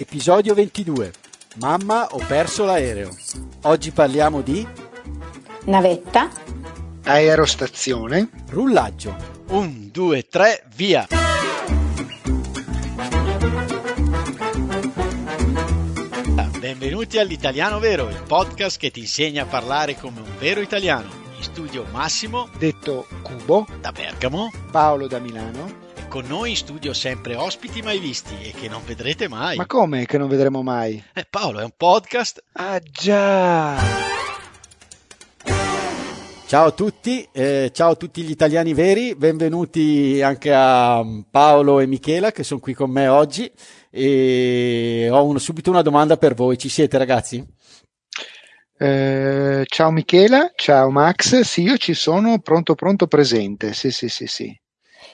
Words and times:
Episodio 0.00 0.54
22. 0.54 1.12
Mamma, 1.56 2.06
ho 2.12 2.24
perso 2.26 2.64
l'aereo. 2.64 3.14
Oggi 3.64 3.90
parliamo 3.90 4.40
di 4.40 4.66
Navetta. 5.66 6.30
Aerostazione. 7.04 8.30
rullaggio. 8.48 9.14
Un, 9.48 9.90
due, 9.92 10.26
tre, 10.26 10.64
via. 10.74 11.06
Benvenuti 16.58 17.18
all'Italiano 17.18 17.78
Vero, 17.78 18.08
il 18.08 18.22
podcast 18.26 18.78
che 18.78 18.90
ti 18.90 19.00
insegna 19.00 19.42
a 19.42 19.46
parlare 19.46 19.96
come 19.96 20.20
un 20.20 20.38
vero 20.38 20.62
italiano. 20.62 21.10
In 21.36 21.42
studio 21.42 21.84
Massimo 21.90 22.48
Detto 22.56 23.06
Cubo. 23.20 23.66
da 23.80 23.92
Bergamo 23.92 24.50
Paolo 24.70 25.06
da 25.06 25.18
Milano. 25.18 25.89
Con 26.10 26.26
noi 26.26 26.50
in 26.50 26.56
studio 26.56 26.92
sempre 26.92 27.36
ospiti 27.36 27.82
mai 27.82 28.00
visti 28.00 28.34
e 28.42 28.50
che 28.50 28.68
non 28.68 28.82
vedrete 28.84 29.28
mai. 29.28 29.56
Ma 29.56 29.66
come 29.66 30.06
che 30.06 30.18
non 30.18 30.28
vedremo 30.28 30.60
mai? 30.60 31.00
Eh, 31.14 31.24
Paolo 31.30 31.60
è 31.60 31.62
un 31.62 31.70
podcast 31.76 32.42
Ah 32.54 32.80
già! 32.80 33.76
Ciao 36.48 36.66
a 36.66 36.70
tutti, 36.72 37.24
eh, 37.30 37.70
ciao 37.72 37.92
a 37.92 37.94
tutti 37.94 38.22
gli 38.22 38.30
italiani 38.30 38.74
veri, 38.74 39.14
benvenuti 39.14 40.20
anche 40.20 40.52
a 40.52 41.00
mm, 41.00 41.20
Paolo 41.30 41.78
e 41.78 41.86
Michela 41.86 42.32
che 42.32 42.42
sono 42.42 42.58
qui 42.58 42.74
con 42.74 42.90
me 42.90 43.06
oggi 43.06 43.48
e 43.88 45.08
ho 45.12 45.24
un- 45.24 45.38
subito 45.38 45.70
una 45.70 45.82
domanda 45.82 46.16
per 46.16 46.34
voi, 46.34 46.58
ci 46.58 46.68
siete 46.68 46.98
ragazzi? 46.98 47.46
Eh, 48.76 49.62
ciao 49.64 49.90
Michela, 49.92 50.50
ciao 50.56 50.90
Max. 50.90 51.38
Sì, 51.42 51.62
io 51.62 51.76
ci 51.76 51.94
sono 51.94 52.40
pronto 52.40 52.74
pronto 52.74 53.06
presente. 53.06 53.72
Sì, 53.74 53.92
sì, 53.92 54.08
sì, 54.08 54.26
sì. 54.26 54.60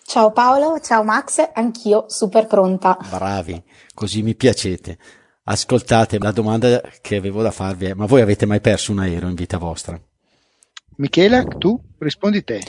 Ciao 0.09 0.31
Paolo, 0.31 0.79
ciao 0.79 1.03
Max, 1.03 1.51
anch'io 1.53 2.05
super 2.07 2.47
pronta. 2.47 2.97
Bravi, 3.11 3.61
così 3.93 4.23
mi 4.23 4.37
piacete. 4.37 4.97
Ascoltate, 5.43 6.21
la 6.21 6.31
domanda 6.31 6.81
che 7.01 7.17
avevo 7.17 7.43
da 7.43 7.51
farvi 7.51 7.87
è, 7.87 7.95
ma 7.95 8.07
voi 8.07 8.21
avete 8.21 8.47
mai 8.47 8.61
perso 8.61 8.93
un 8.93 9.01
aereo 9.01 9.29
in 9.29 9.35
vita 9.35 9.59
vostra? 9.59 10.01
Michela, 10.99 11.43
tu 11.43 11.77
rispondi 11.99 12.45
te. 12.45 12.63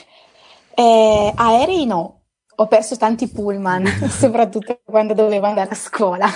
Eh, 0.74 1.32
aerei 1.36 1.86
no, 1.86 2.22
ho 2.56 2.68
perso 2.68 2.98
tanti 2.98 3.28
pullman, 3.28 3.86
soprattutto 4.10 4.82
quando 4.84 5.14
dovevo 5.14 5.46
andare 5.46 5.70
a 5.70 5.76
scuola. 5.76 6.28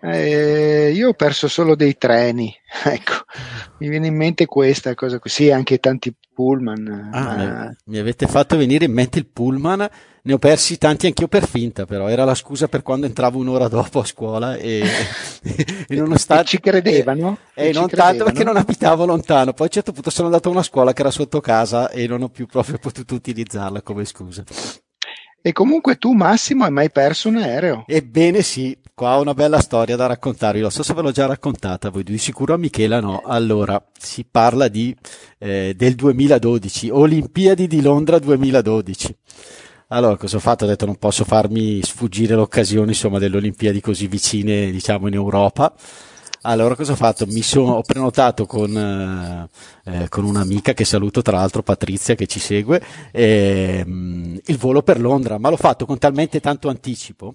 Eh, 0.00 0.92
io 0.94 1.08
ho 1.08 1.14
perso 1.14 1.48
solo 1.48 1.74
dei 1.74 1.96
treni. 1.96 2.54
Ecco, 2.84 3.24
mi 3.78 3.88
viene 3.88 4.06
in 4.08 4.16
mente 4.16 4.46
questa 4.46 4.94
cosa 4.94 5.18
così, 5.18 5.50
anche 5.50 5.78
tanti 5.78 6.14
pullman. 6.34 7.08
Ah, 7.12 7.34
ma- 7.36 7.76
mi- 7.86 7.98
avete 7.98 8.26
fatto 8.26 8.56
venire 8.56 8.84
in 8.84 8.92
mente 8.92 9.18
il 9.18 9.26
pullman, 9.26 9.88
ne 10.22 10.32
ho 10.32 10.38
persi 10.38 10.76
tanti 10.78 11.06
anch'io 11.06 11.26
per 11.26 11.46
finta, 11.46 11.86
però 11.86 12.08
era 12.08 12.24
la 12.24 12.34
scusa 12.34 12.68
per 12.68 12.82
quando 12.82 13.06
entravo 13.06 13.38
un'ora 13.38 13.68
dopo 13.68 14.00
a 14.00 14.04
scuola 14.04 14.56
e, 14.56 14.82
e 15.88 15.94
nonostante... 15.96 16.42
E 16.42 16.46
ci 16.46 16.60
credevano? 16.60 17.38
E 17.54 17.68
E 17.68 17.72
non 17.72 17.88
tanto 17.88 18.24
perché 18.24 18.44
non 18.44 18.56
abitavo 18.56 19.06
lontano, 19.06 19.52
poi 19.52 19.62
a 19.62 19.64
un 19.64 19.70
certo 19.70 19.92
punto 19.92 20.10
sono 20.10 20.26
andato 20.26 20.48
a 20.48 20.52
una 20.52 20.62
scuola 20.62 20.92
che 20.92 21.00
era 21.00 21.10
sotto 21.10 21.40
casa 21.40 21.90
e 21.90 22.06
non 22.06 22.22
ho 22.22 22.28
più 22.28 22.46
proprio 22.46 22.78
potuto 22.78 23.14
utilizzarla 23.14 23.82
come 23.82 24.04
scusa. 24.04 24.44
E 25.40 25.52
comunque 25.52 25.96
tu, 25.96 26.12
Massimo, 26.12 26.64
hai 26.64 26.70
mai 26.70 26.90
perso 26.90 27.28
un 27.28 27.36
aereo? 27.36 27.84
Ebbene 27.86 28.42
sì, 28.42 28.76
qua 28.92 29.16
ho 29.16 29.20
una 29.20 29.34
bella 29.34 29.60
storia 29.60 29.94
da 29.94 30.06
raccontarvi, 30.06 30.60
non 30.60 30.70
so 30.70 30.82
se 30.82 30.92
ve 30.94 31.02
l'ho 31.02 31.12
già 31.12 31.26
raccontata, 31.26 31.90
voi 31.90 32.02
di 32.02 32.18
sicuro 32.18 32.54
a 32.54 32.56
Michela 32.58 33.00
no. 33.00 33.22
Allora, 33.24 33.82
si 33.96 34.26
parla 34.28 34.66
di, 34.66 34.94
eh, 35.38 35.74
del 35.76 35.94
2012, 35.94 36.90
Olimpiadi 36.90 37.68
di 37.68 37.80
Londra 37.80 38.18
2012. 38.18 39.16
Allora, 39.90 40.16
cosa 40.16 40.36
ho 40.36 40.40
fatto? 40.40 40.64
Ho 40.64 40.68
detto 40.68 40.84
non 40.84 40.96
posso 40.96 41.24
farmi 41.24 41.80
sfuggire 41.82 42.34
l'occasione, 42.34 42.88
insomma, 42.88 43.18
delle 43.18 43.36
Olimpiadi 43.36 43.80
così 43.80 44.06
vicine, 44.06 44.70
diciamo, 44.70 45.06
in 45.06 45.14
Europa. 45.14 45.72
Allora, 46.48 46.74
cosa 46.74 46.92
ho 46.92 46.96
fatto? 46.96 47.26
Mi 47.26 47.42
sono, 47.42 47.72
ho 47.74 47.82
prenotato 47.82 48.46
con, 48.46 48.74
eh, 49.84 50.00
eh, 50.04 50.08
con 50.08 50.24
un'amica 50.24 50.72
che 50.72 50.84
saluto, 50.86 51.20
tra 51.20 51.36
l'altro 51.36 51.62
Patrizia, 51.62 52.14
che 52.14 52.26
ci 52.26 52.40
segue, 52.40 52.80
ehm, 53.12 54.40
il 54.46 54.56
volo 54.56 54.82
per 54.82 54.98
Londra, 54.98 55.36
ma 55.38 55.50
l'ho 55.50 55.56
fatto 55.58 55.84
con 55.84 55.98
talmente 55.98 56.40
tanto 56.40 56.68
anticipo 56.70 57.34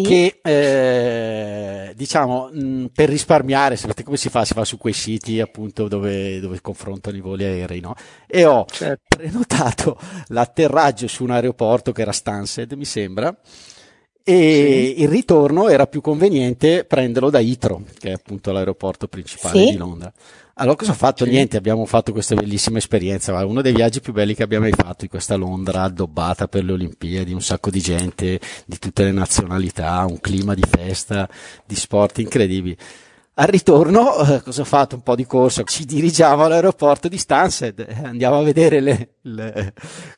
che 0.00 0.38
eh, 0.42 1.94
diciamo 1.96 2.50
mh, 2.52 2.86
per 2.94 3.08
risparmiare, 3.08 3.76
sapete 3.76 4.02
come 4.02 4.18
si 4.18 4.28
fa? 4.28 4.44
Si 4.44 4.52
va 4.52 4.64
su 4.64 4.76
quei 4.76 4.92
siti 4.92 5.40
appunto 5.40 5.88
dove, 5.88 6.40
dove 6.40 6.60
confrontano 6.60 7.16
i 7.16 7.20
voli 7.20 7.44
aerei, 7.44 7.80
no? 7.80 7.94
E 8.26 8.44
ho 8.44 8.66
Certo. 8.70 9.16
prenotato 9.16 9.98
l'atterraggio 10.28 11.06
su 11.08 11.22
un 11.24 11.30
aeroporto 11.30 11.92
che 11.92 12.02
era 12.02 12.12
Stansted, 12.12 12.72
mi 12.72 12.84
sembra, 12.84 13.34
e 14.26 14.94
il 14.96 15.08
ritorno 15.08 15.68
era 15.68 15.86
più 15.86 16.00
conveniente 16.00 16.84
prenderlo 16.84 17.28
da 17.28 17.40
Heathrow, 17.40 17.84
che 17.98 18.08
è 18.08 18.12
appunto 18.12 18.52
l'aeroporto 18.52 19.06
principale 19.06 19.66
Sì. 19.66 19.70
di 19.72 19.76
Londra. 19.76 20.10
Allora 20.56 20.76
cosa 20.76 20.92
ho 20.92 20.94
fatto? 20.94 21.24
Sì. 21.24 21.30
Niente, 21.30 21.56
abbiamo 21.56 21.84
fatto 21.84 22.12
questa 22.12 22.34
bellissima 22.34 22.78
esperienza, 22.78 23.44
uno 23.44 23.60
dei 23.60 23.74
viaggi 23.74 24.00
più 24.00 24.12
belli 24.12 24.34
che 24.34 24.44
abbiamo 24.44 24.64
mai 24.64 24.72
fatto 24.72 25.04
in 25.04 25.10
questa 25.10 25.34
Londra 25.34 25.82
addobbata 25.82 26.48
per 26.48 26.64
le 26.64 26.72
Olimpiadi, 26.72 27.32
un 27.32 27.42
sacco 27.42 27.70
di 27.70 27.80
gente 27.80 28.40
di 28.64 28.78
tutte 28.78 29.02
le 29.04 29.10
nazionalità, 29.12 30.04
un 30.08 30.20
clima 30.20 30.54
di 30.54 30.62
festa, 30.66 31.28
di 31.66 31.74
sport 31.74 32.18
incredibili. 32.18 32.76
Al 33.36 33.48
ritorno, 33.48 34.16
eh, 34.20 34.42
cosa 34.42 34.60
ho 34.60 34.64
fatto? 34.64 34.94
Un 34.94 35.02
po' 35.02 35.16
di 35.16 35.26
corsa, 35.26 35.64
ci 35.64 35.84
dirigiamo 35.84 36.44
all'aeroporto 36.44 37.08
di 37.08 37.18
Stansted, 37.18 37.80
eh, 37.80 37.96
andiamo 38.04 38.38
a 38.38 38.42
vedere 38.44 38.78
le, 38.80 39.14
le- 39.22 39.72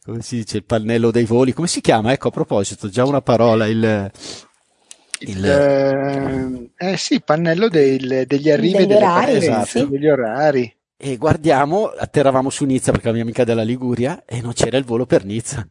come 0.04 0.20
si 0.20 0.36
dice, 0.36 0.58
il 0.58 0.64
pannello 0.64 1.10
dei 1.10 1.24
voli, 1.24 1.54
come 1.54 1.66
si 1.66 1.80
chiama? 1.80 2.12
Ecco, 2.12 2.28
a 2.28 2.30
proposito, 2.30 2.90
già 2.90 3.04
una 3.06 3.22
parola, 3.22 3.66
il, 3.66 4.10
il- 5.20 5.44
Eh, 5.46 6.70
eh 6.92 6.96
sì, 6.98 7.22
pannello 7.22 7.68
del- 7.70 8.24
degli 8.26 8.50
arrivi 8.50 8.74
e 8.74 8.78
Degli 8.80 8.86
delle 8.88 8.96
orari, 8.98 9.32
esatto. 9.36 9.86
degli 9.86 10.08
orari. 10.08 10.76
e 10.98 11.16
guardiamo, 11.16 11.86
atterravamo 11.86 12.50
su 12.50 12.66
Nizza 12.66 12.90
perché 12.90 13.06
la 13.06 13.14
mia 13.14 13.22
amica 13.22 13.42
è 13.42 13.44
della 13.46 13.62
Liguria 13.62 14.24
e 14.26 14.42
non 14.42 14.52
c'era 14.52 14.76
il 14.76 14.84
volo 14.84 15.06
per 15.06 15.24
Nizza. 15.24 15.66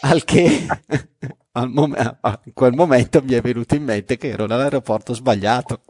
Al 0.00 0.24
che 0.24 0.66
al 1.52 1.70
mom- 1.70 1.96
in 2.44 2.52
quel 2.54 2.72
momento 2.72 3.20
mi 3.22 3.34
è 3.34 3.40
venuto 3.40 3.74
in 3.74 3.82
mente 3.82 4.16
che 4.16 4.28
ero 4.28 4.44
all'aeroporto 4.44 5.12
sbagliato. 5.12 5.80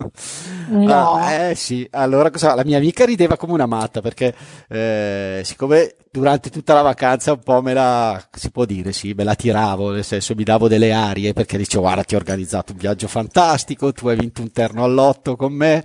No. 0.71 1.13
Ah, 1.13 1.33
eh 1.33 1.55
sì, 1.55 1.87
allora 1.91 2.31
cosa? 2.31 2.55
La 2.55 2.65
mia 2.65 2.79
amica 2.79 3.05
rideva 3.05 3.37
come 3.37 3.53
una 3.53 3.67
matta 3.67 4.01
perché 4.01 4.35
eh, 4.69 5.41
siccome 5.45 5.95
durante 6.11 6.51
tutta 6.51 6.75
la 6.75 6.83
vacanza 6.83 7.33
un 7.33 7.41
po' 7.41 7.61
me 7.63 7.75
la, 7.75 8.23
si 8.33 8.51
può 8.51 8.65
dire, 8.65 8.93
sì, 8.93 9.13
me 9.15 9.25
la 9.25 9.35
tiravo, 9.35 9.91
nel 9.93 10.05
senso 10.05 10.35
mi 10.35 10.45
davo 10.45 10.69
delle 10.69 10.93
arie 10.93 11.33
perché 11.33 11.57
dicevo 11.59 11.83
guarda 11.83 12.05
ti 12.05 12.15
ho 12.15 12.19
organizzato 12.19 12.73
un 12.73 12.79
viaggio 12.79 13.09
fantastico, 13.09 13.93
tu 13.93 14.09
hai 14.09 14.17
vinto 14.17 14.43
un 14.43 14.51
terno 14.53 14.85
all'otto 14.85 15.37
con 15.37 15.53
me, 15.53 15.83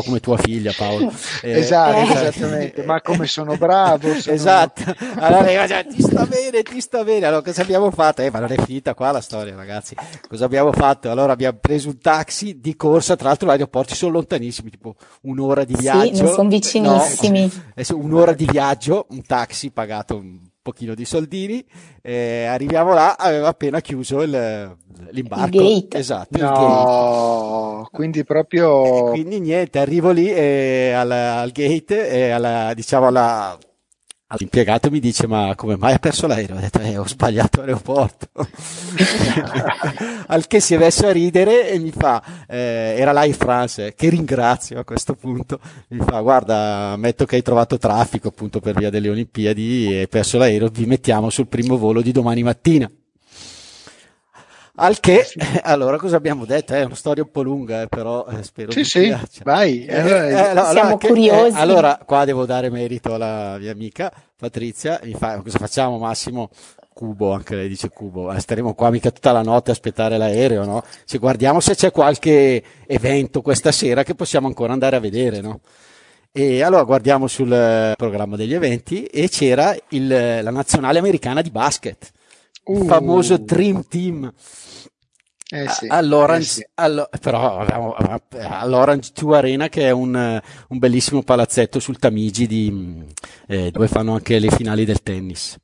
po' 0.00 0.02
come 0.02 0.20
tua 0.20 0.36
figlia 0.36 0.72
Paolo. 0.76 1.12
Eh, 1.42 1.58
esatto, 1.58 1.96
eh. 1.98 2.28
esattamente. 2.28 2.82
Ma 2.84 3.00
come 3.00 3.26
sono 3.26 3.56
bravo. 3.56 4.08
sono- 4.18 4.34
Esatto, 4.34 4.82
allora 5.18 5.82
ti 5.84 6.00
sta 6.02 6.24
bene, 6.26 6.62
ti 6.62 6.80
sta 6.80 7.04
bene. 7.04 7.26
Allora 7.26 7.42
cosa 7.42 7.62
abbiamo 7.62 7.90
fatto? 7.90 8.22
Eh, 8.22 8.30
ma 8.30 8.38
non 8.40 8.50
è 8.52 8.56
finita 8.64 8.94
qua 8.94 9.10
la 9.12 9.20
storia, 9.20 9.54
ragazzi. 9.54 9.94
Cosa 10.28 10.44
abbiamo 10.46 10.72
fatto? 10.72 11.10
Allora 11.10 11.32
abbiamo 11.32 11.58
preso 11.60 11.88
un 11.88 11.98
taxi 11.98 12.60
di 12.60 12.76
corsa, 12.76 13.16
tra 13.16 13.28
l'altro 13.28 13.46
gli 13.48 13.50
aeroporti 13.52 13.94
sono 13.94 14.12
lontanissimi, 14.12 14.70
tipo 14.70 14.94
un'ora 15.22 15.64
di 15.64 15.74
Sì, 15.74 15.80
viaggio. 15.82 16.22
non 16.22 16.32
sono 16.32 16.48
vicinissimi. 16.48 17.40
No, 17.40 17.62
adesso 17.72 17.96
un'ora 17.98 18.32
di 18.32 18.46
viaggio, 18.50 19.06
un 19.10 19.22
taxi 19.22 19.70
pagato 19.70 20.16
un 20.16 20.38
pochino 20.64 20.94
di 20.94 21.04
soldini, 21.04 21.62
eh, 22.00 22.46
arriviamo 22.46 22.94
là, 22.94 23.18
aveva 23.18 23.48
appena 23.48 23.82
chiuso 23.82 24.22
il, 24.22 24.76
l'imbarco. 25.10 25.60
Il 25.60 25.80
gate. 25.80 25.98
Esatto, 25.98 26.38
il 26.38 26.42
gate. 26.42 26.58
No, 26.58 27.88
quindi 27.92 28.24
proprio 28.24 29.10
Quindi 29.10 29.40
niente, 29.40 29.78
arrivo 29.78 30.10
lì 30.10 30.32
e 30.32 30.92
al, 30.96 31.10
al 31.10 31.50
gate 31.52 32.08
e 32.08 32.30
alla, 32.30 32.72
diciamo 32.72 33.08
alla, 33.08 33.58
all'impiegato 34.34 34.90
mi 34.90 35.00
dice 35.00 35.26
ma 35.26 35.54
come 35.56 35.76
mai 35.76 35.94
ha 35.94 35.98
perso 35.98 36.26
l'aereo? 36.26 36.56
Ho 36.56 36.60
detto 36.60 36.80
eh, 36.80 36.98
ho 36.98 37.06
sbagliato 37.06 37.60
aeroporto. 37.60 38.28
al 40.26 40.46
che 40.46 40.60
si 40.60 40.74
è 40.74 40.78
messo 40.78 41.06
a 41.06 41.12
ridere 41.12 41.70
e 41.70 41.78
mi 41.78 41.90
fa, 41.90 42.22
eh, 42.46 42.96
era 42.98 43.12
l'Air 43.12 43.34
France, 43.34 43.94
che 43.96 44.08
ringrazio 44.08 44.78
a 44.78 44.84
questo 44.84 45.14
punto, 45.14 45.60
mi 45.88 46.04
fa 46.04 46.20
guarda 46.20 46.92
ammetto 46.92 47.24
che 47.24 47.36
hai 47.36 47.42
trovato 47.42 47.78
traffico 47.78 48.28
appunto 48.28 48.60
per 48.60 48.76
via 48.76 48.90
delle 48.90 49.08
Olimpiadi 49.08 49.92
e 49.92 49.98
hai 50.00 50.08
perso 50.08 50.38
l'aereo, 50.38 50.68
vi 50.68 50.86
mettiamo 50.86 51.30
sul 51.30 51.46
primo 51.46 51.76
volo 51.78 52.02
di 52.02 52.12
domani 52.12 52.42
mattina. 52.42 52.90
Al 54.76 54.98
che, 54.98 55.24
allora 55.62 55.96
cosa 55.98 56.16
abbiamo 56.16 56.44
detto? 56.44 56.74
È 56.74 56.82
una 56.82 56.94
storia 56.96 57.22
un 57.22 57.30
po' 57.30 57.42
lunga, 57.42 57.82
eh, 57.82 57.86
però 57.88 58.26
eh, 58.26 58.42
spero 58.42 58.72
Sì, 58.72 58.78
vi 58.78 58.84
sì, 58.84 59.00
piaccia. 59.02 59.42
vai. 59.44 59.84
Eh, 59.86 59.94
eh, 60.50 60.52
no, 60.52 60.64
Siamo 60.72 60.96
che- 60.96 61.06
curiosi. 61.08 61.56
eh, 61.56 61.60
allora, 61.60 62.00
qua 62.04 62.24
devo 62.24 62.44
dare 62.44 62.70
merito 62.70 63.14
alla 63.14 63.56
mia 63.58 63.70
amica 63.70 64.12
Patrizia. 64.36 64.98
Mi 65.04 65.12
fa, 65.14 65.40
cosa 65.40 65.58
facciamo, 65.58 65.98
Massimo? 65.98 66.50
Cubo, 66.92 67.32
anche 67.32 67.54
lei 67.56 67.68
dice 67.68 67.88
Cubo. 67.88 68.32
Eh, 68.32 68.40
staremo 68.40 68.74
qua 68.74 68.90
mica 68.90 69.10
tutta 69.10 69.32
la 69.32 69.42
notte 69.42 69.70
a 69.70 69.74
aspettare 69.74 70.16
l'aereo, 70.16 70.64
no? 70.64 70.82
Se 71.04 71.18
guardiamo 71.18 71.60
se 71.60 71.74
c'è 71.74 71.90
qualche 71.90 72.62
evento 72.86 73.42
questa 73.42 73.70
sera 73.72 74.02
che 74.02 74.14
possiamo 74.14 74.46
ancora 74.48 74.72
andare 74.72 74.96
a 74.96 75.00
vedere, 75.00 75.40
no? 75.40 75.60
E 76.32 76.62
allora 76.62 76.82
guardiamo 76.82 77.28
sul 77.28 77.52
eh, 77.52 77.94
programma 77.96 78.34
degli 78.36 78.54
eventi 78.54 79.04
e 79.04 79.28
c'era 79.28 79.74
il- 79.90 80.08
la 80.42 80.50
nazionale 80.50 80.98
americana 80.98 81.42
di 81.42 81.50
basket, 81.50 82.10
Uh. 82.64 82.84
famoso 82.84 83.36
Dream 83.36 83.84
Team. 83.88 84.32
Eh 85.50 85.68
sì, 85.68 85.86
all'Orange, 85.88 86.46
eh 86.46 86.50
sì. 86.50 86.66
allo- 86.74 87.08
però 87.20 87.64
all'Orange 88.30 89.10
2 89.14 89.36
Arena 89.36 89.68
che 89.68 89.82
è 89.86 89.90
un, 89.90 90.40
un 90.68 90.78
bellissimo 90.78 91.22
palazzetto 91.22 91.78
sul 91.78 91.98
Tamigi 91.98 92.46
di, 92.46 93.04
eh, 93.46 93.70
dove 93.70 93.86
fanno 93.86 94.14
anche 94.14 94.38
le 94.38 94.50
finali 94.50 94.84
del 94.84 95.02
tennis. 95.02 95.56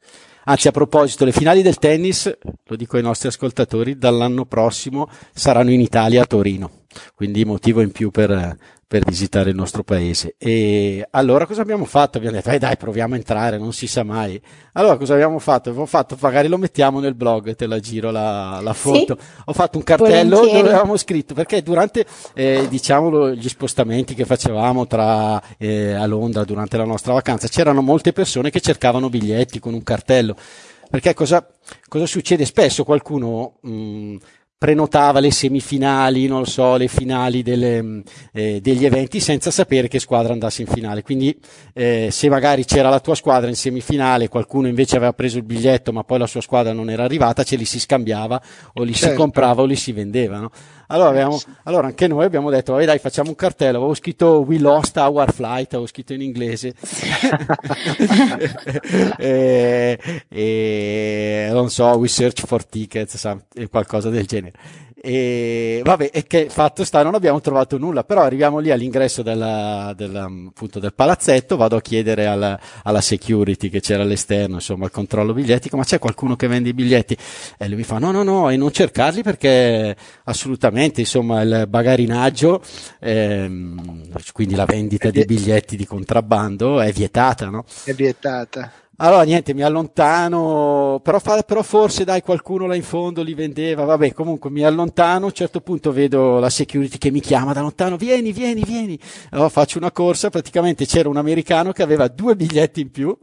Anzi, 0.44 0.68
a 0.68 0.72
proposito, 0.72 1.24
le 1.24 1.32
finali 1.32 1.62
del 1.62 1.78
tennis, 1.78 2.32
lo 2.64 2.76
dico 2.76 2.96
ai 2.96 3.02
nostri 3.02 3.28
ascoltatori, 3.28 3.96
dall'anno 3.98 4.46
prossimo 4.46 5.08
saranno 5.32 5.70
in 5.70 5.80
Italia 5.80 6.22
a 6.22 6.26
Torino, 6.26 6.84
quindi 7.14 7.44
motivo 7.44 7.80
in 7.80 7.92
più 7.92 8.10
per, 8.10 8.56
per 8.90 9.04
visitare 9.04 9.50
il 9.50 9.54
nostro 9.54 9.84
paese. 9.84 10.34
E 10.36 11.06
allora 11.12 11.46
cosa 11.46 11.62
abbiamo 11.62 11.84
fatto? 11.84 12.18
Abbiamo 12.18 12.34
detto, 12.34 12.50
eh 12.50 12.58
dai, 12.58 12.76
proviamo 12.76 13.14
a 13.14 13.18
entrare, 13.18 13.56
non 13.56 13.72
si 13.72 13.86
sa 13.86 14.02
mai. 14.02 14.42
Allora 14.72 14.96
cosa 14.96 15.12
abbiamo 15.14 15.38
fatto? 15.38 15.68
Abbiamo 15.68 15.86
fatto, 15.86 16.16
magari 16.20 16.48
lo 16.48 16.58
mettiamo 16.58 16.98
nel 16.98 17.14
blog, 17.14 17.54
te 17.54 17.68
la 17.68 17.78
giro 17.78 18.10
la, 18.10 18.58
la 18.60 18.72
foto. 18.72 19.16
Sì, 19.16 19.42
Ho 19.44 19.52
fatto 19.52 19.78
un 19.78 19.84
cartello 19.84 20.34
volentieri. 20.34 20.62
dove 20.62 20.74
avevamo 20.74 20.96
scritto, 20.96 21.34
perché 21.34 21.62
durante, 21.62 22.04
eh, 22.34 22.66
diciamo, 22.68 23.30
gli 23.30 23.48
spostamenti 23.48 24.16
che 24.16 24.24
facevamo 24.24 24.88
tra, 24.88 25.40
eh, 25.56 25.92
a 25.92 26.06
Londra 26.06 26.42
durante 26.42 26.76
la 26.76 26.84
nostra 26.84 27.12
vacanza, 27.12 27.46
c'erano 27.46 27.82
molte 27.82 28.12
persone 28.12 28.50
che 28.50 28.60
cercavano 28.60 29.08
biglietti 29.08 29.60
con 29.60 29.72
un 29.72 29.84
cartello. 29.84 30.34
Perché 30.90 31.14
cosa, 31.14 31.46
cosa 31.86 32.06
succede? 32.06 32.44
Spesso 32.44 32.82
qualcuno, 32.82 33.58
mh, 33.60 34.16
prenotava 34.60 35.20
le 35.20 35.30
semifinali, 35.30 36.26
non 36.26 36.40
lo 36.40 36.44
so, 36.44 36.76
le 36.76 36.86
finali 36.86 37.42
delle, 37.42 37.80
mh, 37.80 38.02
eh, 38.30 38.60
degli 38.60 38.84
eventi 38.84 39.18
senza 39.18 39.50
sapere 39.50 39.88
che 39.88 39.98
squadra 39.98 40.34
andasse 40.34 40.60
in 40.60 40.68
finale. 40.68 41.00
Quindi 41.00 41.34
eh, 41.72 42.08
se 42.10 42.28
magari 42.28 42.66
c'era 42.66 42.90
la 42.90 43.00
tua 43.00 43.14
squadra 43.14 43.48
in 43.48 43.56
semifinale, 43.56 44.28
qualcuno 44.28 44.68
invece 44.68 44.96
aveva 44.96 45.14
preso 45.14 45.38
il 45.38 45.44
biglietto 45.44 45.92
ma 45.94 46.04
poi 46.04 46.18
la 46.18 46.26
sua 46.26 46.42
squadra 46.42 46.74
non 46.74 46.90
era 46.90 47.04
arrivata, 47.04 47.42
ce 47.42 47.56
li 47.56 47.64
si 47.64 47.80
scambiava 47.80 48.38
o 48.74 48.82
li 48.82 48.92
si 48.92 48.98
Certo. 49.04 49.16
comprava 49.16 49.62
o 49.62 49.64
li 49.64 49.76
si 49.76 49.92
vendeva. 49.92 50.46
Allora, 50.90 51.10
abbiamo, 51.10 51.40
allora 51.64 51.86
anche 51.86 52.08
noi 52.08 52.24
abbiamo 52.24 52.50
detto, 52.50 52.72
vabbè 52.72 52.84
dai 52.84 52.98
facciamo 52.98 53.28
un 53.28 53.36
cartello, 53.36 53.78
avevo 53.78 53.94
scritto 53.94 54.44
We 54.46 54.58
lost 54.58 54.96
our 54.96 55.32
flight, 55.32 55.74
avevo 55.74 55.86
scritto 55.86 56.14
in 56.14 56.20
inglese. 56.20 56.74
e, 59.16 59.98
e, 60.28 61.48
non 61.52 61.70
so, 61.70 61.86
we 61.90 62.08
search 62.08 62.44
for 62.44 62.64
tickets, 62.64 63.16
some- 63.16 63.44
qualcosa 63.70 64.10
del 64.10 64.26
genere. 64.26 64.54
E 65.02 65.80
vabbè, 65.82 66.10
e 66.12 66.26
che 66.26 66.50
fatto 66.50 66.84
sta, 66.84 67.02
non 67.02 67.14
abbiamo 67.14 67.40
trovato 67.40 67.78
nulla, 67.78 68.04
però 68.04 68.20
arriviamo 68.20 68.58
lì 68.58 68.70
all'ingresso 68.70 69.22
della, 69.22 69.94
della, 69.96 70.24
appunto, 70.24 70.78
del 70.78 70.92
palazzetto, 70.92 71.56
vado 71.56 71.76
a 71.76 71.80
chiedere 71.80 72.26
alla, 72.26 72.60
alla 72.82 73.00
security 73.00 73.70
che 73.70 73.80
c'era 73.80 74.02
all'esterno, 74.02 74.56
insomma, 74.56 74.84
al 74.84 74.90
controllo 74.90 75.32
biglietti, 75.32 75.70
ma 75.72 75.84
c'è 75.84 75.98
qualcuno 75.98 76.36
che 76.36 76.48
vende 76.48 76.68
i 76.68 76.74
biglietti? 76.74 77.16
E 77.56 77.66
lui 77.68 77.76
mi 77.76 77.82
fa, 77.82 77.98
no, 77.98 78.10
no, 78.10 78.22
no, 78.22 78.50
e 78.50 78.58
non 78.58 78.72
cercarli 78.72 79.22
perché 79.22 79.96
assolutamente, 80.24 80.79
insomma, 81.00 81.42
il 81.42 81.66
bagarinaggio, 81.68 82.62
ehm, 83.00 84.08
quindi 84.32 84.54
la 84.54 84.64
vendita 84.64 85.08
È 85.08 85.10
di 85.10 85.24
vie- 85.24 85.26
biglietti 85.26 85.76
di 85.76 85.86
contrabbando 85.86 86.80
è 86.80 86.92
vietata, 86.92 87.48
no? 87.48 87.64
È 87.84 87.92
vietata. 87.92 88.72
Allora 89.02 89.22
niente, 89.22 89.54
mi 89.54 89.62
allontano, 89.62 91.00
però, 91.02 91.18
fa- 91.20 91.40
però 91.42 91.62
forse 91.62 92.04
dai 92.04 92.20
qualcuno 92.20 92.66
là 92.66 92.74
in 92.74 92.82
fondo 92.82 93.22
li 93.22 93.32
vendeva, 93.32 93.84
vabbè 93.84 94.12
comunque 94.12 94.50
mi 94.50 94.62
allontano, 94.62 95.22
a 95.24 95.28
un 95.28 95.32
certo 95.32 95.62
punto 95.62 95.90
vedo 95.90 96.38
la 96.38 96.50
security 96.50 96.98
che 96.98 97.10
mi 97.10 97.20
chiama 97.20 97.54
da 97.54 97.62
lontano, 97.62 97.96
vieni, 97.96 98.30
vieni, 98.30 98.62
vieni, 98.62 98.98
allora 99.30 99.48
faccio 99.48 99.78
una 99.78 99.90
corsa, 99.90 100.28
praticamente 100.28 100.84
c'era 100.84 101.08
un 101.08 101.16
americano 101.16 101.72
che 101.72 101.82
aveva 101.82 102.08
due 102.08 102.36
biglietti 102.36 102.82
in 102.82 102.90
più, 102.90 103.16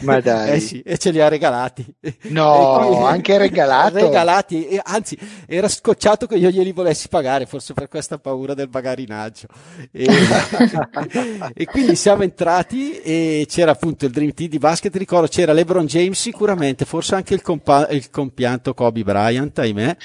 Ma 0.00 0.18
dai. 0.20 0.54
eh 0.54 0.58
sì, 0.58 0.80
e 0.80 0.98
ce 0.98 1.12
li 1.12 1.20
ha 1.20 1.28
regalati. 1.28 1.86
No, 2.30 2.78
quindi- 2.88 3.04
anche 3.04 3.38
regalati, 3.38 4.66
e 4.66 4.80
anzi 4.82 5.16
era 5.46 5.68
scocciato 5.68 6.26
che 6.26 6.34
io 6.34 6.50
glieli 6.50 6.72
volessi 6.72 7.06
pagare, 7.06 7.46
forse 7.46 7.74
per 7.74 7.86
questa 7.86 8.18
paura 8.18 8.54
del 8.54 8.66
bagarinaggio. 8.68 9.46
E, 9.92 10.04
e 11.54 11.64
quindi 11.66 11.94
siamo 11.94 12.24
entrati 12.24 12.98
e 13.00 13.46
c'era 13.48 13.70
appunto 13.70 14.04
il 14.04 14.10
Dream 14.10 14.32
Team 14.32 14.48
di 14.50 14.58
basket, 14.58 14.94
ricordo 14.98 15.26
c'era 15.26 15.52
LeBron 15.52 15.86
James 15.86 16.18
sicuramente, 16.20 16.84
forse 16.84 17.14
anche 17.14 17.34
il, 17.34 17.42
compa- 17.42 17.88
il 17.88 18.10
compianto 18.10 18.74
Kobe 18.74 19.02
Bryant, 19.02 19.58
ahimè, 19.58 19.96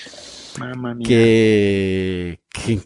Mamma 0.60 0.94
mia. 0.94 1.06
che, 1.08 2.40
che- 2.48 2.82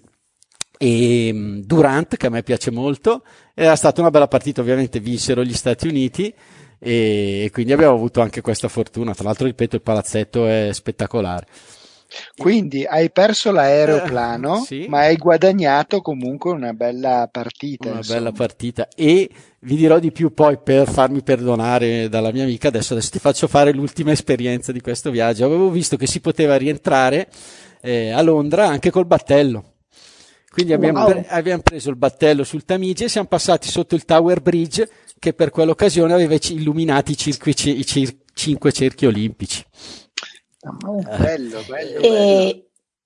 e 0.77 1.31
mh, 1.33 1.61
Durant, 1.65 2.17
che 2.17 2.27
a 2.27 2.29
me 2.29 2.43
piace 2.43 2.71
molto, 2.71 3.23
era 3.53 3.75
stata 3.75 4.01
una 4.01 4.09
bella 4.11 4.27
partita, 4.27 4.61
ovviamente 4.61 4.99
vinsero 4.99 5.43
gli 5.43 5.53
Stati 5.53 5.87
Uniti 5.87 6.33
e 6.77 7.49
quindi 7.53 7.71
abbiamo 7.71 7.95
avuto 7.95 8.21
anche 8.21 8.41
questa 8.41 8.67
fortuna. 8.67 9.13
Tra 9.15 9.23
l'altro, 9.23 9.45
ripeto, 9.47 9.75
il 9.77 9.81
palazzetto 9.81 10.45
è 10.45 10.69
spettacolare. 10.73 11.47
Quindi 12.37 12.85
hai 12.85 13.11
perso 13.11 13.51
l'aeroplano, 13.51 14.57
Eh, 14.61 14.65
sì. 14.65 14.85
ma 14.87 14.99
hai 14.99 15.15
guadagnato 15.17 16.01
comunque 16.01 16.51
una 16.51 16.73
bella 16.73 17.27
partita. 17.31 17.89
Una 17.89 17.97
insomma. 17.97 18.17
bella 18.19 18.31
partita 18.31 18.87
e 18.95 19.29
vi 19.61 19.75
dirò 19.75 19.99
di 19.99 20.11
più 20.11 20.33
poi 20.33 20.57
per 20.63 20.89
farmi 20.89 21.21
perdonare 21.23 22.07
dalla 22.09 22.31
mia 22.31 22.43
amica. 22.43 22.67
Adesso, 22.69 22.93
adesso 22.93 23.09
ti 23.11 23.19
faccio 23.19 23.47
fare 23.47 23.71
l'ultima 23.73 24.11
esperienza 24.11 24.71
di 24.71 24.81
questo 24.81 25.11
viaggio. 25.11 25.45
Avevo 25.45 25.69
visto 25.69 25.97
che 25.97 26.07
si 26.07 26.19
poteva 26.21 26.55
rientrare 26.55 27.27
eh, 27.81 28.11
a 28.11 28.21
Londra 28.21 28.67
anche 28.67 28.91
col 28.91 29.05
battello. 29.05 29.73
Quindi 30.49 30.71
abbiamo, 30.73 30.99
Wow. 30.99 31.09
pre- 31.09 31.25
abbiamo 31.27 31.61
preso 31.63 31.89
il 31.89 31.97
battello 31.97 32.43
sul 32.45 32.63
Tamigi 32.63 33.03
e 33.03 33.09
siamo 33.09 33.27
passati 33.27 33.67
sotto 33.67 33.93
il 33.95 34.05
Tower 34.05 34.39
Bridge 34.41 34.89
che 35.19 35.33
per 35.33 35.49
quell'occasione 35.49 36.13
aveva 36.13 36.35
illuminati 36.49 37.11
i, 37.11 37.17
cirque- 37.17 37.51
i 37.51 37.85
cir- 37.85 38.15
cinque 38.33 38.71
cerchi 38.71 39.05
olimpici. 39.05 39.63
Bello, 41.17 41.63
bello, 41.65 42.05
bello. 42.05 42.43
E- 42.43 42.65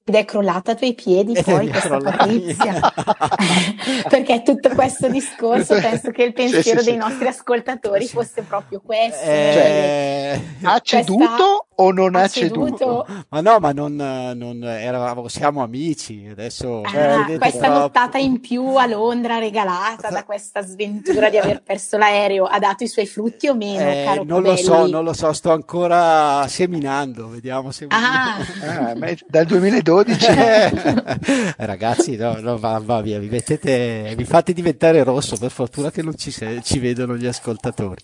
ed 0.10 0.16
è 0.16 0.26
crollata 0.26 0.72
ai 0.72 0.78
tuoi 0.78 0.94
piedi 0.96 1.34
Eh, 1.34 1.44
poi 1.44 1.70
questa 1.70 1.98
Patrizia. 1.98 2.80
Perché 4.10 4.42
tutto 4.42 4.70
questo 4.70 5.08
discorso 5.08 5.76
penso 5.80 6.10
che 6.12 6.24
il 6.24 6.34
pensiero 6.34 6.80
sì, 6.80 6.86
sì. 6.86 6.90
dei 6.92 6.98
nostri 6.98 7.28
ascoltatori 7.28 8.08
fosse 8.08 8.42
proprio 8.42 8.82
questo. 8.84 9.22
Eh, 9.24 10.42
Ha 10.64 10.80
ceduto 10.80 11.18
Questa- 11.18 11.64
o 11.76 11.92
non 11.92 12.16
ha, 12.16 12.28
ceduto? 12.28 12.66
ceduto. 12.78 13.08
ma 13.30 13.40
no, 13.42 13.60
ma 13.60 13.72
non, 13.72 13.96
non 13.96 14.64
eravamo, 14.64 15.28
siamo 15.28 15.62
amici. 15.64 16.28
Adesso 16.30 16.82
Ah, 16.84 17.18
vedete 17.20 17.38
questa 17.38 17.60
troppo. 17.68 17.80
nottata 17.80 18.18
in 18.18 18.40
più 18.42 18.76
a 18.76 18.86
Londra 18.88 19.38
regalata 19.38 20.10
da 20.10 20.24
questa 20.26 20.62
sventura 20.64 21.30
di 21.30 21.38
aver 21.38 21.62
perso 21.62 21.98
l'aereo 21.98 22.46
ha 22.46 22.60
dato 22.60 22.84
i 22.84 22.88
suoi 22.88 23.06
frutti 23.06 23.48
o 23.48 23.56
meno, 23.56 23.88
Eh, 23.90 24.04
caro 24.06 24.24
non 24.24 24.42
lo 24.42 24.56
so, 24.58 24.88
non 24.88 25.04
lo 25.04 25.14
so, 25.14 25.32
sto 25.34 25.52
ancora 25.54 26.46
seminando, 26.48 27.30
vediamo 27.30 27.72
se 27.72 27.86
Ah, 27.90 28.38
Ah, 28.62 28.94
dal 29.28 29.46
2012 29.46 29.99
Eh, 31.60 31.66
ragazzi, 31.66 32.16
no, 32.16 32.40
no, 32.40 32.58
va, 32.58 32.80
va 32.80 33.02
via, 33.02 33.20
vi 33.20 33.28
mettete, 33.30 34.14
vi 34.16 34.24
fate 34.26 34.54
diventare 34.54 35.04
rosso, 35.04 35.36
per 35.38 35.52
fortuna 35.52 35.92
che 35.92 36.02
non 36.02 36.16
ci, 36.18 36.32
se- 36.32 36.62
ci 36.64 36.80
vedono 36.80 37.16
gli 37.18 37.26
ascoltatori. 37.26 38.02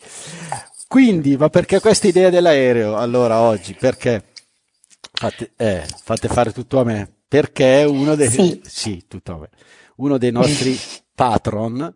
Quindi, 0.88 1.36
ma 1.38 1.50
perché 1.50 1.80
questa 1.80 2.08
idea 2.08 2.30
dell'aereo? 2.30 2.96
Allora, 2.98 3.40
oggi, 3.42 3.74
perché 3.74 4.24
fate, 5.14 5.52
eh, 5.56 5.84
fate 6.04 6.28
fare 6.28 6.52
tutto 6.52 6.80
a 6.80 6.84
me? 6.84 7.10
Perché 7.28 7.86
uno 7.88 8.16
dei, 8.16 8.30
Sì. 8.30 8.62
sì, 8.66 9.06
tutto 9.08 9.34
a 9.34 9.38
me. 9.40 9.50
Uno 9.98 10.18
dei 10.18 10.32
nostri 10.32 10.78
patron, 11.16 11.94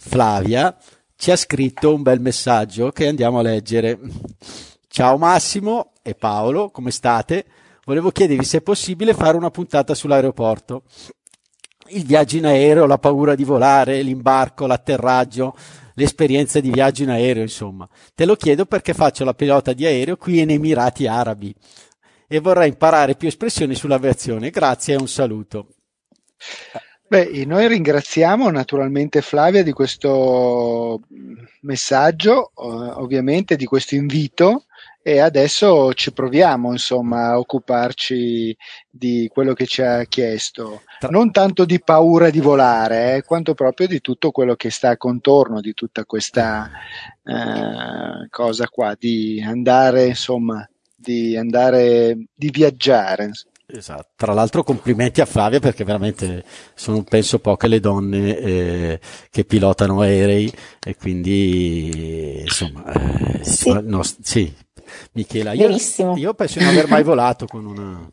Flavia, 0.00 0.76
ci 1.16 1.30
ha 1.30 1.36
scritto 1.36 1.94
un 1.94 2.02
bel 2.02 2.20
messaggio 2.20 2.90
che 2.90 3.06
andiamo 3.08 3.38
a 3.38 3.42
leggere. 3.42 3.98
Ciao 4.88 5.16
Massimo 5.18 5.92
e 6.02 6.14
Paolo, 6.14 6.70
come 6.70 6.90
state? 6.90 7.44
Volevo 7.88 8.10
chiedervi 8.10 8.44
se 8.44 8.58
è 8.58 8.60
possibile 8.60 9.14
fare 9.14 9.38
una 9.38 9.50
puntata 9.50 9.94
sull'aeroporto. 9.94 10.82
Il 11.86 12.04
viaggio 12.04 12.36
in 12.36 12.44
aereo, 12.44 12.84
la 12.84 12.98
paura 12.98 13.34
di 13.34 13.44
volare, 13.44 14.02
l'imbarco, 14.02 14.66
l'atterraggio, 14.66 15.56
l'esperienza 15.94 16.60
di 16.60 16.68
viaggio 16.70 17.04
in 17.04 17.08
aereo, 17.08 17.40
insomma. 17.40 17.88
Te 18.14 18.26
lo 18.26 18.36
chiedo 18.36 18.66
perché 18.66 18.92
faccio 18.92 19.24
la 19.24 19.32
pilota 19.32 19.72
di 19.72 19.86
aereo 19.86 20.18
qui 20.18 20.40
in 20.40 20.50
Emirati 20.50 21.06
Arabi 21.06 21.54
e 22.26 22.40
vorrei 22.40 22.68
imparare 22.68 23.14
più 23.14 23.26
espressioni 23.26 23.74
sull'aviazione. 23.74 24.50
Grazie 24.50 24.92
e 24.92 24.98
un 24.98 25.08
saluto. 25.08 25.68
Beh, 27.08 27.42
noi 27.46 27.68
ringraziamo 27.68 28.50
naturalmente 28.50 29.22
Flavia 29.22 29.62
di 29.62 29.72
questo 29.72 31.00
messaggio, 31.62 32.50
eh, 32.54 32.66
ovviamente 32.96 33.56
di 33.56 33.64
questo 33.64 33.94
invito 33.94 34.64
e 35.02 35.20
adesso 35.20 35.94
ci 35.94 36.12
proviamo 36.12 36.72
insomma 36.72 37.28
a 37.28 37.38
occuparci 37.38 38.54
di 38.90 39.28
quello 39.32 39.54
che 39.54 39.66
ci 39.66 39.80
ha 39.82 40.04
chiesto. 40.04 40.82
Tra- 40.98 41.08
Non 41.08 41.30
tanto 41.30 41.64
di 41.64 41.80
paura 41.80 42.30
di 42.30 42.40
volare, 42.40 43.16
eh, 43.16 43.22
quanto 43.22 43.54
proprio 43.54 43.86
di 43.86 44.00
tutto 44.00 44.30
quello 44.30 44.54
che 44.54 44.70
sta 44.70 44.96
contorno 44.96 45.60
di 45.60 45.72
tutta 45.72 46.04
questa 46.04 46.70
eh, 47.24 48.28
cosa 48.30 48.68
qua, 48.68 48.94
di 48.98 49.42
andare 49.44 50.06
insomma, 50.06 50.68
di 50.94 51.36
andare, 51.36 52.16
di 52.34 52.50
viaggiare. 52.50 53.30
Esatto. 53.70 54.08
Tra 54.16 54.32
l'altro 54.32 54.62
complimenti 54.64 55.20
a 55.20 55.26
Flavia 55.26 55.60
perché 55.60 55.84
veramente 55.84 56.42
sono 56.74 57.02
penso 57.02 57.38
poche 57.38 57.68
le 57.68 57.80
donne 57.80 58.38
eh, 58.38 59.00
che 59.30 59.44
pilotano 59.44 60.00
aerei 60.00 60.50
e 60.84 60.96
quindi 60.96 62.40
insomma 62.40 62.90
eh, 62.92 63.44
Sì. 63.44 63.78
no, 63.82 64.00
sì. 64.22 64.54
Michela 65.12 65.52
io, 65.52 65.68
io 66.14 66.34
penso 66.34 66.58
di 66.58 66.64
non 66.64 66.74
aver 66.74 66.88
mai 66.88 67.02
volato 67.02 67.46
con 67.46 67.64
una 67.66 68.10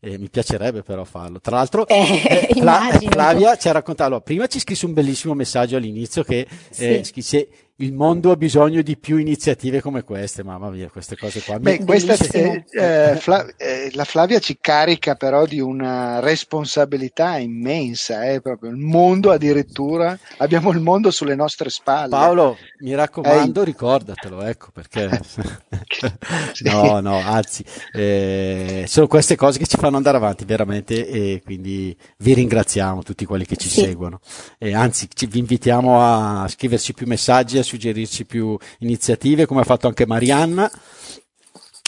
Eh, 0.00 0.18
mi 0.18 0.28
piacerebbe 0.28 0.82
però 0.82 1.02
farlo. 1.04 1.40
Tra 1.40 1.56
l'altro, 1.56 1.86
eh, 1.86 2.48
Fla- 2.52 2.90
Flavia 3.08 3.56
ci 3.56 3.68
ha 3.68 3.72
raccontato, 3.72 4.20
prima 4.20 4.46
ci 4.46 4.58
scrisse 4.58 4.84
un 4.84 4.92
bellissimo 4.92 5.32
messaggio 5.32 5.76
all'inizio 5.76 6.22
che 6.22 6.46
sì. 6.70 7.00
scrisse 7.02 7.48
il 7.78 7.92
mondo 7.92 8.30
ha 8.30 8.36
bisogno 8.36 8.82
di 8.82 8.96
più 8.96 9.16
iniziative 9.16 9.80
come 9.80 10.04
queste, 10.04 10.44
mamma 10.44 10.70
mia, 10.70 10.88
queste 10.88 11.16
cose 11.16 11.42
qua. 11.42 11.58
Beh, 11.58 11.84
questa, 11.84 12.14
eh, 12.30 12.64
eh, 12.70 13.16
Fla- 13.16 13.46
eh, 13.56 13.90
la 13.94 14.04
Flavia 14.04 14.38
ci 14.38 14.58
carica 14.60 15.16
però 15.16 15.44
di 15.44 15.58
una 15.58 16.20
responsabilità 16.20 17.38
immensa, 17.38 18.30
eh, 18.30 18.40
proprio 18.40 18.70
il 18.70 18.76
mondo 18.76 19.32
addirittura, 19.32 20.16
abbiamo 20.36 20.70
il 20.70 20.78
mondo 20.78 21.10
sulle 21.10 21.34
nostre 21.34 21.68
spalle. 21.68 22.10
Paolo, 22.10 22.56
mi 22.78 22.94
raccomando, 22.94 23.60
Ehi. 23.60 23.66
ricordatelo, 23.66 24.42
ecco, 24.42 24.68
perché... 24.72 25.10
no, 26.62 27.00
no, 27.00 27.16
anzi, 27.16 27.64
eh, 27.92 28.84
sono 28.86 29.08
queste 29.08 29.34
cose 29.34 29.58
che 29.58 29.66
ci 29.66 29.78
fanno 29.78 29.96
andare 29.96 30.18
avanti 30.18 30.44
veramente 30.44 31.08
e 31.08 31.42
quindi 31.44 31.96
vi 32.18 32.34
ringraziamo 32.34 33.02
tutti 33.02 33.24
quelli 33.24 33.44
che 33.44 33.56
ci 33.56 33.68
sì. 33.68 33.80
seguono. 33.80 34.20
E 34.58 34.74
anzi, 34.74 35.08
ci, 35.12 35.26
vi 35.26 35.40
invitiamo 35.40 36.00
a 36.00 36.46
scriverci 36.46 36.94
più 36.94 37.06
messaggi, 37.08 37.62
suggerirci 37.64 38.24
più 38.24 38.56
iniziative, 38.78 39.46
come 39.46 39.62
ha 39.62 39.64
fatto 39.64 39.88
anche 39.88 40.06
Marianna 40.06 40.70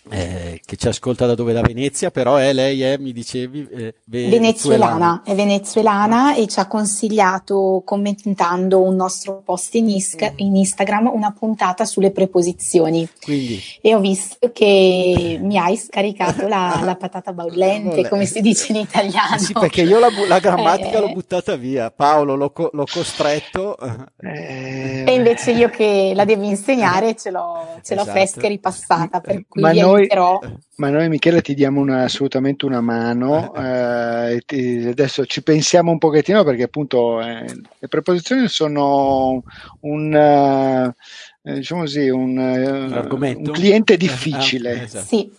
eh, 0.09 0.61
che 0.65 0.77
ci 0.77 0.89
ascolta 0.89 1.27
da 1.27 1.35
dove? 1.35 1.53
Da 1.53 1.63
Venezia, 1.63 2.11
però 2.11 2.37
è, 2.37 2.53
lei 2.53 2.83
è, 2.83 2.97
mi 2.99 3.13
dicevi, 3.13 3.67
eh, 3.71 3.95
venezuelana. 4.05 5.23
È 5.25 5.35
venezuelana 5.35 6.35
e 6.35 6.47
ci 6.47 6.61
ha 6.61 6.67
consigliato, 6.67 7.83
commentando 7.85 8.83
un 8.83 8.95
nostro 8.95 9.43
post 9.45 9.75
in, 9.75 9.89
isca, 9.89 10.31
mm. 10.31 10.35
in 10.37 10.57
Instagram, 10.57 11.11
una 11.13 11.35
puntata 11.37 11.85
sulle 11.85 12.11
preposizioni. 12.11 13.09
Quindi. 13.23 13.61
E 13.81 13.95
ho 13.95 14.01
visto 14.01 14.51
che 14.53 15.39
mi 15.41 15.59
hai 15.59 15.77
scaricato 15.77 16.47
la, 16.47 16.81
la 16.85 16.95
patata 16.95 17.33
bollente, 17.33 18.09
come 18.09 18.27
si 18.27 18.41
dice 18.41 18.73
in 18.73 18.79
italiano. 18.79 19.39
Sì, 19.39 19.53
perché 19.53 19.83
io 19.83 19.99
la, 19.99 20.09
la 20.29 20.39
grammatica 20.39 20.99
eh, 20.99 21.01
l'ho 21.01 21.13
buttata 21.13 21.57
via. 21.57 21.91
Paolo 21.91 22.37
l'ho, 22.37 22.53
l'ho 22.55 22.87
costretto. 22.91 23.77
Eh, 24.21 25.05
e 25.07 25.15
invece 25.15 25.53
io 25.53 25.69
che 25.69 26.13
la 26.15 26.25
devo 26.25 26.45
insegnare 26.45 27.17
ce 27.17 27.31
l'ho, 27.31 27.79
ce 27.83 27.95
l'ho 27.95 28.03
esatto. 28.03 28.19
fresca 28.19 28.41
e 28.43 28.49
ripassata. 28.49 29.21
Per 29.21 29.45
cui 29.49 29.63
Ma 29.63 29.73
noi 29.73 29.96
noi, 29.97 30.07
però... 30.07 30.41
Ma 30.77 30.91
noi 30.91 31.09
Michele 31.09 31.41
ti 31.41 31.55
diamo 31.55 31.81
una, 31.81 32.05
assolutamente 32.05 32.67
una 32.67 32.81
mano, 32.81 33.55
eh, 33.57 34.43
ti, 34.45 34.87
adesso 34.87 35.25
ci 35.27 35.43
pensiamo 35.43 35.91
un 35.91 35.99
pochettino 35.99 36.45
perché 36.45 36.65
appunto 36.65 37.21
eh, 37.21 37.45
le 37.79 37.89
preposizioni 37.89 38.49
sono 38.49 39.43
un... 39.81 40.95
Uh, 41.43 41.53
diciamo 41.55 41.83
così, 41.83 42.09
un, 42.09 42.37
uh, 42.37 43.15
un 43.15 43.51
cliente 43.53 43.97
difficile. 43.97 44.71
Ah, 44.71 44.83
esatto. 44.83 45.05
Sì. 45.07 45.31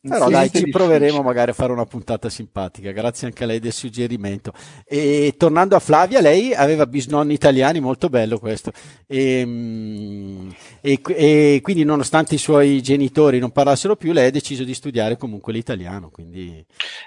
Però 0.00 0.26
sì, 0.26 0.32
dai, 0.32 0.50
ci 0.52 0.68
proveremo 0.68 1.22
magari 1.22 1.50
a 1.50 1.54
fare 1.54 1.72
una 1.72 1.84
puntata 1.84 2.28
simpatica, 2.28 2.92
grazie 2.92 3.26
anche 3.26 3.42
a 3.42 3.48
lei 3.48 3.58
del 3.58 3.72
suggerimento. 3.72 4.52
E 4.84 5.34
tornando 5.36 5.74
a 5.74 5.80
Flavia, 5.80 6.20
lei 6.20 6.54
aveva 6.54 6.86
bisnonni 6.86 7.34
italiani, 7.34 7.80
molto 7.80 8.08
bello 8.08 8.38
questo. 8.38 8.70
E, 9.08 9.44
mm, 9.44 10.50
e, 10.80 11.00
e, 11.04 11.58
quindi 11.62 11.82
nonostante 11.82 12.36
i 12.36 12.38
suoi 12.38 12.80
genitori 12.80 13.40
non 13.40 13.50
parlassero 13.50 13.96
più, 13.96 14.12
lei 14.12 14.28
ha 14.28 14.30
deciso 14.30 14.62
di 14.62 14.72
studiare 14.72 15.16
comunque 15.16 15.52
l'italiano. 15.52 16.10
Quindi... 16.10 16.64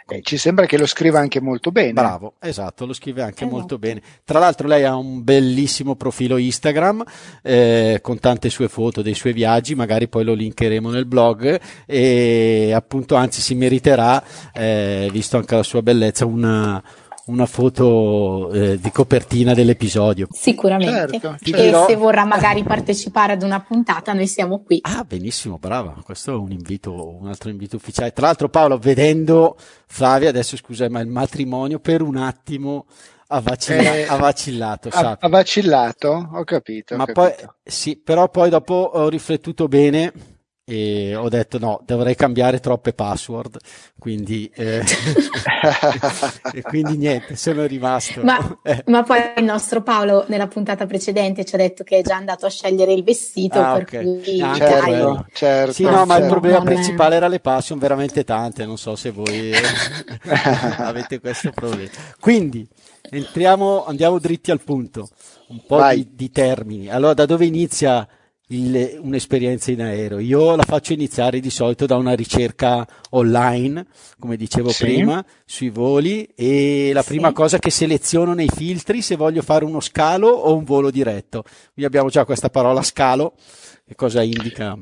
Eh, 0.07 0.21
ci 0.21 0.35
sembra 0.35 0.65
che 0.65 0.77
lo 0.77 0.85
scriva 0.85 1.19
anche 1.19 1.39
molto 1.39 1.71
bene. 1.71 1.93
Bravo, 1.93 2.33
esatto, 2.41 2.85
lo 2.85 2.93
scrive 2.93 3.21
anche 3.21 3.45
esatto. 3.45 3.57
molto 3.57 3.79
bene. 3.79 4.01
Tra 4.25 4.39
l'altro 4.39 4.67
lei 4.67 4.83
ha 4.83 4.97
un 4.97 5.23
bellissimo 5.23 5.95
profilo 5.95 6.35
Instagram 6.35 7.05
eh, 7.41 7.99
con 8.01 8.19
tante 8.19 8.49
sue 8.49 8.67
foto 8.67 9.01
dei 9.01 9.13
suoi 9.13 9.31
viaggi, 9.31 9.75
magari 9.75 10.09
poi 10.09 10.25
lo 10.25 10.33
linkeremo 10.33 10.89
nel 10.89 11.05
blog. 11.05 11.57
E 11.85 12.73
appunto, 12.91 13.15
anzi 13.15 13.39
si 13.39 13.55
meriterà, 13.55 14.21
eh, 14.51 15.07
visto 15.13 15.37
anche 15.37 15.55
la 15.55 15.63
sua 15.63 15.81
bellezza, 15.81 16.25
una, 16.25 16.83
una 17.27 17.45
foto 17.45 18.51
eh, 18.51 18.77
di 18.81 18.91
copertina 18.91 19.53
dell'episodio. 19.53 20.27
Sicuramente. 20.29 21.19
Certo, 21.19 21.37
certo. 21.41 21.83
E 21.83 21.85
se 21.87 21.95
vorrà 21.95 22.25
magari 22.25 22.63
partecipare 22.63 23.31
ad 23.31 23.43
una 23.43 23.61
puntata, 23.61 24.11
noi 24.11 24.27
siamo 24.27 24.61
qui. 24.61 24.79
Ah, 24.81 25.05
benissimo, 25.05 25.57
brava. 25.57 25.95
Questo 26.03 26.33
è 26.33 26.35
un 26.35 26.51
invito, 26.51 27.17
un 27.17 27.27
altro 27.27 27.49
invito 27.49 27.77
ufficiale. 27.77 28.11
Tra 28.11 28.25
l'altro, 28.25 28.49
Paolo, 28.49 28.77
vedendo 28.77 29.55
Flavia, 29.87 30.27
adesso 30.27 30.57
scusa, 30.57 30.89
ma 30.89 30.99
il 30.99 31.07
matrimonio 31.07 31.79
per 31.79 32.01
un 32.01 32.17
attimo 32.17 32.87
ha, 33.27 33.39
vacilla- 33.39 33.95
eh, 33.95 34.05
ha 34.05 34.17
vacillato. 34.17 34.89
Ha, 34.91 35.17
ha, 35.17 35.29
vacillato, 35.29 36.29
ho 36.33 36.43
capito. 36.43 36.95
Ho 36.95 36.97
ma 36.97 37.05
capito. 37.05 37.21
poi, 37.21 37.49
sì, 37.63 37.95
però 37.95 38.27
poi 38.27 38.49
dopo 38.49 38.73
ho 38.73 39.07
riflettuto 39.07 39.69
bene 39.69 40.39
e 40.63 41.15
ho 41.15 41.27
detto 41.27 41.57
no, 41.57 41.81
dovrei 41.85 42.15
cambiare 42.15 42.59
troppe 42.59 42.93
password, 42.93 43.57
quindi, 43.97 44.49
eh, 44.53 44.83
e 46.53 46.61
quindi 46.61 46.97
niente, 46.97 47.35
sono 47.35 47.65
rimasto. 47.65 48.21
Ma, 48.23 48.37
eh. 48.63 48.83
ma, 48.87 49.03
poi 49.03 49.19
il 49.37 49.43
nostro 49.43 49.81
Paolo 49.81 50.25
nella 50.27 50.47
puntata 50.47 50.85
precedente 50.85 51.45
ci 51.45 51.55
ha 51.55 51.57
detto 51.57 51.83
che 51.83 51.97
è 51.97 52.01
già 52.01 52.15
andato 52.15 52.45
a 52.45 52.49
scegliere 52.49 52.93
il 52.93 53.03
vestito, 53.03 53.59
ah, 53.59 53.73
per 53.73 53.81
okay. 53.81 54.03
cui 54.03 54.41
ah, 54.41 54.55
certo, 54.55 55.25
certo, 55.33 55.73
sì, 55.73 55.83
no, 55.83 56.05
ma 56.05 56.17
il 56.17 56.27
problema 56.27 56.59
no, 56.59 56.63
principale 56.63 57.15
era 57.15 57.27
le 57.27 57.39
passion, 57.39 57.79
veramente 57.79 58.23
tante, 58.23 58.65
non 58.65 58.77
so 58.77 58.95
se 58.95 59.09
voi 59.09 59.51
avete 60.77 61.19
questo 61.19 61.51
problema. 61.51 61.89
Quindi 62.19 62.67
entriamo, 63.09 63.85
andiamo 63.85 64.19
dritti 64.19 64.51
al 64.51 64.61
punto, 64.61 65.09
un 65.47 65.61
po' 65.65 65.83
di, 65.89 66.09
di 66.13 66.29
termini. 66.29 66.89
Allora, 66.89 67.13
da 67.13 67.25
dove 67.25 67.45
inizia 67.45 68.07
il, 68.51 68.99
un'esperienza 69.01 69.71
in 69.71 69.81
aereo. 69.81 70.19
Io 70.19 70.55
la 70.55 70.63
faccio 70.63 70.93
iniziare 70.93 71.39
di 71.39 71.49
solito 71.49 71.85
da 71.85 71.95
una 71.95 72.13
ricerca 72.13 72.85
online, 73.11 73.85
come 74.19 74.35
dicevo 74.35 74.69
sì. 74.69 74.85
prima, 74.85 75.23
sui 75.45 75.69
voli 75.69 76.25
e 76.35 76.91
la 76.93 77.03
prima 77.03 77.29
sì. 77.29 77.33
cosa 77.33 77.59
che 77.59 77.69
seleziono 77.69 78.33
nei 78.33 78.49
filtri 78.53 79.01
se 79.01 79.15
voglio 79.15 79.41
fare 79.41 79.65
uno 79.65 79.79
scalo 79.79 80.27
o 80.27 80.55
un 80.55 80.63
volo 80.63 80.91
diretto. 80.91 81.43
Qui 81.73 81.83
abbiamo 81.85 82.09
già 82.09 82.25
questa 82.25 82.49
parola 82.49 82.81
scalo, 82.81 83.33
che 83.85 83.95
cosa 83.95 84.21
indica? 84.21 84.77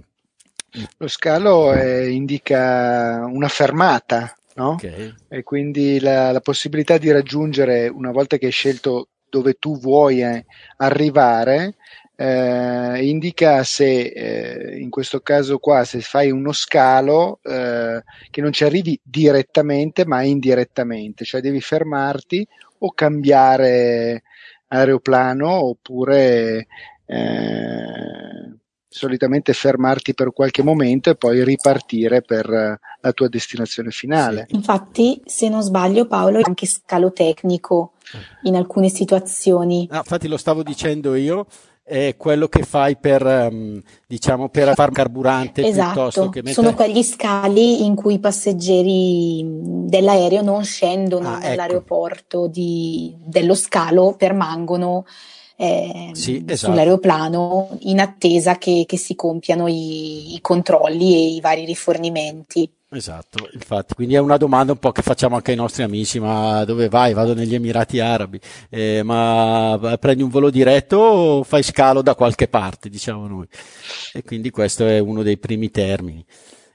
Lo 0.98 1.08
scalo 1.08 1.74
eh, 1.74 2.10
indica 2.10 3.26
una 3.28 3.48
fermata, 3.48 4.34
no? 4.56 4.72
Okay. 4.72 5.14
E 5.28 5.44
quindi 5.44 6.00
la, 6.00 6.32
la, 6.32 6.42
possibilità 6.42 6.98
di 6.98 7.12
raggiungere, 7.12 7.88
una 7.88 8.12
volta 8.12 8.38
che 8.38 8.48
hai 8.48 8.52
scelto 8.52 9.08
dove 9.30 9.54
tu 9.54 9.80
vuoi 9.80 10.22
eh, 10.22 10.46
arrivare, 10.78 11.76
eh, 12.22 13.08
indica 13.08 13.64
se 13.64 14.02
eh, 14.02 14.78
in 14.78 14.90
questo 14.90 15.22
caso 15.22 15.58
qua 15.58 15.86
se 15.86 16.02
fai 16.02 16.32
uno 16.32 16.52
scalo 16.52 17.40
eh, 17.42 18.04
che 18.30 18.42
non 18.42 18.52
ci 18.52 18.66
arrivi 18.66 19.00
direttamente 19.02 20.06
ma 20.06 20.22
indirettamente, 20.24 21.24
cioè 21.24 21.40
devi 21.40 21.62
fermarti 21.62 22.46
o 22.80 22.92
cambiare 22.92 24.24
aeroplano 24.68 25.50
oppure 25.50 26.68
eh, 27.06 28.58
solitamente 28.90 29.54
fermarti 29.54 30.14
per 30.14 30.34
qualche 30.34 30.62
momento 30.62 31.12
e 31.12 31.16
poi 31.16 31.42
ripartire 31.46 32.22
per 32.22 32.50
la 32.50 33.12
tua 33.14 33.30
destinazione 33.30 33.92
finale. 33.92 34.46
Sì. 34.50 34.56
Infatti, 34.56 35.22
se 35.24 35.48
non 35.48 35.62
sbaglio, 35.62 36.06
Paolo, 36.06 36.40
è 36.40 36.44
anche 36.44 36.66
scalo 36.66 37.14
tecnico 37.14 37.94
in 38.44 38.56
alcune 38.56 38.90
situazioni. 38.90 39.88
Ah, 39.92 39.98
infatti 39.98 40.28
lo 40.28 40.38
stavo 40.38 40.64
dicendo 40.64 41.16
io, 41.16 41.46
è 41.90 42.16
quello 42.18 42.48
che 42.48 42.62
fai 42.62 42.98
per, 42.98 43.26
um, 43.26 43.82
diciamo, 44.06 44.50
per 44.50 44.76
far 44.76 44.92
carburante 44.92 45.66
esatto. 45.66 45.94
piuttosto 45.94 46.30
che 46.30 46.44
mettere... 46.44 46.54
sono 46.54 46.76
quegli 46.76 47.02
scali 47.02 47.84
in 47.84 47.96
cui 47.96 48.14
i 48.14 48.20
passeggeri 48.20 49.44
dell'aereo 49.44 50.44
non 50.44 50.64
scendono 50.64 51.30
ah, 51.30 51.38
nell'aeroporto 51.40 52.44
ecco. 52.44 52.52
di, 52.52 53.16
dello 53.26 53.56
scalo, 53.56 54.14
permangono 54.16 55.06
eh, 55.56 56.12
sì, 56.14 56.46
esatto. 56.48 56.72
sull'aeroplano 56.72 57.78
in 57.80 58.00
attesa 58.00 58.60
che, 58.60 58.84
che 58.88 58.98
si 58.98 59.16
compiano 59.16 59.68
i, 59.68 60.36
i 60.36 60.42
controlli 60.42 61.16
e 61.16 61.34
i 61.34 61.42
vari 61.42 61.66
rifornimenti. 61.66 62.72
Esatto, 62.92 63.48
infatti, 63.54 63.94
quindi 63.94 64.16
è 64.16 64.18
una 64.18 64.38
domanda 64.38 64.72
un 64.72 64.80
po' 64.80 64.92
che 64.92 65.04
facciamo 65.04 65.36
anche 65.36 65.52
ai 65.52 65.58
nostri 65.58 65.84
amici, 65.84 66.20
ma 66.20 66.64
dove 66.66 66.90
vai? 66.90 67.14
Vado 67.14 67.36
negli 67.36 67.54
Emirati 67.54 68.00
Arabi, 68.00 68.40
eh, 68.68 69.04
ma 69.04 69.96
prendi 70.00 70.24
un 70.24 70.30
volo 70.30 70.50
diretto 70.50 70.98
o 70.98 71.44
fai 71.44 71.62
scalo 71.62 72.02
da 72.02 72.16
qualche 72.16 72.48
parte, 72.48 72.90
diciamo 72.90 73.28
noi. 73.28 73.48
E 74.12 74.24
quindi 74.24 74.50
questo 74.50 74.88
è 74.88 74.98
uno 74.98 75.22
dei 75.22 75.38
primi 75.38 75.70
termini. 75.70 76.26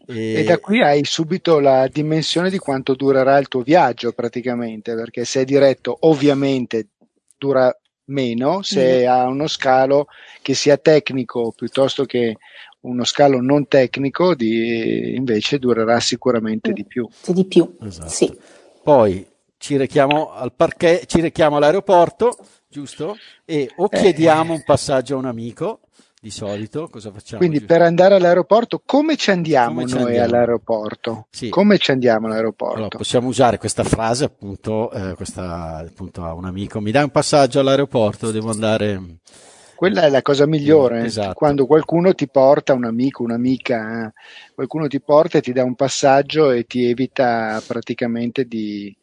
E... 0.06 0.34
e 0.34 0.44
da 0.44 0.58
qui 0.58 0.82
hai 0.82 1.04
subito 1.04 1.58
la 1.58 1.88
dimensione 1.88 2.48
di 2.48 2.58
quanto 2.58 2.94
durerà 2.94 3.36
il 3.38 3.48
tuo 3.48 3.62
viaggio 3.62 4.12
praticamente, 4.12 4.94
perché 4.94 5.24
se 5.24 5.40
è 5.40 5.44
diretto 5.44 5.96
ovviamente 6.02 6.90
dura 7.36 7.76
meno, 8.06 8.62
se 8.62 9.04
mm. 9.04 9.08
ha 9.08 9.24
uno 9.24 9.48
scalo 9.48 10.06
che 10.42 10.54
sia 10.54 10.76
tecnico 10.76 11.52
piuttosto 11.56 12.04
che 12.04 12.36
uno 12.84 13.04
scalo 13.04 13.40
non 13.40 13.66
tecnico 13.66 14.34
di, 14.34 15.14
invece 15.14 15.58
durerà 15.58 16.00
sicuramente 16.00 16.72
di 16.72 16.84
più. 16.84 17.08
Di 17.26 17.44
più, 17.44 17.76
esatto. 17.82 18.08
sì. 18.08 18.36
Poi 18.82 19.26
ci 19.56 19.76
rechiamo 19.76 20.32
al 20.32 20.52
parquet, 20.54 21.06
ci 21.06 21.20
rechiamo 21.20 21.56
all'aeroporto, 21.56 22.36
giusto? 22.68 23.16
E 23.44 23.70
o 23.76 23.88
eh. 23.90 23.98
chiediamo 23.98 24.52
eh. 24.52 24.56
un 24.56 24.62
passaggio 24.64 25.14
a 25.14 25.18
un 25.18 25.26
amico, 25.26 25.80
di 26.20 26.30
solito 26.30 26.88
cosa 26.88 27.10
facciamo? 27.10 27.38
Quindi 27.38 27.62
per 27.62 27.82
andare 27.82 28.14
all'aeroporto, 28.14 28.82
come 28.84 29.16
ci 29.16 29.30
andiamo 29.30 29.74
come 29.74 29.86
ci 29.86 29.94
noi 29.94 30.04
andiamo? 30.04 30.26
all'aeroporto? 30.26 31.26
Sì. 31.30 31.48
Come 31.50 31.78
ci 31.78 31.90
andiamo 31.90 32.26
all'aeroporto? 32.26 32.76
Allora, 32.76 32.96
possiamo 32.96 33.28
usare 33.28 33.58
questa 33.58 33.84
frase 33.84 34.24
appunto, 34.24 34.90
eh, 34.90 35.14
questa, 35.14 35.76
appunto 35.78 36.24
a 36.24 36.32
un 36.32 36.46
amico, 36.46 36.80
mi 36.80 36.90
dai 36.90 37.02
un 37.04 37.10
passaggio 37.10 37.60
all'aeroporto, 37.60 38.30
devo 38.30 38.50
andare... 38.50 39.18
Quella 39.84 40.06
è 40.06 40.08
la 40.08 40.22
cosa 40.22 40.46
migliore, 40.46 41.02
mm, 41.02 41.04
esatto. 41.04 41.34
quando 41.34 41.66
qualcuno 41.66 42.14
ti 42.14 42.26
porta, 42.26 42.72
un 42.72 42.86
amico, 42.86 43.22
un'amica, 43.22 44.06
eh, 44.06 44.12
qualcuno 44.54 44.86
ti 44.86 44.98
porta 44.98 45.36
e 45.36 45.42
ti 45.42 45.52
dà 45.52 45.62
un 45.62 45.74
passaggio 45.74 46.52
e 46.52 46.64
ti 46.64 46.86
evita 46.86 47.62
praticamente 47.66 48.46
di, 48.46 48.96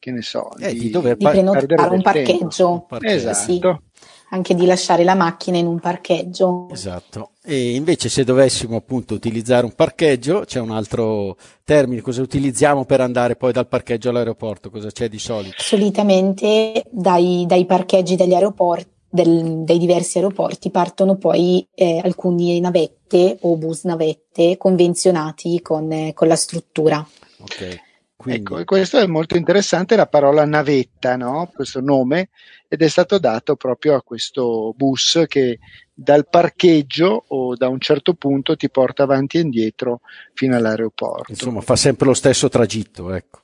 che 0.00 0.10
ne 0.10 0.22
so, 0.22 0.50
eh, 0.58 0.72
di, 0.72 0.80
di, 0.80 0.90
dover 0.90 1.16
di 1.16 1.24
prenotare 1.24 1.94
un 1.94 2.02
parcheggio. 2.02 2.70
un 2.72 2.86
parcheggio. 2.86 3.14
Esatto. 3.14 3.34
Sì 3.34 3.84
anche 4.30 4.56
di 4.56 4.66
lasciare 4.66 5.04
la 5.04 5.14
macchina 5.14 5.56
in 5.56 5.68
un 5.68 5.78
parcheggio. 5.78 6.66
Esatto. 6.72 7.30
E 7.44 7.76
invece 7.76 8.08
se 8.08 8.24
dovessimo 8.24 8.74
appunto 8.74 9.14
utilizzare 9.14 9.64
un 9.64 9.72
parcheggio, 9.72 10.40
c'è 10.44 10.58
un 10.58 10.72
altro 10.72 11.36
termine, 11.62 12.00
cosa 12.00 12.22
utilizziamo 12.22 12.84
per 12.84 13.00
andare 13.00 13.36
poi 13.36 13.52
dal 13.52 13.68
parcheggio 13.68 14.10
all'aeroporto? 14.10 14.68
Cosa 14.68 14.90
c'è 14.90 15.08
di 15.08 15.20
solito? 15.20 15.54
Solitamente 15.58 16.82
dai, 16.90 17.44
dai 17.46 17.64
parcheggi 17.66 18.16
degli 18.16 18.34
aeroporti 18.34 18.94
del, 19.08 19.62
dei 19.64 19.78
diversi 19.78 20.18
aeroporti 20.18 20.70
partono 20.70 21.16
poi 21.16 21.66
eh, 21.74 22.00
alcune 22.02 22.58
navette 22.60 23.38
o 23.40 23.56
bus 23.56 23.84
navette 23.84 24.56
convenzionati 24.56 25.60
con, 25.62 25.90
eh, 25.90 26.12
con 26.14 26.28
la 26.28 26.36
struttura. 26.36 27.06
Ok. 27.38 27.84
Quindi... 28.16 28.40
Ecco, 28.40 28.58
e 28.58 28.64
questo 28.64 28.98
è 28.98 29.06
molto 29.06 29.36
interessante, 29.36 29.94
la 29.94 30.06
parola 30.06 30.46
navetta, 30.46 31.16
no? 31.16 31.50
questo 31.54 31.80
nome, 31.80 32.30
ed 32.66 32.82
è 32.82 32.88
stato 32.88 33.18
dato 33.18 33.56
proprio 33.56 33.94
a 33.94 34.02
questo 34.02 34.72
bus 34.74 35.24
che 35.28 35.58
dal 35.92 36.26
parcheggio 36.28 37.24
o 37.28 37.54
da 37.54 37.68
un 37.68 37.78
certo 37.78 38.14
punto 38.14 38.56
ti 38.56 38.70
porta 38.70 39.02
avanti 39.02 39.36
e 39.36 39.42
indietro 39.42 40.00
fino 40.32 40.56
all'aeroporto. 40.56 41.30
Insomma, 41.30 41.60
fa 41.60 41.76
sempre 41.76 42.06
lo 42.06 42.14
stesso 42.14 42.48
tragitto, 42.48 43.12
ecco. 43.12 43.40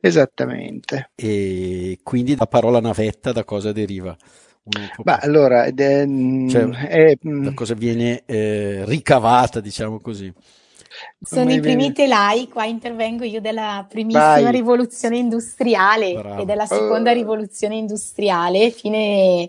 Esattamente. 0.00 1.10
E 1.14 2.00
quindi 2.02 2.34
la 2.36 2.46
parola 2.46 2.80
navetta 2.80 3.32
da 3.32 3.44
cosa 3.44 3.70
deriva? 3.70 4.16
Ma 5.04 5.16
allora, 5.16 5.64
è, 5.64 5.72
cioè, 5.74 6.68
è, 6.68 7.18
da 7.20 7.52
cosa 7.54 7.74
viene 7.74 8.22
eh, 8.26 8.84
ricavata, 8.84 9.60
diciamo 9.60 10.00
così? 10.00 10.32
Sono 11.20 11.52
i 11.52 11.60
primi 11.60 11.92
telai, 11.92 12.48
qua 12.48 12.64
intervengo 12.64 13.24
io 13.24 13.40
della 13.40 13.86
primissima 13.88 14.40
Vai. 14.40 14.50
rivoluzione 14.50 15.16
industriale 15.18 16.14
Bravo. 16.14 16.42
e 16.42 16.44
della 16.44 16.66
seconda 16.66 17.10
oh. 17.10 17.14
rivoluzione 17.14 17.76
industriale, 17.76 18.70
fine 18.70 19.48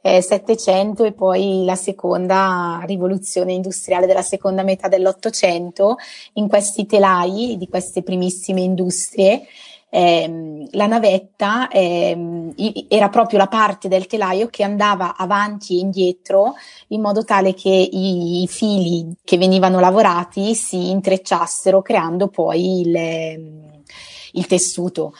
eh, 0.00 0.22
700 0.22 1.04
e 1.04 1.12
poi 1.12 1.64
la 1.64 1.76
seconda 1.76 2.82
rivoluzione 2.86 3.52
industriale 3.52 4.06
della 4.06 4.22
seconda 4.22 4.62
metà 4.62 4.88
dell'Ottocento. 4.88 5.96
In 6.34 6.48
questi 6.48 6.86
telai 6.86 7.56
di 7.58 7.68
queste 7.68 8.02
primissime 8.02 8.62
industrie 8.62 9.42
ehm, 9.90 10.68
la 10.70 10.86
navetta 10.86 11.68
ehm, 11.68 12.54
era 12.88 13.08
proprio 13.08 13.38
la 13.38 13.48
parte 13.48 13.88
del 13.88 14.06
telaio 14.06 14.48
che 14.48 14.62
andava 14.62 15.16
avanti 15.16 15.76
e 15.76 15.80
indietro 15.80 16.54
in 16.88 17.00
modo 17.00 17.24
tale 17.24 17.54
che 17.54 17.68
i, 17.68 18.42
i 18.42 18.48
fili 18.48 19.14
che 19.22 19.36
venivano 19.36 19.80
lavorati 19.80 20.54
si 20.54 20.90
intrecciassero 20.90 21.82
creando 21.82 22.28
poi 22.28 22.80
il, 22.80 23.80
il 24.32 24.46
tessuto 24.46 25.12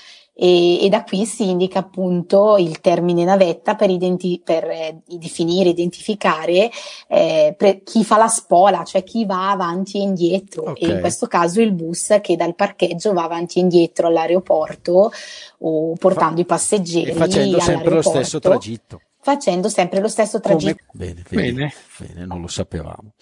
e, 0.43 0.87
e, 0.87 0.89
da 0.89 1.05
qui 1.05 1.27
si 1.27 1.51
indica 1.51 1.81
appunto 1.81 2.57
il 2.57 2.81
termine 2.81 3.25
navetta 3.25 3.75
per, 3.75 3.91
identi- 3.91 4.41
per 4.43 4.65
eh, 4.65 5.01
definire, 5.05 5.69
identificare 5.69 6.71
eh, 7.09 7.55
pre- 7.59 7.83
chi 7.83 8.03
fa 8.05 8.17
la 8.17 8.29
spola, 8.29 8.83
cioè 8.85 9.05
chi 9.05 9.27
va 9.27 9.51
avanti 9.51 9.99
e 9.99 10.01
indietro 10.01 10.71
okay. 10.71 10.89
e 10.89 10.93
in 10.95 11.01
questo 11.01 11.27
caso 11.27 11.61
il 11.61 11.73
bus 11.73 12.19
che 12.23 12.37
dal 12.37 12.55
parcheggio 12.55 13.13
va 13.13 13.25
avanti 13.25 13.59
e 13.59 13.63
indietro 13.63 14.07
all'aeroporto 14.07 15.13
o 15.59 15.93
portando 15.99 16.37
fa- 16.37 16.41
i 16.41 16.47
passeggeri 16.47 17.11
e 17.11 17.15
facendo 17.15 17.61
sempre 17.61 17.91
lo 17.91 18.03
stesso 18.03 18.39
tragitto 18.39 19.01
facendo 19.23 19.69
sempre 19.69 20.01
lo 20.01 20.09
stesso 20.09 20.41
tragitto. 20.41 20.83
Bene, 20.93 21.23
bene, 21.29 21.53
bene, 21.53 21.73
bene, 21.99 22.25
non 22.25 22.41
lo 22.41 22.47
sapevamo. 22.47 23.13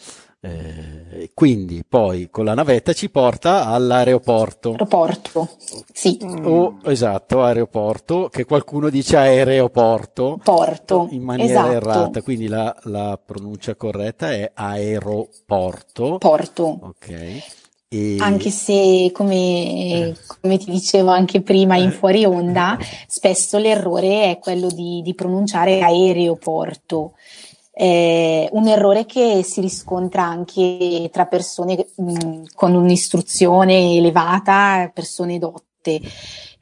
Eh, 0.41 1.33
quindi 1.35 1.83
poi 1.87 2.31
con 2.31 2.45
la 2.45 2.55
navetta 2.55 2.93
ci 2.93 3.11
porta 3.11 3.67
all'aeroporto. 3.67 4.71
Aeroporto, 4.71 5.49
sì. 5.93 6.17
O, 6.43 6.79
esatto, 6.85 7.43
aeroporto, 7.43 8.29
che 8.29 8.45
qualcuno 8.45 8.89
dice 8.89 9.17
aeroporto. 9.17 10.39
Porto. 10.43 11.09
In 11.11 11.23
maniera 11.23 11.63
esatto. 11.63 11.73
errata, 11.73 12.23
quindi 12.23 12.47
la, 12.47 12.75
la 12.85 13.19
pronuncia 13.25 13.75
corretta 13.75 14.31
è 14.31 14.51
aeroporto. 14.55 16.19
Porto. 16.19 16.79
Ok. 16.83 17.57
E... 17.91 18.17
Anche 18.21 18.51
se, 18.51 19.11
come, 19.13 20.15
come, 20.41 20.59
ti 20.59 20.71
dicevo 20.71 21.11
anche 21.11 21.41
prima 21.41 21.77
in 21.77 21.91
fuori 21.91 22.25
onda, 22.27 22.79
spesso 23.07 23.57
l'errore 23.57 24.31
è 24.31 24.39
quello 24.39 24.69
di, 24.69 25.01
di 25.03 25.15
pronunciare 25.15 25.81
aeroporto. 25.81 27.15
Eh, 27.81 28.49
un 28.51 28.67
errore 28.67 29.07
che 29.07 29.45
si 29.45 29.61
riscontra 29.61 30.25
anche 30.25 31.09
tra 31.13 31.27
persone 31.27 31.87
mh, 31.95 32.47
con 32.57 32.75
un'istruzione 32.75 33.95
elevata, 33.95 34.91
persone 34.93 35.39
dotte. 35.39 36.01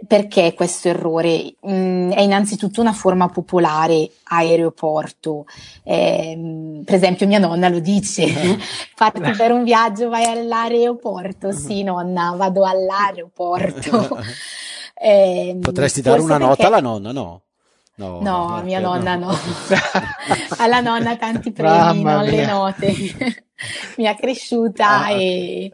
Perché 0.06 0.52
questo 0.52 0.88
errore? 0.88 1.54
Mm, 1.66 2.10
è 2.10 2.20
innanzitutto 2.20 2.82
una 2.82 2.92
forma 2.92 3.30
popolare 3.30 4.10
aeroporto. 4.24 5.46
Eh, 5.84 6.82
per 6.84 6.94
esempio 6.94 7.26
mia 7.26 7.38
nonna 7.38 7.70
lo 7.70 7.78
dice, 7.78 8.26
parti 8.94 9.30
per 9.30 9.52
un 9.52 9.64
viaggio, 9.64 10.10
vai 10.10 10.26
all'aeroporto. 10.26 11.50
Sì 11.50 11.82
nonna, 11.82 12.34
vado 12.36 12.64
all'aeroporto. 12.64 14.18
Eh, 14.98 15.58
Potresti 15.60 16.00
dare 16.00 16.22
una 16.22 16.38
perché... 16.38 16.48
nota 16.48 16.66
alla 16.68 16.80
nonna, 16.80 17.12
no? 17.12 17.42
No, 17.98 18.20
no 18.20 18.60
mia 18.62 18.78
nonna 18.78 19.16
no. 19.16 19.28
no. 19.28 19.38
Alla 20.58 20.80
nonna 20.80 21.16
tanti 21.16 21.50
premi, 21.50 22.02
non 22.02 22.24
le 22.24 22.46
note. 22.46 22.94
mi 23.96 24.06
ha 24.06 24.14
cresciuta 24.14 25.04
ah, 25.04 25.10
e 25.12 25.72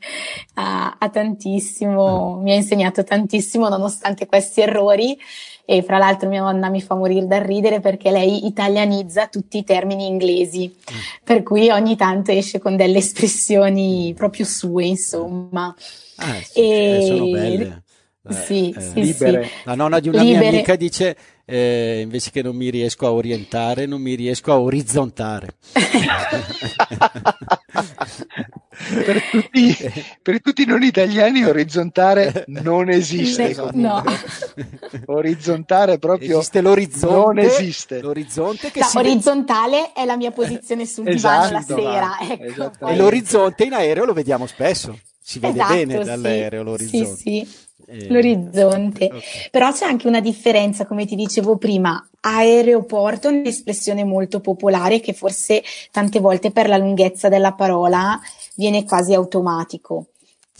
ha, 0.54 0.96
ha, 0.98 1.08
tantissimo, 1.08 2.38
mi 2.40 2.52
ha 2.52 2.54
insegnato 2.54 3.02
tantissimo 3.02 3.68
nonostante 3.68 4.26
questi 4.26 4.60
errori 4.60 5.18
e 5.64 5.82
fra 5.82 5.98
l'altro 5.98 6.28
mia 6.28 6.42
nonna 6.42 6.68
mi 6.68 6.80
fa 6.80 6.94
morire 6.94 7.26
dal 7.26 7.40
ridere 7.40 7.80
perché 7.80 8.10
lei 8.10 8.46
italianizza 8.46 9.26
tutti 9.26 9.58
i 9.58 9.64
termini 9.64 10.06
inglesi, 10.06 10.68
mm. 10.68 10.98
per 11.24 11.42
cui 11.42 11.70
ogni 11.70 11.96
tanto 11.96 12.30
esce 12.30 12.60
con 12.60 12.76
delle 12.76 12.98
espressioni 12.98 14.12
proprio 14.16 14.44
sue, 14.44 14.84
insomma. 14.84 15.74
Ah, 16.16 16.34
sì, 16.40 16.60
e... 16.60 17.04
sono 17.04 17.30
belle. 17.30 17.82
Eh, 18.28 18.34
sì, 18.34 18.70
eh, 18.76 18.80
sì, 18.80 19.00
libere. 19.00 19.44
Sì. 19.44 19.50
La 19.64 19.74
nonna 19.74 19.98
di 19.98 20.08
una 20.08 20.22
libere. 20.22 20.40
mia 20.40 20.48
amica 20.50 20.76
dice 20.76 21.16
eh, 21.52 22.00
invece 22.00 22.30
che 22.30 22.40
non 22.40 22.56
mi 22.56 22.70
riesco 22.70 23.06
a 23.06 23.12
orientare, 23.12 23.84
non 23.84 24.00
mi 24.00 24.14
riesco 24.14 24.52
a 24.52 24.58
orizzontare. 24.58 25.54
per, 29.04 29.22
tutti, 29.30 29.76
per, 30.22 30.40
tutti, 30.40 30.62
i 30.62 30.64
non 30.64 30.82
italiani 30.82 31.44
orizzontare 31.44 32.44
non 32.46 32.88
esiste. 32.88 33.54
No. 33.72 34.02
Orizzontare 35.06 35.98
proprio 35.98 36.38
esiste 36.38 36.62
l'orizzonte, 36.62 37.16
non 37.16 37.38
esiste. 37.38 38.00
L'orizzonte 38.00 38.70
che 38.70 38.78
la 38.78 38.86
si 38.86 38.96
orizzontale 38.96 39.92
è 39.92 40.06
la 40.06 40.16
mia 40.16 40.30
posizione 40.30 40.86
sul 40.86 41.06
esatto, 41.06 41.58
divano 41.58 41.84
la 41.84 42.16
sera. 42.16 42.16
Ecco, 42.32 42.88
e 42.88 42.96
l'orizzonte 42.96 43.64
in 43.64 43.74
aereo 43.74 44.06
lo 44.06 44.14
vediamo 44.14 44.46
spesso. 44.46 44.98
Si 45.20 45.38
vede 45.38 45.60
esatto, 45.60 45.74
bene 45.74 46.02
dall'aereo 46.02 46.60
sì, 46.60 46.64
l'orizzonte. 46.64 47.16
Sì, 47.16 47.46
sì. 47.46 47.70
Eh, 47.92 48.08
l'orizzonte. 48.08 49.04
Okay. 49.04 49.20
Però 49.50 49.70
c'è 49.70 49.84
anche 49.84 50.08
una 50.08 50.20
differenza, 50.20 50.86
come 50.86 51.04
ti 51.04 51.14
dicevo 51.14 51.58
prima, 51.58 52.02
aeroporto 52.20 53.28
è 53.28 53.32
un'espressione 53.32 54.02
molto 54.04 54.40
popolare 54.40 55.00
che 55.00 55.12
forse 55.12 55.62
tante 55.90 56.18
volte 56.18 56.50
per 56.50 56.68
la 56.68 56.78
lunghezza 56.78 57.28
della 57.28 57.52
parola 57.52 58.18
viene 58.56 58.84
quasi 58.84 59.12
automatico. 59.12 60.06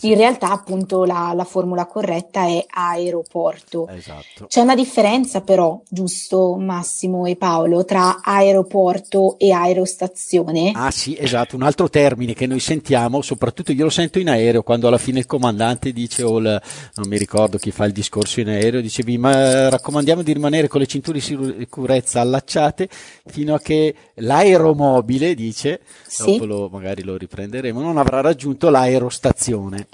In 0.03 0.15
realtà, 0.15 0.51
appunto, 0.51 1.05
la, 1.05 1.31
la, 1.35 1.43
formula 1.43 1.85
corretta 1.85 2.45
è 2.45 2.65
aeroporto. 2.67 3.87
Esatto. 3.87 4.47
C'è 4.47 4.61
una 4.61 4.75
differenza, 4.75 5.41
però, 5.41 5.81
giusto, 5.87 6.55
Massimo 6.55 7.25
e 7.25 7.35
Paolo, 7.35 7.85
tra 7.85 8.19
aeroporto 8.21 9.37
e 9.37 9.51
aerostazione? 9.51 10.71
Ah, 10.75 10.91
sì, 10.91 11.15
esatto. 11.17 11.55
Un 11.55 11.63
altro 11.63 11.89
termine 11.89 12.33
che 12.33 12.47
noi 12.47 12.59
sentiamo, 12.59 13.21
soprattutto 13.21 13.71
io 13.71 13.85
lo 13.85 13.89
sento 13.89 14.19
in 14.19 14.29
aereo, 14.29 14.63
quando 14.63 14.87
alla 14.87 14.97
fine 14.97 15.19
il 15.19 15.25
comandante 15.25 15.93
dice, 15.93 16.23
o 16.23 16.37
il, 16.37 16.61
non 16.95 17.07
mi 17.07 17.17
ricordo 17.17 17.57
chi 17.57 17.71
fa 17.71 17.85
il 17.85 17.93
discorso 17.93 18.39
in 18.39 18.49
aereo, 18.49 18.81
dicevi, 18.81 19.17
ma 19.17 19.69
raccomandiamo 19.69 20.21
di 20.21 20.33
rimanere 20.33 20.67
con 20.67 20.81
le 20.81 20.87
cinture 20.87 21.19
di 21.19 21.23
sicurezza 21.23 22.21
allacciate 22.21 22.89
fino 23.25 23.53
a 23.53 23.59
che 23.59 23.95
l'aeromobile, 24.15 25.33
dice, 25.35 25.81
sì. 26.05 26.33
dopo 26.33 26.45
lo, 26.45 26.69
magari 26.69 27.03
lo 27.03 27.15
riprenderemo, 27.15 27.81
non 27.81 27.97
avrà 27.97 28.21
raggiunto 28.21 28.69
l'aerostazione. 28.69 29.87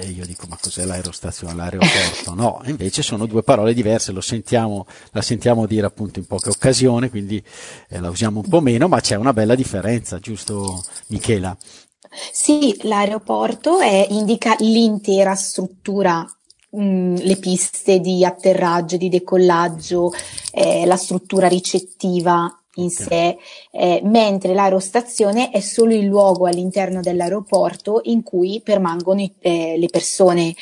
E 0.00 0.10
io 0.10 0.24
dico 0.24 0.46
ma 0.48 0.56
cos'è 0.60 0.84
l'aerostazione, 0.84 1.54
l'aeroporto? 1.54 2.34
No, 2.34 2.60
invece 2.66 3.02
sono 3.02 3.26
due 3.26 3.42
parole 3.42 3.74
diverse, 3.74 4.14
sentiamo, 4.20 4.86
la 5.10 5.22
sentiamo 5.22 5.66
dire 5.66 5.86
appunto 5.86 6.18
in 6.18 6.26
poche 6.26 6.50
occasioni, 6.50 7.10
quindi 7.10 7.42
eh, 7.88 7.98
la 7.98 8.08
usiamo 8.08 8.40
un 8.40 8.48
po' 8.48 8.60
meno, 8.60 8.88
ma 8.88 9.00
c'è 9.00 9.16
una 9.16 9.32
bella 9.32 9.54
differenza, 9.54 10.18
giusto 10.18 10.82
Michela? 11.08 11.56
Sì, 12.32 12.78
l'aeroporto 12.82 13.80
è, 13.80 14.06
indica 14.10 14.54
l'intera 14.60 15.34
struttura 15.34 16.24
mm, 16.76 17.16
le 17.16 17.36
piste 17.36 18.00
di 18.00 18.24
atterraggio, 18.24 18.96
di 18.96 19.08
decollaggio, 19.08 20.12
eh, 20.52 20.86
la 20.86 20.96
struttura 20.96 21.48
ricettiva 21.48 22.57
in 22.78 22.90
sé, 22.90 23.36
eh, 23.70 24.00
mentre 24.04 24.54
l'aerostazione 24.54 25.50
è 25.50 25.60
solo 25.60 25.94
il 25.94 26.06
luogo 26.06 26.46
all'interno 26.46 27.00
dell'aeroporto 27.00 28.00
in 28.04 28.22
cui 28.22 28.60
permangono 28.62 29.28
eh, 29.40 29.76
le 29.76 29.86
persone, 29.88 30.54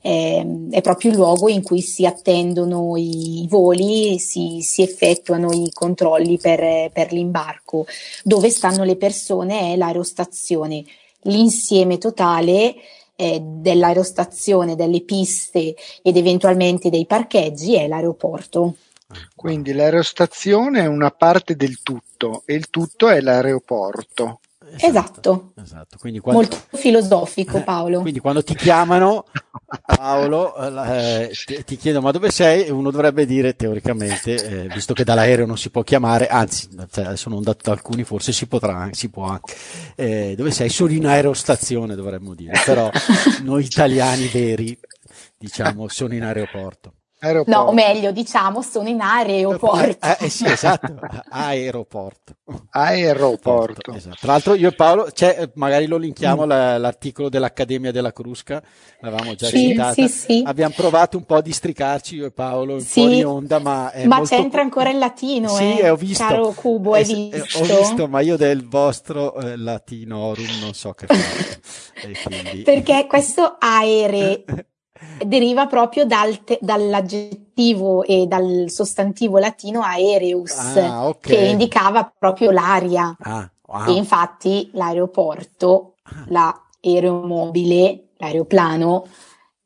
eh, 0.00 0.66
è 0.70 0.80
proprio 0.80 1.10
il 1.10 1.16
luogo 1.16 1.48
in 1.48 1.62
cui 1.62 1.80
si 1.80 2.06
attendono 2.06 2.96
i 2.96 3.46
voli, 3.48 4.18
si, 4.18 4.60
si 4.62 4.82
effettuano 4.82 5.52
i 5.52 5.70
controlli 5.72 6.38
per, 6.38 6.90
per 6.92 7.12
l'imbarco. 7.12 7.86
Dove 8.22 8.50
stanno 8.50 8.84
le 8.84 8.96
persone 8.96 9.72
è 9.72 9.76
l'aerostazione. 9.76 10.84
L'insieme 11.22 11.98
totale 11.98 12.74
eh, 13.16 13.40
dell'aerostazione, 13.42 14.76
delle 14.76 15.00
piste 15.02 15.74
ed 16.02 16.16
eventualmente 16.16 16.90
dei 16.90 17.06
parcheggi 17.06 17.74
è 17.74 17.86
l'aeroporto. 17.86 18.74
Quindi 19.34 19.72
l'aerostazione 19.72 20.82
è 20.82 20.86
una 20.86 21.10
parte 21.10 21.56
del 21.56 21.82
tutto 21.82 22.42
e 22.46 22.54
il 22.54 22.70
tutto 22.70 23.08
è 23.08 23.20
l'aeroporto. 23.20 24.40
Esatto, 24.76 25.52
esatto. 25.56 25.98
Quando, 25.98 26.20
molto 26.24 26.56
filosofico 26.72 27.62
Paolo. 27.62 28.00
Quindi 28.00 28.18
quando 28.18 28.42
ti 28.42 28.54
chiamano 28.54 29.26
Paolo 29.84 30.56
eh, 30.56 31.30
ti, 31.44 31.64
ti 31.64 31.76
chiedono 31.76 32.06
ma 32.06 32.10
dove 32.10 32.30
sei 32.30 32.64
e 32.64 32.72
uno 32.72 32.90
dovrebbe 32.90 33.26
dire 33.26 33.54
teoricamente, 33.54 34.34
eh, 34.64 34.68
visto 34.68 34.94
che 34.94 35.04
dall'aereo 35.04 35.46
non 35.46 35.58
si 35.58 35.70
può 35.70 35.82
chiamare, 35.82 36.26
anzi 36.26 36.68
cioè, 36.90 37.04
adesso 37.04 37.28
non 37.28 37.42
da, 37.42 37.54
da 37.60 37.72
alcuni 37.72 38.04
forse 38.04 38.32
si 38.32 38.46
potrà, 38.46 38.88
si 38.92 39.10
può 39.10 39.24
anche, 39.26 39.54
eh, 39.94 40.34
dove 40.36 40.50
sei? 40.50 40.70
Sono 40.70 40.92
in 40.92 41.06
aerostazione 41.06 41.94
dovremmo 41.94 42.34
dire, 42.34 42.60
però 42.64 42.90
noi 43.42 43.64
italiani 43.64 44.26
veri 44.28 44.76
diciamo 45.36 45.88
sono 45.88 46.14
in 46.14 46.24
aeroporto. 46.24 46.94
Aeroporto. 47.24 47.58
No, 47.58 47.68
o 47.68 47.72
meglio, 47.72 48.12
diciamo, 48.12 48.60
sono 48.60 48.88
in 48.88 49.00
aeroporto. 49.00 50.06
Eh, 50.06 50.26
eh 50.26 50.28
sì, 50.28 50.44
esatto, 50.44 50.94
aeroporto. 51.30 52.34
Aeroporto. 52.70 53.92
Esatto. 53.94 54.16
Tra 54.20 54.32
l'altro 54.32 54.54
io 54.54 54.68
e 54.68 54.72
Paolo, 54.72 55.10
cioè, 55.10 55.50
magari 55.54 55.86
lo 55.86 55.96
linkiamo 55.96 56.44
mm. 56.44 56.48
l'articolo 56.48 57.30
dell'Accademia 57.30 57.92
della 57.92 58.12
Crusca, 58.12 58.62
l'avevamo 59.00 59.34
già 59.34 59.46
sì, 59.46 59.68
citata. 59.68 59.92
Sì, 59.94 60.08
sì. 60.08 60.42
Abbiamo 60.44 60.74
provato 60.76 61.16
un 61.16 61.24
po' 61.24 61.36
a 61.36 61.40
districarci 61.40 62.16
io 62.16 62.26
e 62.26 62.30
Paolo 62.30 62.74
in 62.74 62.80
sì. 62.80 63.00
fuori 63.00 63.22
onda, 63.22 63.58
ma 63.58 63.90
Ma 64.04 64.18
molto... 64.18 64.36
c'entra 64.36 64.60
ancora 64.60 64.90
il 64.90 64.98
latino, 64.98 65.48
sì, 65.48 65.78
eh, 65.78 65.88
ho 65.88 65.96
visto. 65.96 66.24
caro 66.26 66.52
Cubo, 66.52 66.92
hai 66.92 67.30
eh, 67.30 67.30
visto? 67.40 67.58
Ho 67.58 67.78
visto, 67.78 68.06
ma 68.06 68.20
io 68.20 68.36
del 68.36 68.68
vostro 68.68 69.34
eh, 69.36 69.56
latinorum 69.56 70.58
non 70.60 70.74
so 70.74 70.92
che 70.92 71.06
fare. 71.06 71.60
quindi... 72.22 72.62
Perché 72.62 73.06
questo 73.08 73.56
aere 73.58 74.44
deriva 75.24 75.66
proprio 75.66 76.04
dal 76.04 76.44
te- 76.44 76.58
dall'aggettivo 76.60 78.04
e 78.04 78.26
dal 78.26 78.66
sostantivo 78.68 79.38
latino 79.38 79.82
aereus, 79.82 80.56
ah, 80.76 81.08
okay. 81.08 81.36
che 81.36 81.44
indicava 81.46 82.12
proprio 82.16 82.50
l'aria. 82.50 83.16
Ah, 83.20 83.50
wow. 83.66 83.88
E 83.88 83.92
infatti 83.92 84.70
l'aeroporto, 84.72 85.94
ah. 86.02 86.26
l'aeromobile, 86.80 88.10
l'aeroplano, 88.18 89.06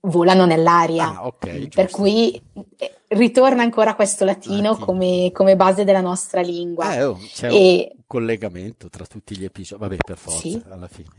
volano 0.00 0.46
nell'aria. 0.46 1.16
Ah, 1.16 1.26
okay, 1.26 1.68
per 1.68 1.90
cui 1.90 2.40
eh, 2.76 2.94
ritorna 3.08 3.62
ancora 3.62 3.94
questo 3.94 4.24
latino, 4.24 4.70
latino. 4.70 4.84
Come, 4.84 5.30
come, 5.32 5.56
base 5.56 5.84
della 5.84 6.00
nostra 6.00 6.40
lingua. 6.40 6.94
Eh, 6.94 7.04
oh, 7.04 7.18
e... 7.42 7.92
collegamento 8.08 8.88
tra 8.88 9.04
tutti 9.04 9.36
gli 9.36 9.44
episodi, 9.44 9.82
vabbè 9.82 9.96
per 10.04 10.16
forza 10.16 10.40
sì. 10.40 10.60
alla 10.68 10.88
fine. 10.88 11.12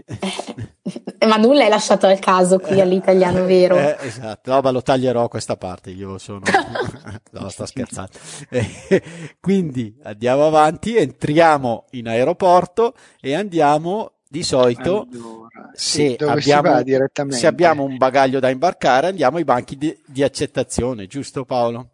ma 1.25 1.38
nulla 1.38 1.63
è 1.63 1.69
lasciato 1.69 2.08
al 2.08 2.19
caso 2.19 2.58
qui 2.58 2.78
eh, 2.78 2.82
all'italiano 2.82 3.45
vero. 3.45 3.78
Eh, 3.78 3.95
esatto, 4.02 4.52
no, 4.52 4.60
ma 4.60 4.71
lo 4.71 4.82
taglierò 4.82 5.28
questa 5.30 5.56
parte, 5.56 5.91
io 5.91 6.17
sono... 6.17 6.41
no, 7.32 7.49
sto 7.49 7.65
scherzando. 7.65 8.12
Eh, 8.49 9.04
quindi 9.39 9.95
andiamo 10.04 10.47
avanti, 10.47 10.97
entriamo 10.97 11.86
in 11.91 12.08
aeroporto 12.08 12.95
e 13.21 13.36
andiamo 13.36 14.13
di 14.28 14.43
solito 14.43 15.08
allora, 15.12 15.38
se, 15.74 16.15
sì, 16.17 16.24
abbiamo, 16.24 16.84
se, 17.30 17.48
abbiamo, 17.48 17.84
un 17.84 17.98
bagaglio 17.98 18.39
da 18.39 18.50
imbarcare 18.50 19.08
andiamo 19.08 19.38
ai 19.38 19.43
banchi 19.43 19.78
di, 19.78 19.98
di 20.06 20.24
accettazione, 20.24 21.08
giusto 21.08 21.45
Paolo? 21.45 21.91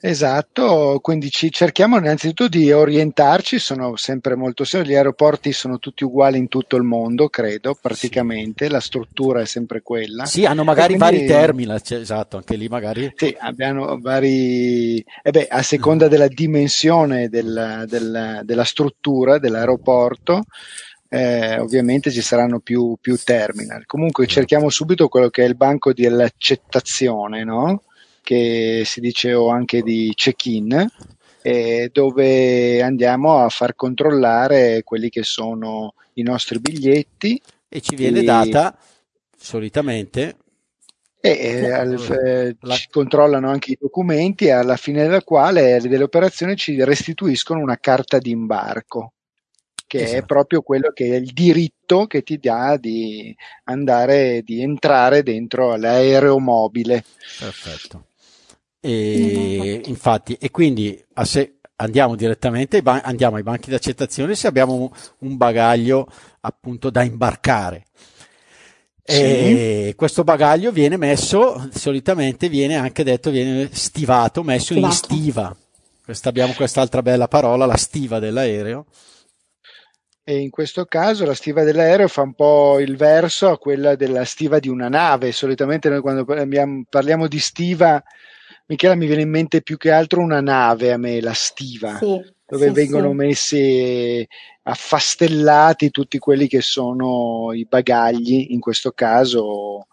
Esatto, 0.00 1.00
quindi 1.02 1.30
ci 1.30 1.50
cerchiamo 1.50 1.98
innanzitutto 1.98 2.48
di 2.48 2.72
orientarci, 2.72 3.58
sono 3.58 3.96
sempre 3.96 4.34
molto 4.34 4.64
semplici, 4.64 4.94
gli 4.94 4.96
aeroporti 4.98 5.52
sono 5.52 5.78
tutti 5.78 6.04
uguali 6.04 6.38
in 6.38 6.48
tutto 6.48 6.76
il 6.76 6.82
mondo, 6.82 7.28
credo, 7.28 7.76
praticamente, 7.80 8.66
sì. 8.66 8.70
la 8.70 8.80
struttura 8.80 9.40
è 9.40 9.46
sempre 9.46 9.82
quella. 9.82 10.24
Sì, 10.24 10.44
hanno 10.44 10.64
magari 10.64 10.96
quindi, 10.96 11.16
vari 11.16 11.26
terminal, 11.26 11.82
cioè, 11.82 11.98
esatto, 11.98 12.36
anche 12.36 12.56
lì 12.56 12.68
magari. 12.68 13.12
Sì, 13.14 13.36
abbiamo 13.38 13.98
vari, 14.00 15.04
eh 15.22 15.30
beh, 15.30 15.48
a 15.48 15.62
seconda 15.62 16.08
della 16.08 16.28
dimensione 16.28 17.28
del, 17.28 17.84
del, 17.86 18.40
della 18.44 18.64
struttura 18.64 19.38
dell'aeroporto, 19.38 20.44
eh, 21.08 21.58
ovviamente 21.58 22.10
ci 22.10 22.20
saranno 22.20 22.60
più, 22.60 22.96
più, 23.00 23.16
terminal. 23.16 23.86
Comunque 23.86 24.26
cerchiamo 24.26 24.68
subito 24.68 25.08
quello 25.08 25.30
che 25.30 25.44
è 25.44 25.46
il 25.46 25.56
banco 25.56 25.92
dell'accettazione, 25.92 27.44
no? 27.44 27.82
che 28.22 28.82
si 28.84 29.00
dice 29.00 29.34
o 29.34 29.48
anche 29.48 29.82
di 29.82 30.12
check-in, 30.14 30.86
eh, 31.42 31.90
dove 31.92 32.82
andiamo 32.82 33.38
a 33.38 33.48
far 33.48 33.76
controllare 33.76 34.82
quelli 34.82 35.10
che 35.10 35.22
sono 35.22 35.94
i 36.14 36.22
nostri 36.22 36.58
biglietti. 36.58 37.40
E 37.68 37.80
ci 37.80 37.94
viene 37.94 38.20
e... 38.20 38.24
data 38.24 38.76
solitamente 39.38 40.36
e 41.20 41.30
eh, 41.30 41.72
al, 41.72 41.94
eh, 42.24 42.56
ci 42.76 42.88
controllano 42.90 43.50
anche 43.50 43.72
i 43.72 43.78
documenti 43.80 44.50
alla 44.50 44.76
fine 44.76 45.02
della 45.02 45.22
quale 45.22 45.80
delle 45.80 46.04
operazioni 46.04 46.56
ci 46.56 46.82
restituiscono 46.84 47.60
una 47.60 47.78
carta 47.78 48.18
di 48.18 48.30
imbarco 48.30 49.12
che 49.86 50.02
esatto. 50.02 50.18
è 50.18 50.24
proprio 50.24 50.62
quello 50.62 50.90
che 50.92 51.06
è 51.12 51.16
il 51.16 51.32
diritto 51.32 52.06
che 52.06 52.22
ti 52.22 52.38
dà 52.38 52.76
di 52.76 53.34
andare, 53.64 54.42
di 54.42 54.60
entrare 54.60 55.22
dentro 55.22 55.76
l'aeromobile. 55.76 57.04
Perfetto. 57.38 58.06
E, 58.80 59.82
infatti, 59.86 60.36
e 60.40 60.50
quindi 60.50 61.02
se, 61.22 61.58
andiamo 61.76 62.16
direttamente 62.16 62.82
ban- 62.82 63.00
andiamo 63.04 63.36
ai 63.36 63.42
banchi 63.42 63.68
di 63.68 63.74
accettazione 63.74 64.34
se 64.34 64.46
abbiamo 64.46 64.74
un, 64.74 64.90
un 65.28 65.36
bagaglio 65.36 66.08
appunto 66.40 66.90
da 66.90 67.02
imbarcare. 67.02 67.84
E 69.08 69.94
questo 69.96 70.24
bagaglio 70.24 70.72
viene 70.72 70.96
messo, 70.96 71.68
solitamente 71.72 72.48
viene 72.48 72.74
anche 72.74 73.04
detto, 73.04 73.30
viene 73.30 73.68
stivato, 73.70 74.42
messo 74.42 74.74
stivato. 74.74 74.86
in 74.86 74.92
stiva. 74.92 75.56
Questa, 76.04 76.28
abbiamo 76.28 76.54
quest'altra 76.54 77.02
bella 77.02 77.28
parola, 77.28 77.66
la 77.66 77.76
stiva 77.76 78.18
dell'aereo 78.18 78.86
e 80.28 80.40
in 80.40 80.50
questo 80.50 80.86
caso 80.86 81.24
la 81.24 81.34
stiva 81.34 81.62
dell'aereo 81.62 82.08
fa 82.08 82.22
un 82.22 82.32
po' 82.34 82.80
il 82.80 82.96
verso 82.96 83.48
a 83.48 83.58
quella 83.58 83.94
della 83.94 84.24
stiva 84.24 84.58
di 84.58 84.68
una 84.68 84.88
nave. 84.88 85.30
Solitamente 85.30 85.88
noi 85.88 86.00
quando 86.00 86.24
parliamo 86.24 87.28
di 87.28 87.38
stiva, 87.38 88.02
Michela 88.66 88.96
mi 88.96 89.06
viene 89.06 89.22
in 89.22 89.30
mente 89.30 89.62
più 89.62 89.76
che 89.76 89.92
altro 89.92 90.20
una 90.20 90.40
nave 90.40 90.92
a 90.92 90.96
me, 90.96 91.20
la 91.20 91.32
stiva, 91.32 91.98
sì, 91.98 92.20
dove 92.44 92.66
sì, 92.66 92.72
vengono 92.72 93.10
sì. 93.10 93.14
messi 93.14 94.28
affastellati 94.64 95.92
tutti 95.92 96.18
quelli 96.18 96.48
che 96.48 96.60
sono 96.60 97.52
i 97.52 97.64
bagagli, 97.64 98.48
in 98.50 98.58
questo 98.58 98.90
caso 98.90 99.86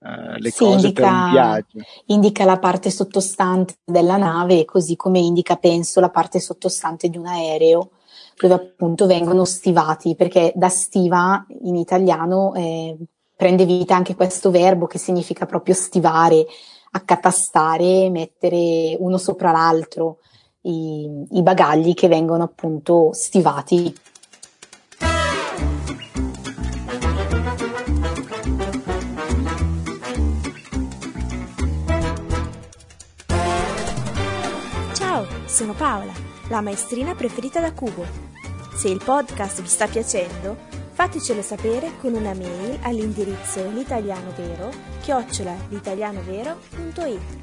Uh, 0.00 0.38
le 0.38 0.50
sì, 0.50 0.58
cose 0.58 0.86
indica, 0.86 1.02
per 1.02 1.10
un 1.10 1.30
viaggio. 1.32 1.78
Indica 2.06 2.44
la 2.44 2.60
parte 2.60 2.88
sottostante 2.88 3.78
della 3.84 4.16
nave, 4.16 4.64
così 4.64 4.94
come 4.94 5.18
indica, 5.18 5.56
penso, 5.56 5.98
la 5.98 6.08
parte 6.08 6.38
sottostante 6.38 7.08
di 7.08 7.16
un 7.18 7.26
aereo 7.26 7.90
dove 8.46 8.54
appunto 8.54 9.06
vengono 9.06 9.44
stivati, 9.44 10.14
perché 10.14 10.52
da 10.54 10.68
stiva 10.68 11.44
in 11.62 11.76
italiano 11.76 12.54
eh, 12.54 12.96
prende 13.34 13.64
vita 13.64 13.96
anche 13.96 14.14
questo 14.14 14.50
verbo 14.50 14.86
che 14.86 14.98
significa 14.98 15.46
proprio 15.46 15.74
stivare, 15.74 16.46
accatastare, 16.92 18.10
mettere 18.10 18.96
uno 18.98 19.18
sopra 19.18 19.50
l'altro 19.50 20.18
i, 20.62 21.26
i 21.30 21.42
bagagli 21.42 21.94
che 21.94 22.08
vengono 22.08 22.44
appunto 22.44 23.10
stivati. 23.12 23.94
Sono 35.46 35.72
Paola 35.72 36.12
la 36.50 36.60
maestrina 36.60 37.16
preferita 37.16 37.58
da 37.58 37.72
Cubo. 37.72 38.27
Se 38.78 38.88
il 38.88 39.02
podcast 39.02 39.60
vi 39.60 39.66
sta 39.66 39.88
piacendo, 39.88 40.56
Fatecelo 40.92 41.42
sapere 41.42 41.96
con 42.00 42.14
una 42.14 42.32
mail 42.32 42.78
all'indirizzo 42.82 43.68
l'italianovero 43.70 44.70
chiocciola 45.00 45.52
l'italianovero.it 45.68 47.38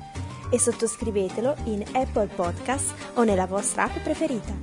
e 0.50 0.58
sottoscrivetelo 0.60 1.56
in 1.66 1.84
Apple 1.92 2.28
Podcast 2.28 2.94
o 3.16 3.24
nella 3.24 3.48
vostra 3.48 3.84
app 3.84 3.98
preferita. 3.98 4.54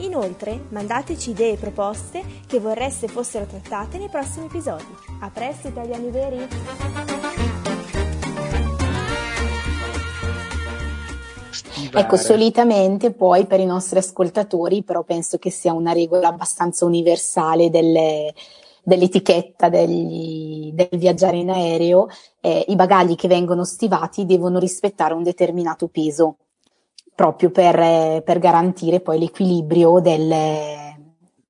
Inoltre, 0.00 0.66
mandateci 0.68 1.30
idee 1.30 1.52
e 1.52 1.56
proposte 1.56 2.22
che 2.46 2.60
vorreste 2.60 3.08
fossero 3.08 3.46
trattate 3.46 3.96
nei 3.96 4.10
prossimi 4.10 4.46
episodi. 4.46 4.94
A 5.20 5.30
presto, 5.30 5.68
italiani 5.68 6.10
veri! 6.10 7.17
Ecco, 11.92 12.16
solitamente 12.16 13.12
poi 13.12 13.46
per 13.46 13.60
i 13.60 13.66
nostri 13.66 13.98
ascoltatori, 13.98 14.82
però 14.82 15.02
penso 15.02 15.38
che 15.38 15.50
sia 15.50 15.72
una 15.72 15.92
regola 15.92 16.28
abbastanza 16.28 16.84
universale 16.84 17.70
delle, 17.70 18.32
dell'etichetta 18.82 19.68
degli, 19.68 20.72
del 20.72 20.88
viaggiare 20.92 21.36
in 21.36 21.50
aereo, 21.50 22.08
eh, 22.40 22.64
i 22.68 22.76
bagagli 22.76 23.14
che 23.14 23.28
vengono 23.28 23.64
stivati 23.64 24.24
devono 24.24 24.58
rispettare 24.58 25.14
un 25.14 25.22
determinato 25.22 25.88
peso, 25.88 26.36
proprio 27.14 27.50
per, 27.50 27.78
eh, 27.78 28.22
per 28.24 28.38
garantire 28.38 29.00
poi 29.00 29.18
l'equilibrio 29.18 30.00
del, 30.00 30.34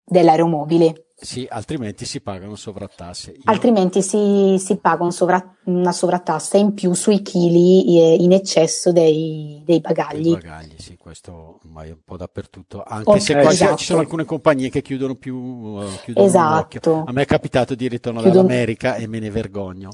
dell'aeromobile. 0.05 1.08
Sì, 1.21 1.45
altrimenti 1.51 2.05
si 2.05 2.21
pagano 2.21 2.55
sovrattasse. 2.55 3.33
Io... 3.33 3.41
Altrimenti 3.47 4.03
si, 4.03 4.57
si 4.59 4.77
paga 4.77 5.03
un 5.03 5.11
sovra, 5.11 5.57
una 5.65 5.91
sovrattassa 5.91 6.59
in 6.59 6.75
più 6.75 6.93
sui 6.95 7.23
chili 7.23 7.99
eh, 8.01 8.15
in 8.21 8.31
eccesso 8.31 8.93
dei, 8.93 9.61
dei 9.65 9.81
bagagli. 9.81 10.23
Dei 10.23 10.33
bagagli, 10.35 10.75
sì, 10.79 10.97
questo 10.97 11.59
ormai 11.65 11.89
è 11.89 11.93
un 11.93 12.03
po' 12.05 12.17
dappertutto. 12.17 12.85
Anche 12.87 13.11
oh, 13.11 13.19
se 13.19 13.35
qua 13.35 13.51
esatto. 13.51 13.77
ci 13.79 13.87
sono 13.87 13.99
alcune 13.99 14.25
compagnie 14.25 14.71
che 14.71 14.81
chiudono 14.81 15.17
più. 15.17 15.35
Uh, 15.35 15.89
chiudono 16.05 16.25
esatto. 16.25 17.03
A 17.05 17.11
me 17.11 17.23
è 17.23 17.27
capitato 17.27 17.75
di 17.75 17.89
ritorno 17.89 18.21
Chiudo... 18.21 18.37
dall'America 18.37 18.95
e 18.95 19.09
me 19.09 19.19
ne 19.19 19.31
vergogno. 19.31 19.91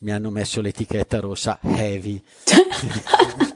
Mi 0.00 0.12
hanno 0.12 0.28
messo 0.28 0.60
l'etichetta 0.60 1.18
rossa 1.18 1.58
heavy. 1.62 2.22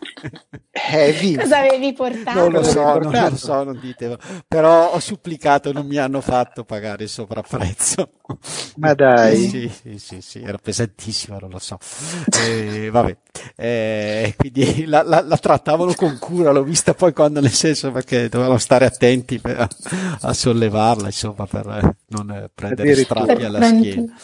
heavy. 0.70 1.34
Cosa 1.36 1.58
avevi 1.58 1.92
portato? 1.92 2.38
Non 2.38 2.52
lo 2.52 2.62
so, 2.62 2.98
non 2.98 3.12
lo 3.12 3.36
so, 3.36 3.62
non 3.64 3.78
ditelo. 3.80 4.18
Però 4.46 4.92
ho 4.92 4.98
supplicato, 5.00 5.72
non 5.72 5.86
mi 5.86 5.96
hanno 5.96 6.20
fatto 6.20 6.64
pagare 6.64 7.04
il 7.04 7.08
sovrapprezzo. 7.08 8.10
Ma 8.76 8.94
dai. 8.94 9.48
Sì, 9.48 9.68
sì, 9.68 9.98
sì, 9.98 10.20
sì 10.20 10.42
era 10.42 10.58
pesantissimo, 10.58 11.38
non 11.38 11.50
lo 11.50 11.58
so. 11.58 11.78
Eh, 12.44 12.90
vabbè, 12.90 13.16
eh, 13.56 14.34
quindi 14.36 14.84
la, 14.86 15.02
la, 15.02 15.22
la, 15.22 15.36
trattavano 15.36 15.94
con 15.94 16.18
cura, 16.18 16.50
l'ho 16.50 16.62
vista 16.62 16.94
poi 16.94 17.12
quando, 17.12 17.40
nel 17.40 17.52
senso, 17.52 17.90
perché 17.90 18.28
dovevano 18.28 18.58
stare 18.58 18.84
attenti 18.84 19.38
per, 19.38 19.66
a 20.20 20.32
sollevarla, 20.32 21.06
insomma, 21.06 21.46
per 21.46 21.96
non 22.08 22.50
prendere 22.54 22.94
strappi 22.96 23.44
alla 23.44 23.62
schiena. 23.62 24.14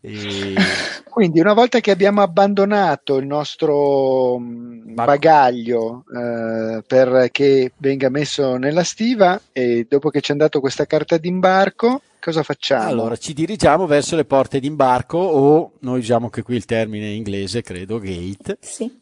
E... 0.00 0.54
Quindi 1.10 1.40
una 1.40 1.52
volta 1.52 1.80
che 1.80 1.90
abbiamo 1.90 2.22
abbandonato 2.22 3.16
il 3.16 3.26
nostro 3.26 4.38
mm, 4.38 4.94
bagaglio 4.94 6.04
eh, 6.14 6.82
perché 6.86 7.72
venga 7.76 8.08
messo 8.08 8.56
nella 8.56 8.84
stiva 8.84 9.40
e 9.52 9.86
dopo 9.88 10.08
che 10.08 10.20
ci 10.20 10.32
è 10.32 10.34
dato 10.36 10.60
questa 10.60 10.86
carta 10.86 11.18
d'imbarco, 11.18 12.02
cosa 12.20 12.42
facciamo? 12.42 12.88
Allora 12.88 13.16
ci 13.16 13.34
dirigiamo 13.34 13.86
verso 13.86 14.16
le 14.16 14.24
porte 14.24 14.60
d'imbarco 14.60 15.18
o 15.18 15.72
noi 15.80 15.98
usiamo 15.98 16.30
che 16.30 16.42
qui 16.42 16.56
il 16.56 16.64
termine 16.64 17.08
inglese, 17.08 17.62
credo, 17.62 17.98
gate. 17.98 18.58
Sì. 18.60 18.98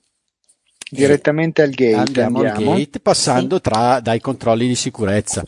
Direttamente 0.90 1.60
al 1.60 1.70
gate. 1.70 1.94
Andiamo, 1.94 2.38
andiamo. 2.38 2.72
al 2.72 2.78
gate 2.78 3.00
passando 3.00 3.56
sì. 3.56 3.62
tra, 3.62 4.00
dai 4.00 4.20
controlli 4.20 4.66
di 4.66 4.74
sicurezza. 4.74 5.44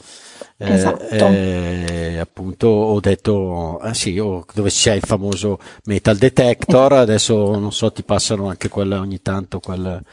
Eh, 0.62 0.74
esatto. 0.74 1.04
Eh, 1.08 2.18
appunto 2.18 2.66
ho 2.66 3.00
detto 3.00 3.78
ah 3.78 3.94
sì, 3.94 4.18
oh, 4.18 4.44
dove 4.52 4.68
c'è 4.68 4.92
il 4.92 5.02
famoso 5.02 5.58
metal 5.84 6.18
detector 6.18 6.92
adesso 6.92 7.58
non 7.58 7.72
so 7.72 7.90
ti 7.90 8.02
passano 8.02 8.46
anche 8.50 8.68
quella 8.68 9.00
ogni 9.00 9.22
tanto 9.22 9.58
quel, 9.58 10.04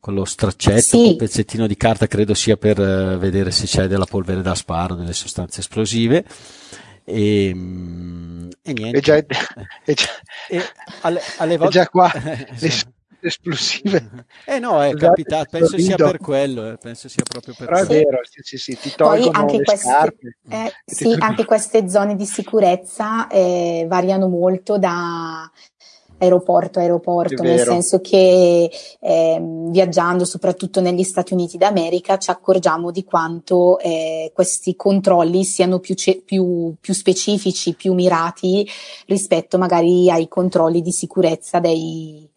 quello 0.00 0.24
straccetto 0.24 0.80
sì. 0.80 1.02
quel 1.04 1.16
pezzettino 1.16 1.68
di 1.68 1.76
carta 1.76 2.08
credo 2.08 2.34
sia 2.34 2.56
per 2.56 2.80
uh, 2.80 3.18
vedere 3.18 3.52
se 3.52 3.66
c'è 3.66 3.86
della 3.86 4.04
polvere 4.04 4.42
da 4.42 4.56
sparo 4.56 4.96
delle 4.96 5.12
sostanze 5.12 5.60
esplosive. 5.60 6.24
E, 7.04 7.52
mm, 7.54 8.48
e 8.60 8.72
niente. 8.72 8.98
è 8.98 9.00
già, 9.00 9.14
è 9.14 9.24
già, 9.94 10.08
e 10.48 10.60
alle, 11.02 11.20
alle 11.36 11.56
volte, 11.56 11.78
è 11.78 11.82
già 11.82 11.88
qua 11.88 12.12
esplosive. 13.28 14.26
Eh 14.44 14.58
no, 14.58 14.82
è 14.82 14.94
capitato, 14.94 15.48
penso 15.50 15.78
sia 15.78 15.96
per 15.96 16.18
quello, 16.18 16.72
eh, 16.72 16.76
penso 16.76 17.08
sia 17.08 17.22
proprio 17.22 17.54
per 17.56 17.68
Però 17.68 17.84
quello. 17.84 18.00
è 18.00 18.04
vero, 18.04 18.20
sì, 18.24 18.40
sì, 18.42 18.58
sì, 18.58 18.78
ti 18.78 18.92
tolgono 18.94 19.30
Poi 19.30 19.40
anche 19.40 19.62
queste, 19.62 19.88
scarpe. 19.88 20.36
Eh, 20.48 20.72
sì, 20.84 21.16
anche 21.18 21.44
queste 21.44 21.88
zone 21.88 22.16
di 22.16 22.26
sicurezza 22.26 23.28
eh, 23.28 23.86
variano 23.88 24.28
molto 24.28 24.78
da 24.78 25.50
aeroporto 26.18 26.78
a 26.78 26.82
aeroporto, 26.82 27.42
nel 27.42 27.60
senso 27.60 28.00
che 28.00 28.70
eh, 29.00 29.38
viaggiando 29.70 30.24
soprattutto 30.24 30.80
negli 30.80 31.04
Stati 31.04 31.32
Uniti 31.32 31.56
d'America 31.56 32.18
ci 32.18 32.30
accorgiamo 32.30 32.90
di 32.90 33.04
quanto 33.04 33.78
eh, 33.78 34.32
questi 34.34 34.74
controlli 34.74 35.44
siano 35.44 35.78
più, 35.78 35.94
ce- 35.94 36.22
più, 36.24 36.74
più, 36.80 36.92
specifici, 36.92 37.74
più 37.74 37.94
mirati 37.94 38.68
rispetto 39.06 39.58
magari 39.58 40.10
ai 40.10 40.28
controlli 40.28 40.82
di 40.82 40.92
sicurezza 40.92 41.60
dei, 41.60 42.27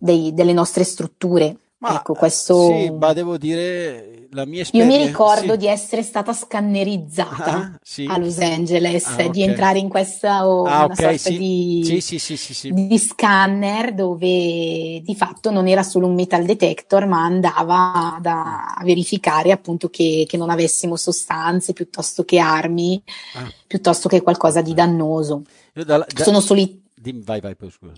dei, 0.00 0.32
delle 0.32 0.52
nostre 0.52 0.82
strutture. 0.82 1.56
Ma, 1.78 1.96
ecco, 1.96 2.14
questo... 2.14 2.66
Sì, 2.66 2.90
ma 2.90 3.12
devo 3.12 3.38
dire, 3.38 4.28
la 4.32 4.44
mia 4.44 4.62
esperienza... 4.62 4.94
Io 4.94 5.00
mi 5.00 5.06
ricordo 5.06 5.52
sì. 5.52 5.58
di 5.58 5.66
essere 5.66 6.02
stata 6.02 6.32
scannerizzata 6.32 7.52
ah, 7.52 7.78
sì. 7.82 8.06
a 8.06 8.18
Los 8.18 8.38
Angeles, 8.38 9.06
ah, 9.06 9.12
okay. 9.12 9.30
di 9.30 9.42
entrare 9.42 9.78
in 9.78 9.88
questa 9.88 10.46
oh, 10.46 10.64
ah, 10.64 10.84
okay, 10.84 11.16
sorta 11.16 11.30
sì. 11.30 11.38
Di, 11.38 12.86
di, 12.86 12.98
scanner 12.98 13.94
dove 13.94 15.00
di 15.02 15.14
fatto 15.16 15.50
non 15.50 15.66
era 15.68 15.82
solo 15.82 16.06
un 16.06 16.14
metal 16.14 16.44
detector, 16.44 17.06
ma 17.06 17.24
andava 17.24 18.18
da, 18.20 18.74
a 18.76 18.84
verificare 18.84 19.50
appunto 19.50 19.88
che, 19.88 20.26
che, 20.28 20.36
non 20.36 20.50
avessimo 20.50 20.96
sostanze 20.96 21.72
piuttosto 21.72 22.24
che 22.24 22.38
armi, 22.38 23.02
ah. 23.36 23.50
piuttosto 23.66 24.08
che 24.08 24.20
qualcosa 24.20 24.60
di 24.60 24.74
dannoso. 24.74 25.44
Da, 25.72 25.84
da... 25.84 26.06
Sono 26.14 26.40
soli 26.40 26.88
vai, 27.22 27.40
vai, 27.40 27.56
poi 27.56 27.70
scusa. 27.70 27.92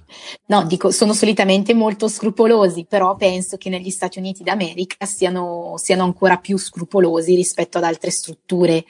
No, 0.47 0.65
dico, 0.65 0.91
sono 0.91 1.13
solitamente 1.13 1.75
molto 1.75 2.09
scrupolosi, 2.09 2.85
però 2.89 3.17
penso 3.17 3.57
che 3.57 3.69
negli 3.69 3.91
Stati 3.91 4.19
Uniti 4.19 4.43
d'America 4.43 5.05
siano, 5.07 5.75
siano 5.77 6.05
ancora 6.05 6.39
più 6.39 6.57
scrupolosi 6.57 7.35
rispetto 7.35 7.79
ad 7.79 7.85
altre 7.85 8.11
strutture 8.11 8.85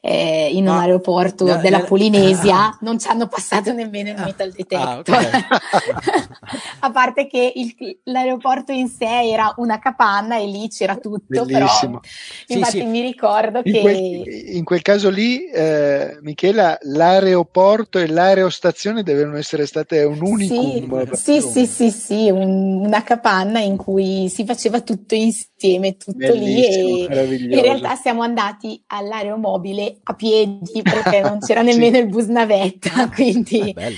eh, 0.00 0.50
in 0.52 0.68
un 0.68 0.76
ah, 0.76 0.80
aeroporto 0.80 1.44
no, 1.44 1.56
della 1.56 1.80
Polinesia 1.80 2.56
ah, 2.56 2.78
non 2.82 2.98
ci 2.98 3.08
hanno 3.08 3.26
passato 3.26 3.72
nemmeno 3.72 4.10
il 4.10 4.16
ah, 4.16 4.24
metal 4.24 4.52
detector. 4.52 4.98
Okay. 5.00 5.30
a 6.80 6.90
parte 6.90 7.26
che 7.26 7.52
il, 7.54 7.98
l'aeroporto 8.04 8.70
in 8.70 8.88
sé 8.88 9.30
era 9.30 9.52
una 9.56 9.78
capanna 9.78 10.38
e 10.38 10.46
lì 10.46 10.68
c'era 10.68 10.96
tutto, 10.96 11.44
Bellissimo. 11.44 12.00
però 12.46 12.58
infatti 12.58 12.78
sì. 12.78 12.84
mi 12.84 13.00
ricordo 13.00 13.60
in 13.64 13.72
che... 13.72 13.80
Quel, 13.80 14.56
in 14.56 14.64
quel 14.64 14.82
caso 14.82 15.10
lì, 15.10 15.46
eh, 15.46 16.18
Michela, 16.22 16.78
l'aeroporto 16.82 17.98
e 17.98 18.06
l'aerostazione 18.06 19.02
devono 19.02 19.36
essere 19.36 19.66
state 19.66 20.04
un 20.04 20.18
unicum. 20.20 21.12
Sì, 21.12 21.40
sì, 21.40 21.66
sì, 21.66 21.66
sì, 21.66 21.90
sì 21.90 22.30
un, 22.30 22.84
una 22.84 23.02
capanna 23.02 23.58
in 23.58 23.76
cui 23.76 24.28
si 24.28 24.44
faceva 24.44 24.80
tutto 24.80 25.14
insieme, 25.14 25.47
tutto 25.96 26.16
Bellissimo, 26.16 27.08
lì 27.24 27.50
e 27.50 27.56
in 27.56 27.60
realtà 27.60 27.96
siamo 27.96 28.22
andati 28.22 28.82
all'aeromobile 28.86 29.98
a 30.04 30.14
piedi 30.14 30.82
perché 30.82 31.20
non 31.20 31.38
c'era 31.40 31.62
nemmeno 31.62 31.98
il 31.98 32.08
bus 32.08 32.26
navetta, 32.26 33.08
quindi... 33.08 33.74
Ah, 33.76 33.90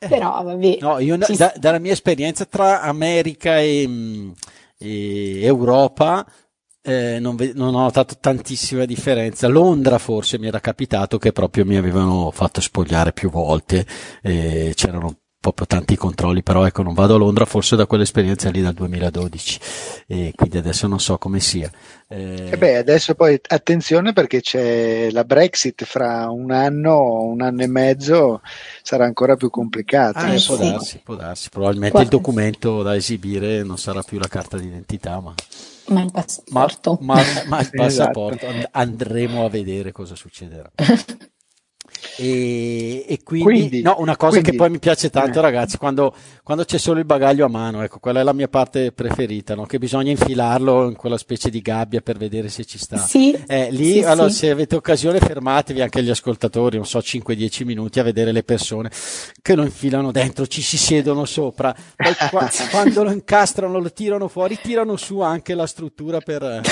Però 0.08 0.42
vabbè. 0.42 0.78
No, 0.80 0.98
io 0.98 1.18
da, 1.18 1.52
dalla 1.56 1.78
mia 1.78 1.92
esperienza 1.92 2.46
tra 2.46 2.80
America 2.80 3.58
e, 3.58 4.32
e 4.78 5.42
Europa 5.42 6.26
eh, 6.82 7.18
non, 7.20 7.36
ve- 7.36 7.52
non, 7.54 7.74
ho 7.74 7.82
notato 7.82 8.16
tantissima 8.18 8.84
differenza. 8.84 9.48
Londra 9.48 9.98
forse 9.98 10.38
mi 10.38 10.46
era 10.46 10.60
capitato 10.60 11.18
che 11.18 11.32
proprio 11.32 11.64
mi 11.64 11.76
avevano 11.76 12.30
fatto 12.30 12.60
spogliare 12.60 13.12
più 13.12 13.30
volte, 13.30 13.86
eh, 14.22 14.72
c'erano 14.74 15.18
proprio 15.40 15.66
tanti 15.66 15.96
controlli, 15.96 16.42
però 16.42 16.66
ecco 16.66 16.82
non 16.82 16.92
vado 16.92 17.14
a 17.14 17.18
Londra 17.18 17.46
forse 17.46 17.74
da 17.74 17.86
quell'esperienza 17.86 18.50
lì 18.50 18.60
dal 18.60 18.74
2012 18.74 19.60
e 20.06 20.32
quindi 20.36 20.58
adesso 20.58 20.86
non 20.86 21.00
so 21.00 21.16
come 21.16 21.40
sia. 21.40 21.70
Eh... 22.08 22.54
beh, 22.58 22.76
adesso 22.76 23.14
poi 23.14 23.40
attenzione 23.48 24.12
perché 24.12 24.42
c'è 24.42 25.10
la 25.10 25.24
Brexit 25.24 25.84
fra 25.84 26.28
un 26.30 26.50
anno, 26.50 27.22
un 27.22 27.40
anno 27.40 27.62
e 27.62 27.68
mezzo 27.68 28.42
sarà 28.82 29.06
ancora 29.06 29.36
più 29.36 29.48
complicata. 29.48 30.18
Ah, 30.18 30.34
eh, 30.34 30.42
può 30.44 30.56
sì. 30.56 30.70
darsi, 30.70 31.00
può 31.02 31.14
darsi, 31.14 31.48
probabilmente 31.48 31.92
Qua... 31.92 32.02
il 32.02 32.08
documento 32.08 32.82
da 32.82 32.94
esibire 32.94 33.62
non 33.62 33.78
sarà 33.78 34.02
più 34.02 34.18
la 34.18 34.28
carta 34.28 34.58
d'identità 34.58 35.20
ma... 35.20 35.34
Ma 35.86 36.02
il 36.02 36.12
passaporto. 36.12 36.98
Ma, 37.00 37.14
ma, 37.14 37.22
ma 37.46 37.60
il 37.60 37.70
passaporto, 37.74 38.46
esatto. 38.46 38.68
andremo 38.72 39.46
a 39.46 39.48
vedere 39.48 39.90
cosa 39.90 40.14
succederà. 40.14 40.70
E, 42.16 43.04
e 43.06 43.20
quindi, 43.22 43.44
quindi, 43.44 43.82
no, 43.82 43.96
una 43.98 44.16
cosa 44.16 44.32
quindi, 44.32 44.50
che 44.50 44.56
poi 44.56 44.70
mi 44.70 44.78
piace 44.78 45.10
tanto, 45.10 45.38
eh. 45.38 45.42
ragazzi, 45.42 45.76
quando, 45.76 46.14
quando, 46.42 46.64
c'è 46.64 46.78
solo 46.78 46.98
il 46.98 47.04
bagaglio 47.04 47.44
a 47.44 47.48
mano, 47.48 47.82
ecco, 47.82 47.98
quella 47.98 48.20
è 48.20 48.22
la 48.22 48.32
mia 48.32 48.48
parte 48.48 48.92
preferita, 48.92 49.54
no? 49.54 49.66
che 49.66 49.78
bisogna 49.78 50.10
infilarlo 50.10 50.88
in 50.88 50.96
quella 50.96 51.18
specie 51.18 51.50
di 51.50 51.60
gabbia 51.60 52.00
per 52.00 52.16
vedere 52.16 52.48
se 52.48 52.64
ci 52.64 52.78
sta. 52.78 52.98
Sì, 52.98 53.32
eh, 53.46 53.70
lì, 53.70 53.94
sì, 53.94 54.02
allora, 54.02 54.28
sì. 54.28 54.36
se 54.36 54.50
avete 54.50 54.76
occasione, 54.76 55.18
fermatevi 55.18 55.80
anche 55.80 56.02
gli 56.02 56.10
ascoltatori, 56.10 56.76
non 56.76 56.86
so, 56.86 56.98
5-10 56.98 57.64
minuti 57.64 58.00
a 58.00 58.02
vedere 58.02 58.32
le 58.32 58.42
persone 58.42 58.90
che 59.42 59.54
lo 59.54 59.62
infilano 59.62 60.10
dentro, 60.10 60.46
ci 60.46 60.62
si 60.62 60.76
siedono 60.76 61.24
sopra, 61.24 61.74
poi 61.96 62.14
qua, 62.30 62.50
quando 62.70 63.04
lo 63.04 63.12
incastrano, 63.12 63.78
lo 63.78 63.92
tirano 63.92 64.28
fuori, 64.28 64.58
tirano 64.60 64.96
su 64.96 65.20
anche 65.20 65.54
la 65.54 65.66
struttura 65.66 66.20
per, 66.20 66.62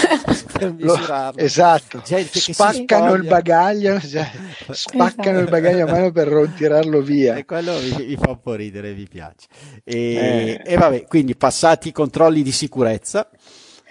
per 0.52 0.72
misurarlo. 0.72 1.40
Esatto, 1.40 2.02
spaccano 2.04 3.14
il 3.14 3.24
bagaglio, 3.24 4.00
cioè, 4.00 4.30
spaccano 4.70 5.17
esatto. 5.22 5.38
il 5.38 5.48
bagaglio 5.48 5.86
a 5.86 5.90
mano 5.90 6.12
per 6.12 6.52
tirarlo 6.56 7.00
via. 7.00 7.36
E 7.36 7.44
quello 7.44 7.72
mi, 7.78 8.06
mi, 8.06 8.16
fa 8.16 8.30
un 8.30 8.40
po' 8.40 8.54
ridere, 8.54 8.92
mi 8.92 9.06
piace. 9.08 9.46
E, 9.84 9.96
eh. 10.14 10.62
e 10.64 10.76
vabbè, 10.76 11.06
quindi 11.06 11.36
passati 11.36 11.88
i 11.88 11.92
controlli 11.92 12.42
di 12.42 12.52
sicurezza 12.52 13.28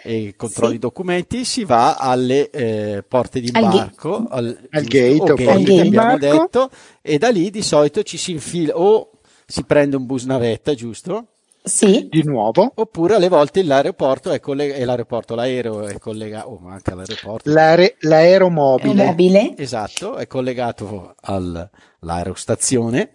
e 0.04 0.36
controlli 0.38 0.74
sì. 0.74 0.80
documenti 0.80 1.44
si 1.44 1.66
va 1.66 1.96
alle 1.96 2.50
eh, 2.50 3.04
porte 3.06 3.40
di 3.40 3.52
imbarco 3.54 4.26
al, 4.30 4.46
al, 4.46 4.68
al 4.70 4.84
gate, 4.84 5.18
gate, 5.18 5.50
al 5.50 5.64
gate 5.64 5.82
abbiamo 5.82 6.18
detto 6.18 6.70
e 7.02 7.18
da 7.18 7.30
lì 7.30 7.50
di 7.50 7.62
solito 7.62 8.04
ci 8.04 8.18
si 8.18 8.32
infila 8.32 8.78
o 8.78 9.12
si 9.46 9.64
prende 9.64 9.96
un 9.96 10.06
bus 10.06 10.26
navetta 10.26 10.74
giusto? 10.74 11.37
Sì. 11.68 12.08
Di 12.10 12.24
nuovo. 12.24 12.72
Oppure 12.76 13.16
alle 13.16 13.30
volte 13.30 13.64
l'aeroporto 13.64 14.32
è 14.32 14.40
collegato, 14.40 14.86
l'aeroporto, 14.86 15.36
l'aereo 15.36 15.86
è 15.86 15.98
collegato, 16.00 16.48
oh, 16.50 16.68
anche 16.68 16.96
l'aeroporto. 16.96 17.52
L'aere, 17.52 17.96
l'aeromobile. 18.00 19.06
Mobile. 19.06 19.54
Esatto, 19.58 20.16
è 20.16 20.28
collegato 20.28 21.16
all'aerostazione 21.22 23.12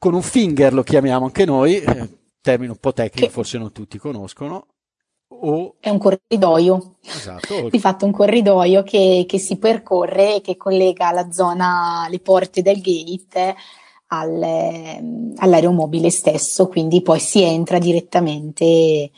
con 0.00 0.14
un 0.14 0.22
finger, 0.22 0.72
lo 0.72 0.82
chiamiamo 0.82 1.26
anche 1.26 1.44
noi, 1.44 1.78
eh, 1.78 2.08
termine 2.40 2.70
un 2.70 2.78
po' 2.78 2.94
tecnico, 2.94 3.26
che... 3.26 3.32
forse 3.32 3.58
non 3.58 3.70
tutti 3.70 3.98
conoscono. 3.98 4.66
O... 5.28 5.76
È 5.78 5.90
un 5.90 5.98
corridoio. 5.98 6.96
Esatto. 7.02 7.68
Di 7.68 7.78
fatto 7.78 8.06
un 8.06 8.10
corridoio 8.10 8.82
che, 8.82 9.26
che 9.28 9.38
si 9.38 9.58
percorre 9.58 10.36
e 10.36 10.40
che 10.40 10.56
collega 10.56 11.12
la 11.12 11.30
zona, 11.30 12.06
le 12.08 12.18
porte 12.18 12.62
del 12.62 12.80
gate 12.80 13.54
al, 14.12 15.32
all'aeromobile 15.36 16.10
stesso, 16.10 16.66
quindi 16.66 17.02
poi 17.02 17.20
si 17.20 17.42
entra 17.42 17.78
direttamente 17.78 18.64
eh, 18.64 19.10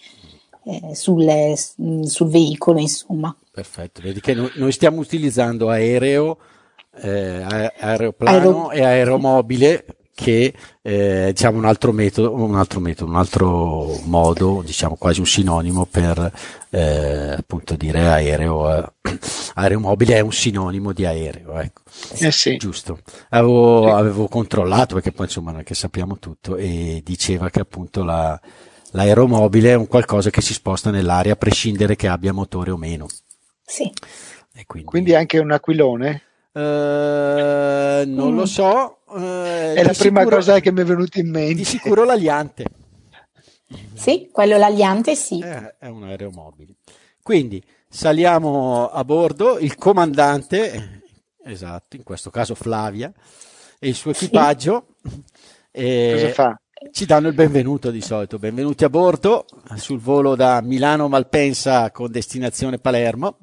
sul, 0.92 1.55
sul, 1.57 2.28
veicolo, 2.28 2.78
insomma. 2.78 3.35
Perfetto, 3.50 4.00
vedi 4.02 4.20
che 4.20 4.35
noi, 4.35 4.50
noi 4.57 4.72
stiamo 4.72 5.00
utilizzando 5.00 5.68
aereo, 5.68 6.38
eh, 6.94 7.42
aeroplano 7.78 8.68
Aero... 8.68 8.70
e 8.70 8.85
aeromobile 8.85 9.85
che 10.14 10.53
eh, 10.83 11.31
diciamo 11.33 11.59
un 11.59 11.64
altro 11.64 11.92
metodo, 11.92 12.35
un 12.35 12.55
altro 12.57 12.81
metodo, 12.81 13.11
un 13.11 13.16
altro 13.16 13.98
modo, 14.05 14.62
diciamo 14.64 14.96
quasi 14.96 15.20
un 15.20 15.27
sinonimo 15.27 15.87
per 15.87 16.33
eh, 16.70 17.35
appunto 17.38 17.77
dire 17.77 18.07
aereo, 18.07 18.77
eh, 18.77 18.92
aeromobile 19.55 20.16
è 20.16 20.20
un 20.20 20.33
sinonimo 20.33 20.92
di 20.92 21.07
aereo, 21.07 21.59
ecco. 21.59 21.83
Eh 22.18 22.31
sì. 22.31 22.57
Giusto. 22.57 23.01
Avevo, 23.31 23.85
sì. 23.85 23.90
avevo 23.90 24.29
controllato 24.29 24.94
perché 24.94 25.12
poi 25.12 25.27
insomma 25.27 25.51
non 25.53 25.61
è 25.61 25.64
che 25.64 25.75
sappiamo 25.75 26.18
tutto 26.18 26.57
e 26.57 27.01
diceva 27.05 27.48
che 27.48 27.61
appunto 27.61 28.05
la, 28.05 28.38
l'aeromobile 28.90 29.70
è 29.70 29.75
un 29.75 29.87
qualcosa 29.87 30.31
che 30.31 30.42
si 30.42 30.53
sposta 30.53 30.90
nell'aria 30.90 31.33
a 31.33 31.37
prescindere 31.37 31.96
che 31.96 32.09
abbia 32.09 32.33
motore 32.33 32.70
o 32.70 32.77
meno. 32.77 33.07
Sì. 33.64 33.90
Quindi, 34.66 34.88
quindi 34.88 35.14
anche 35.14 35.38
un 35.38 35.51
aquilone? 35.51 36.22
Uh, 36.52 38.04
non 38.06 38.32
mm. 38.32 38.36
lo 38.36 38.46
so. 38.46 38.98
Uh, 39.06 39.74
è 39.74 39.82
la 39.82 39.92
prima 39.92 40.20
sicuro, 40.20 40.36
cosa 40.36 40.60
che 40.60 40.70
mi 40.70 40.80
è 40.82 40.84
venuta 40.84 41.18
in 41.18 41.30
mente. 41.30 41.54
Di 41.54 41.64
sicuro 41.64 42.04
l'aliante. 42.04 42.64
Sì, 43.94 44.28
quello 44.30 44.58
l'aliante 44.58 45.14
sì. 45.14 45.40
È, 45.40 45.76
è 45.78 45.86
un 45.86 46.04
aeromobile. 46.04 46.74
Quindi 47.22 47.62
saliamo 47.88 48.88
a 48.88 49.04
bordo, 49.04 49.58
il 49.58 49.76
comandante, 49.76 51.02
esatto, 51.44 51.96
in 51.96 52.02
questo 52.02 52.30
caso 52.30 52.54
Flavia, 52.54 53.12
e 53.78 53.88
il 53.88 53.94
suo 53.94 54.10
equipaggio. 54.10 54.86
Sì. 55.02 55.22
E 55.70 56.10
Cosa 56.14 56.32
fa? 56.32 56.60
Ci 56.90 57.06
danno 57.06 57.28
il 57.28 57.34
benvenuto 57.34 57.90
di 57.92 58.00
solito. 58.00 58.38
Benvenuti 58.38 58.84
a 58.84 58.90
bordo 58.90 59.46
sul 59.76 60.00
volo 60.00 60.34
da 60.34 60.60
Milano 60.60 61.08
Malpensa 61.08 61.92
con 61.92 62.10
destinazione 62.10 62.78
Palermo. 62.78 63.38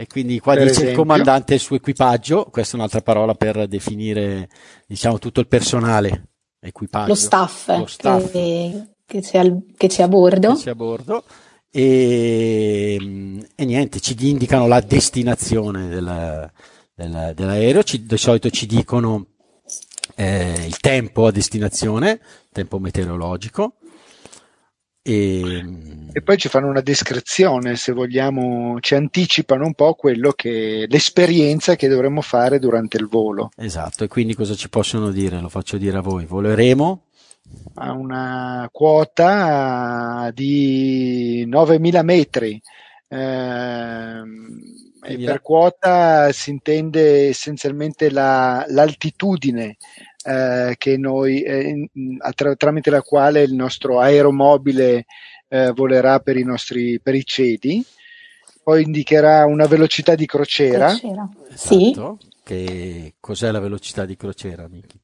E 0.00 0.06
quindi 0.06 0.40
qua 0.40 0.54
per 0.54 0.62
dice 0.62 0.72
esempio. 0.76 0.92
il 0.92 0.96
comandante 0.96 1.52
e 1.52 1.56
il 1.56 1.60
suo 1.60 1.76
equipaggio, 1.76 2.46
questa 2.50 2.72
è 2.72 2.76
un'altra 2.78 3.02
parola 3.02 3.34
per 3.34 3.66
definire 3.66 4.48
diciamo 4.86 5.18
tutto 5.18 5.40
il 5.40 5.46
personale, 5.46 6.28
equipaggio. 6.58 7.08
Lo 7.08 7.14
staff, 7.14 7.68
lo 7.68 7.84
staff. 7.84 8.30
Che, 8.30 8.92
che, 9.04 9.20
c'è 9.20 9.36
al, 9.36 9.62
che, 9.76 9.88
c'è 9.88 10.04
a 10.04 10.08
bordo. 10.08 10.54
Che 10.54 10.62
c'è 10.62 10.70
a 10.70 10.74
bordo. 10.74 11.22
E, 11.70 12.94
e 13.54 13.64
niente, 13.66 14.00
ci 14.00 14.16
indicano 14.26 14.66
la 14.66 14.80
destinazione 14.80 15.88
della, 15.88 16.50
della, 16.94 17.34
dell'aereo, 17.34 17.82
ci, 17.82 18.06
di 18.06 18.16
solito 18.16 18.48
ci 18.48 18.64
dicono 18.64 19.26
eh, 20.16 20.64
il 20.66 20.78
tempo 20.78 21.26
a 21.26 21.30
destinazione, 21.30 22.20
tempo 22.50 22.78
meteorologico, 22.78 23.74
e... 25.02 25.64
e, 26.12 26.22
poi 26.22 26.36
ci 26.36 26.48
fanno 26.48 26.68
una 26.68 26.82
descrizione, 26.82 27.76
se 27.76 27.92
vogliamo, 27.92 28.78
ci 28.80 28.94
anticipano 28.94 29.64
un 29.64 29.74
po' 29.74 29.94
quello 29.94 30.32
che 30.32 30.86
l'esperienza 30.88 31.76
che 31.76 31.88
dovremmo 31.88 32.20
fare 32.20 32.58
durante 32.58 32.98
il 32.98 33.06
volo. 33.06 33.50
Esatto, 33.56 34.04
e 34.04 34.08
quindi 34.08 34.34
cosa 34.34 34.54
ci 34.54 34.68
possono 34.68 35.10
dire? 35.10 35.40
Lo 35.40 35.48
faccio 35.48 35.78
dire 35.78 35.98
a 35.98 36.02
voi. 36.02 36.26
Voleremo 36.26 37.04
a 37.74 37.92
una 37.92 38.68
quota 38.70 40.30
di 40.34 41.44
9000 41.46 42.02
metri. 42.02 42.60
Eh, 43.08 44.22
e 45.02 45.16
per 45.16 45.40
quota 45.40 46.30
si 46.30 46.50
intende 46.50 47.28
essenzialmente 47.28 48.10
la, 48.10 48.64
l'altitudine 48.68 49.78
eh, 50.24 50.74
che 50.76 50.96
noi, 50.96 51.42
eh, 51.42 51.88
attra- 52.18 52.54
tramite 52.54 52.90
la 52.90 53.02
quale 53.02 53.42
il 53.42 53.54
nostro 53.54 54.00
aeromobile 54.00 55.06
eh, 55.48 55.72
volerà 55.72 56.20
per 56.20 56.36
i 56.36 56.44
nostri 56.44 57.00
per 57.00 57.14
i 57.14 57.24
cedi. 57.24 57.84
Poi 58.62 58.82
indicherà 58.82 59.46
una 59.46 59.66
velocità 59.66 60.14
di 60.14 60.26
crociera. 60.26 60.88
crociera. 60.88 61.28
Esatto. 61.52 62.18
Sì. 62.20 62.28
Che 62.42 63.14
cos'è 63.18 63.50
la 63.50 63.60
velocità 63.60 64.04
di 64.04 64.16
crociera, 64.16 64.68
Miki? 64.68 65.00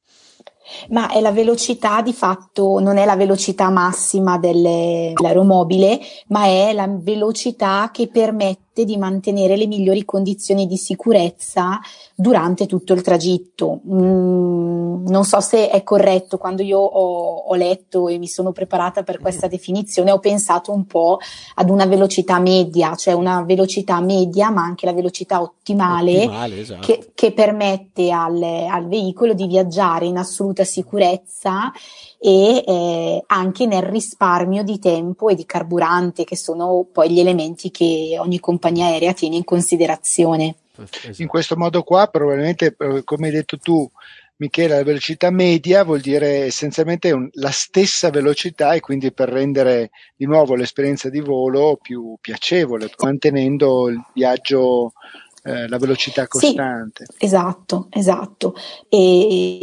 Ma 0.91 1.11
è 1.11 1.21
la 1.21 1.33
velocità 1.33 2.03
di 2.03 2.13
fatto, 2.13 2.79
non 2.81 2.97
è 2.97 3.05
la 3.05 3.17
velocità 3.17 3.71
massima 3.71 4.39
delle, 4.39 5.13
dell'aeromobile, 5.15 6.01
ma 6.29 6.45
è 6.47 6.73
la 6.73 6.89
velocità 6.89 7.91
che 7.93 8.09
permette 8.09 8.85
di 8.85 8.97
mantenere 8.97 9.57
le 9.57 9.67
migliori 9.67 10.05
condizioni 10.05 10.67
di 10.67 10.77
sicurezza 10.77 11.81
durante 12.15 12.67
tutto 12.67 12.93
il 12.93 13.03
tragitto. 13.03 13.81
Mm, 13.89 15.07
non 15.07 15.25
so 15.25 15.41
se 15.41 15.71
è 15.71 15.83
corretto, 15.83 16.39
quando 16.39 16.63
io 16.63 16.79
ho, 16.79 17.37
ho, 17.47 17.55
letto 17.55 18.09
e 18.09 18.19
mi 18.19 18.27
sono 18.27 18.53
preparata 18.53 19.03
per 19.03 19.19
questa 19.19 19.47
definizione 19.47 20.11
ho 20.11 20.19
pensato 20.19 20.73
un 20.73 20.85
po' 20.87 21.19
ad 21.55 21.71
una 21.71 21.87
velocità 21.87 22.39
media, 22.39 22.95
cioè 22.95 23.15
una 23.15 23.43
velocità 23.43 24.01
media 24.01 24.51
ma 24.51 24.63
anche 24.63 24.87
la 24.87 24.93
velocità 24.93 25.41
ottimale, 25.41 26.17
ottimale 26.25 26.61
esatto. 26.61 26.87
che, 26.87 27.11
che, 27.15 27.33
permette 27.33 28.11
al, 28.11 28.43
al 28.43 28.89
veicolo 28.89 29.35
di 29.35 29.47
viaggiare 29.47 30.07
in 30.07 30.17
assoluta 30.17 30.56
sicurezza 30.65 31.73
e 32.19 32.65
eh, 32.67 33.23
anche 33.27 33.67
nel 33.67 33.83
risparmio 33.83 34.63
di 34.63 34.79
tempo 34.79 35.29
e 35.29 35.35
di 35.35 35.47
carburante, 35.47 36.25
che 36.25 36.37
sono 36.37 36.87
poi 36.91 37.11
gli 37.11 37.21
elementi 37.21 37.71
che 37.71 38.17
ogni 38.19 38.41
compagnia 38.41 38.87
aerea 38.87 39.13
tiene 39.13 39.37
in 39.37 39.45
considerazione. 39.45 40.57
Esatto. 40.77 41.23
In 41.23 41.29
questo 41.29 41.57
modo 41.57 41.83
qua, 41.83 42.07
probabilmente, 42.09 42.75
eh, 42.79 43.03
come 43.05 43.29
hai 43.29 43.33
detto 43.33 43.59
tu, 43.59 43.91
Michele, 44.39 44.77
la 44.77 44.85
velocità 44.85 45.31
media 45.31 45.83
vuol 45.83 46.01
dire 46.01 46.45
essenzialmente 46.45 47.11
un, 47.11 47.27
la 47.35 47.51
stessa 47.51 48.11
velocità 48.11 48.75
e 48.75 48.81
quindi 48.81 49.11
per 49.11 49.31
rendere 49.31 49.91
di 50.15 50.27
nuovo 50.27 50.55
l'esperienza 50.55 51.09
di 51.09 51.21
volo 51.21 51.79
più 51.81 52.19
piacevole, 52.21 52.91
mantenendo 52.99 53.89
il 53.89 53.99
viaggio 54.13 54.93
eh, 55.47 55.69
la 55.69 55.79
velocità 55.79 56.27
costante. 56.27 57.07
Sì, 57.07 57.25
esatto, 57.25 57.87
esatto. 57.91 58.55
E, 58.89 59.59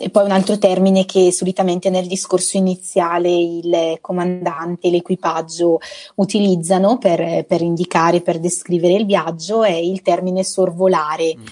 e, 0.00 0.10
poi 0.10 0.24
un 0.24 0.30
altro 0.30 0.56
termine 0.58 1.04
che 1.04 1.30
solitamente 1.30 1.90
nel 1.90 2.06
discorso 2.06 2.56
iniziale 2.56 3.30
il 3.30 3.98
comandante 4.00 4.88
e 4.88 4.90
l'equipaggio 4.90 5.78
utilizzano 6.16 6.96
per, 6.98 7.44
per 7.44 7.60
indicare, 7.60 8.22
per 8.22 8.40
descrivere 8.40 8.94
il 8.94 9.04
viaggio 9.04 9.62
è 9.62 9.74
il 9.74 10.00
termine 10.02 10.42
sorvolare. 10.42 11.34
Mm 11.36 11.44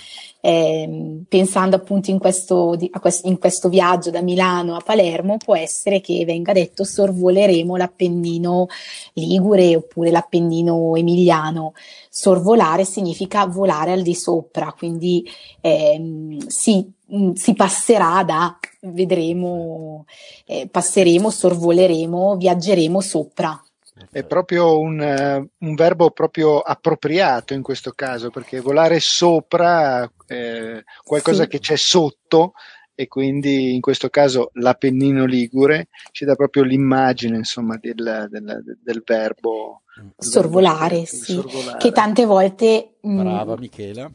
eh, 0.44 1.22
pensando 1.28 1.76
appunto 1.76 2.10
in 2.10 2.18
questo, 2.18 2.76
in 3.22 3.38
questo 3.38 3.68
viaggio 3.68 4.10
da 4.10 4.22
Milano 4.22 4.74
a 4.74 4.82
Palermo, 4.84 5.36
può 5.36 5.56
essere 5.56 6.00
che 6.00 6.24
venga 6.24 6.52
detto 6.52 6.82
sorvoleremo 6.82 7.76
l'Appennino 7.76 8.66
Ligure 9.12 9.76
oppure 9.76 10.10
l'Appennino 10.10 10.96
Emiliano. 10.96 11.74
Sorvolare 12.10 12.84
significa 12.84 13.46
volare 13.46 13.92
al 13.92 14.02
di 14.02 14.16
sopra, 14.16 14.74
quindi 14.76 15.24
ehm, 15.60 16.48
si 16.48 16.92
mh, 17.06 17.32
si 17.34 17.54
passerà 17.54 18.24
da 18.24 18.58
vedremo, 18.80 20.06
eh, 20.44 20.66
passeremo, 20.68 21.30
sorvoleremo, 21.30 22.36
viaggeremo 22.36 23.00
sopra. 23.00 23.62
È 24.10 24.24
proprio 24.24 24.78
un, 24.78 24.98
uh, 24.98 25.66
un, 25.66 25.74
verbo 25.74 26.10
proprio 26.10 26.60
appropriato 26.60 27.54
in 27.54 27.62
questo 27.62 27.92
caso, 27.92 28.30
perché 28.30 28.60
volare 28.60 29.00
sopra 29.00 30.10
eh, 30.26 30.84
qualcosa 31.02 31.44
sì. 31.44 31.48
che 31.48 31.58
c'è 31.58 31.76
sotto 31.76 32.52
e 32.94 33.08
quindi 33.08 33.74
in 33.74 33.80
questo 33.80 34.08
caso 34.10 34.50
l'Appennino 34.54 35.24
Ligure 35.24 35.88
ci 36.10 36.24
dà 36.24 36.34
proprio 36.34 36.62
l'immagine 36.62 37.36
insomma 37.36 37.78
del, 37.80 38.28
del, 38.30 38.78
del 38.82 39.02
verbo 39.04 39.82
sorvolare, 40.16 40.96
verbo, 40.96 41.06
sì. 41.06 41.32
sorvolare. 41.32 41.78
che 41.78 41.92
tante 41.92 42.24
volte 42.26 42.96
brava 43.00 43.56
Michela 43.56 44.10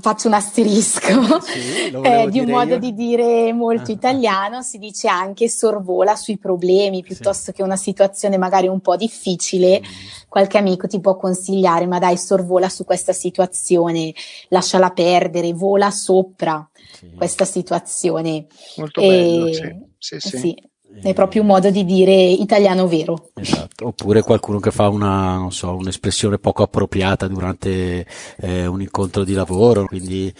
faccio 0.00 0.28
un 0.28 0.34
asterisco 0.34 1.40
sì, 1.40 1.90
eh, 2.02 2.28
di 2.30 2.40
un 2.40 2.48
modo 2.48 2.74
io. 2.74 2.78
di 2.78 2.94
dire 2.94 3.52
molto 3.52 3.90
ah. 3.90 3.94
italiano, 3.94 4.62
si 4.62 4.78
dice 4.78 5.08
anche 5.08 5.48
sorvola 5.48 6.16
sui 6.16 6.38
problemi 6.38 7.02
piuttosto 7.02 7.50
sì. 7.50 7.52
che 7.52 7.62
una 7.62 7.76
situazione 7.76 8.38
magari 8.38 8.66
un 8.66 8.80
po' 8.80 8.96
difficile. 8.96 9.80
Mm. 9.80 10.26
Qualche 10.28 10.58
amico 10.58 10.86
ti 10.86 11.00
può 11.00 11.16
consigliare, 11.16 11.86
ma 11.86 11.98
dai, 11.98 12.18
sorvola 12.18 12.68
su 12.68 12.84
questa 12.84 13.12
situazione, 13.12 14.12
lasciala 14.48 14.90
perdere, 14.90 15.52
vola 15.52 15.90
sopra 15.90 16.68
sì. 16.92 17.12
questa 17.16 17.44
situazione. 17.44 18.46
Molto 18.76 19.00
e, 19.00 19.08
bello, 19.08 19.52
sì. 19.52 19.86
Sì, 19.98 20.20
sì. 20.20 20.56
È 21.00 21.12
proprio 21.12 21.42
un 21.42 21.48
modo 21.48 21.70
di 21.70 21.84
dire 21.84 22.12
italiano 22.12 22.88
vero. 22.88 23.30
Esatto. 23.34 23.88
Oppure 23.88 24.22
qualcuno 24.22 24.58
che 24.58 24.70
fa 24.70 24.88
una, 24.88 25.36
non 25.36 25.52
so, 25.52 25.76
un'espressione 25.76 26.38
poco 26.38 26.62
appropriata 26.62 27.28
durante 27.28 28.06
eh, 28.38 28.66
un 28.66 28.80
incontro 28.80 29.22
di 29.22 29.34
lavoro, 29.34 29.86
quindi 29.86 30.32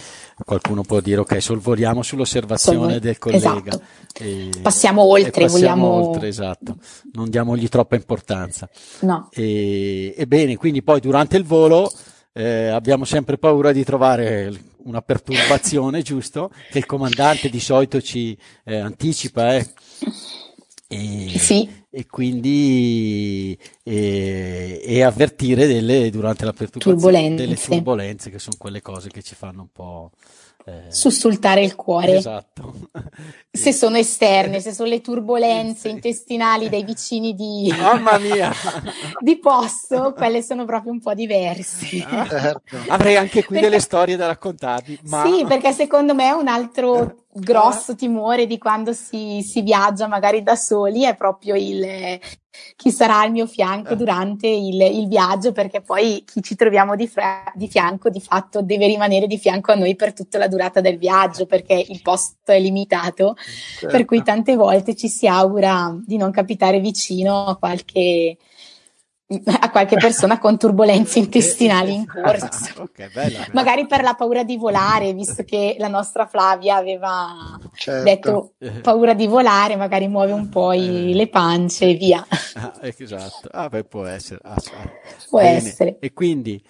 qualcuno 0.44 0.82
può 0.82 1.00
dire 1.00 1.20
ok, 1.20 1.40
sorvoliamo 1.40 2.02
sull'osservazione 2.02 2.78
Sorvol- 2.78 2.98
del 2.98 3.18
collega. 3.18 3.58
Esatto. 3.58 3.82
E, 4.18 4.50
passiamo 4.60 5.02
oltre, 5.02 5.44
passiamo 5.44 5.86
vogliamo... 5.88 6.08
oltre, 6.08 6.28
esatto. 6.28 6.76
Non 7.12 7.30
diamogli 7.30 7.68
troppa 7.68 7.94
importanza. 7.94 8.68
No. 9.00 9.28
E, 9.32 10.14
e 10.16 10.26
bene, 10.26 10.56
quindi 10.56 10.82
poi 10.82 10.98
durante 10.98 11.36
il 11.36 11.44
volo 11.44 11.90
eh, 12.32 12.68
abbiamo 12.68 13.04
sempre 13.04 13.38
paura 13.38 13.70
di 13.70 13.84
trovare 13.84 14.52
una 14.88 15.02
perturbazione, 15.02 16.02
giusto? 16.02 16.50
Che 16.70 16.78
il 16.78 16.86
comandante 16.86 17.48
di 17.48 17.60
solito 17.60 18.00
ci 18.00 18.36
eh, 18.64 18.76
anticipa, 18.76 19.56
eh. 19.56 19.66
E, 20.90 21.34
sì. 21.38 21.68
e 21.90 22.06
quindi 22.06 23.56
e, 23.82 24.80
e 24.82 25.02
avvertire 25.02 25.66
delle, 25.66 26.08
durante 26.08 26.46
la 26.46 26.54
perturbazione 26.54 26.96
turbolenze. 26.96 27.44
delle 27.44 27.56
turbulenze 27.56 28.30
che 28.30 28.38
sono 28.38 28.56
quelle 28.58 28.80
cose 28.80 29.10
che 29.10 29.22
ci 29.22 29.34
fanno 29.34 29.60
un 29.62 29.68
po' 29.70 30.12
eh, 30.68 30.92
sussultare 30.92 31.62
il 31.62 31.74
cuore. 31.74 32.16
Esatto. 32.16 32.74
Se 33.50 33.72
sono 33.72 33.96
esterne, 33.96 34.60
se 34.60 34.72
sono 34.72 34.90
le 34.90 35.00
turbulenze 35.00 35.88
sì. 35.88 35.90
intestinali 35.90 36.68
dei 36.68 36.84
vicini 36.84 37.34
di, 37.34 37.74
Mamma 37.76 38.18
mia. 38.18 38.52
di 39.18 39.38
posto, 39.38 40.12
quelle 40.12 40.42
sono 40.42 40.64
proprio 40.64 40.92
un 40.92 41.00
po' 41.00 41.14
diverse. 41.14 42.04
Ah, 42.06 42.28
certo. 42.28 42.76
Avrei 42.88 43.16
anche 43.16 43.42
qui 43.42 43.54
perché, 43.54 43.60
delle 43.62 43.80
storie 43.80 44.16
da 44.16 44.26
raccontarvi. 44.26 45.00
Ma... 45.04 45.24
Sì, 45.24 45.44
perché 45.44 45.72
secondo 45.72 46.14
me 46.14 46.28
è 46.28 46.32
un 46.32 46.46
altro 46.46 47.24
grosso 47.38 47.94
timore 47.94 48.46
di 48.46 48.58
quando 48.58 48.92
si, 48.92 49.42
si 49.42 49.62
viaggia 49.62 50.06
magari 50.06 50.42
da 50.42 50.56
soli 50.56 51.04
è 51.04 51.14
proprio 51.14 51.54
il 51.54 52.18
chi 52.76 52.90
sarà 52.90 53.20
al 53.20 53.30
mio 53.30 53.46
fianco 53.46 53.92
eh. 53.92 53.96
durante 53.96 54.46
il, 54.46 54.80
il, 54.80 55.08
viaggio, 55.08 55.52
perché 55.52 55.80
poi 55.80 56.24
chi 56.24 56.42
ci 56.42 56.54
troviamo 56.54 56.96
di, 56.96 57.06
fra- 57.06 57.52
di, 57.54 57.68
fianco 57.68 58.10
di 58.10 58.20
fatto 58.20 58.62
deve 58.62 58.86
rimanere 58.86 59.26
di 59.26 59.38
fianco 59.38 59.72
a 59.72 59.74
noi 59.74 59.96
per 59.96 60.12
tutta 60.12 60.38
la 60.38 60.48
durata 60.48 60.80
del 60.80 60.98
viaggio, 60.98 61.46
perché 61.46 61.74
il 61.74 62.00
posto 62.02 62.52
è 62.52 62.58
limitato, 62.58 63.36
certo. 63.36 63.86
per 63.88 64.04
cui 64.04 64.22
tante 64.22 64.56
volte 64.56 64.94
ci 64.94 65.08
si 65.08 65.26
augura 65.26 65.96
di 66.04 66.16
non 66.16 66.30
capitare 66.30 66.80
vicino 66.80 67.46
a 67.46 67.56
qualche 67.56 68.36
a 69.60 69.70
qualche 69.70 69.96
persona 69.96 70.38
con 70.38 70.56
turbulenze 70.56 71.18
intestinali 71.20 71.94
in 71.94 72.06
corso. 72.06 72.48
okay, 72.82 73.10
bella, 73.12 73.46
Magari 73.52 73.86
per 73.86 74.02
la 74.02 74.14
paura 74.14 74.42
di 74.42 74.56
volare, 74.56 75.12
visto 75.12 75.44
che 75.44 75.76
la 75.78 75.88
nostra 75.88 76.26
Flavia 76.26 76.76
aveva 76.76 77.58
certo. 77.74 78.04
detto 78.04 78.80
paura 78.80 79.12
di 79.12 79.26
volare, 79.26 79.76
magari 79.76 80.08
muove 80.08 80.32
un 80.32 80.48
po' 80.48 80.72
i, 80.72 81.10
eh. 81.10 81.14
le 81.14 81.28
pance 81.28 81.90
e 81.90 81.94
via. 81.94 82.26
Ah, 82.54 82.72
esatto, 82.80 83.48
ah, 83.50 83.68
beh, 83.68 83.84
può 83.84 84.04
essere. 84.04 84.40
Ah, 84.42 84.56
può 85.28 85.40
Bene. 85.40 85.56
essere. 85.56 85.96
E 86.00 86.12
quindi 86.12 86.62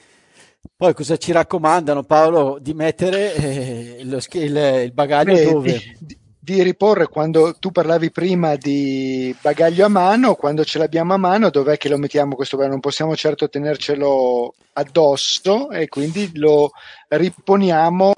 poi 0.76 0.94
cosa 0.94 1.16
ci 1.16 1.32
raccomandano 1.32 2.02
Paolo 2.02 2.58
di 2.60 2.74
mettere 2.74 3.34
eh, 3.34 4.00
lo, 4.04 4.18
il, 4.32 4.56
il, 4.84 4.92
bagaglio 4.92 5.34
beh, 5.34 5.44
dove? 5.44 5.82
Di, 5.98 6.18
di 6.54 6.62
riporre 6.62 7.08
quando 7.08 7.54
tu 7.58 7.70
parlavi 7.70 8.10
prima 8.10 8.56
di 8.56 9.36
bagaglio 9.40 9.84
a 9.84 9.88
mano, 9.88 10.34
quando 10.34 10.64
ce 10.64 10.78
l'abbiamo 10.78 11.12
a 11.12 11.18
mano, 11.18 11.50
dov'è 11.50 11.76
che 11.76 11.90
lo 11.90 11.98
mettiamo 11.98 12.34
questo 12.34 12.56
bagaglio? 12.56 12.74
Non 12.74 12.80
possiamo 12.80 13.14
certo 13.14 13.50
tenercelo 13.50 14.54
addosso 14.72 15.70
e 15.70 15.88
quindi 15.88 16.30
lo 16.38 16.70
riponiamo 17.08 18.12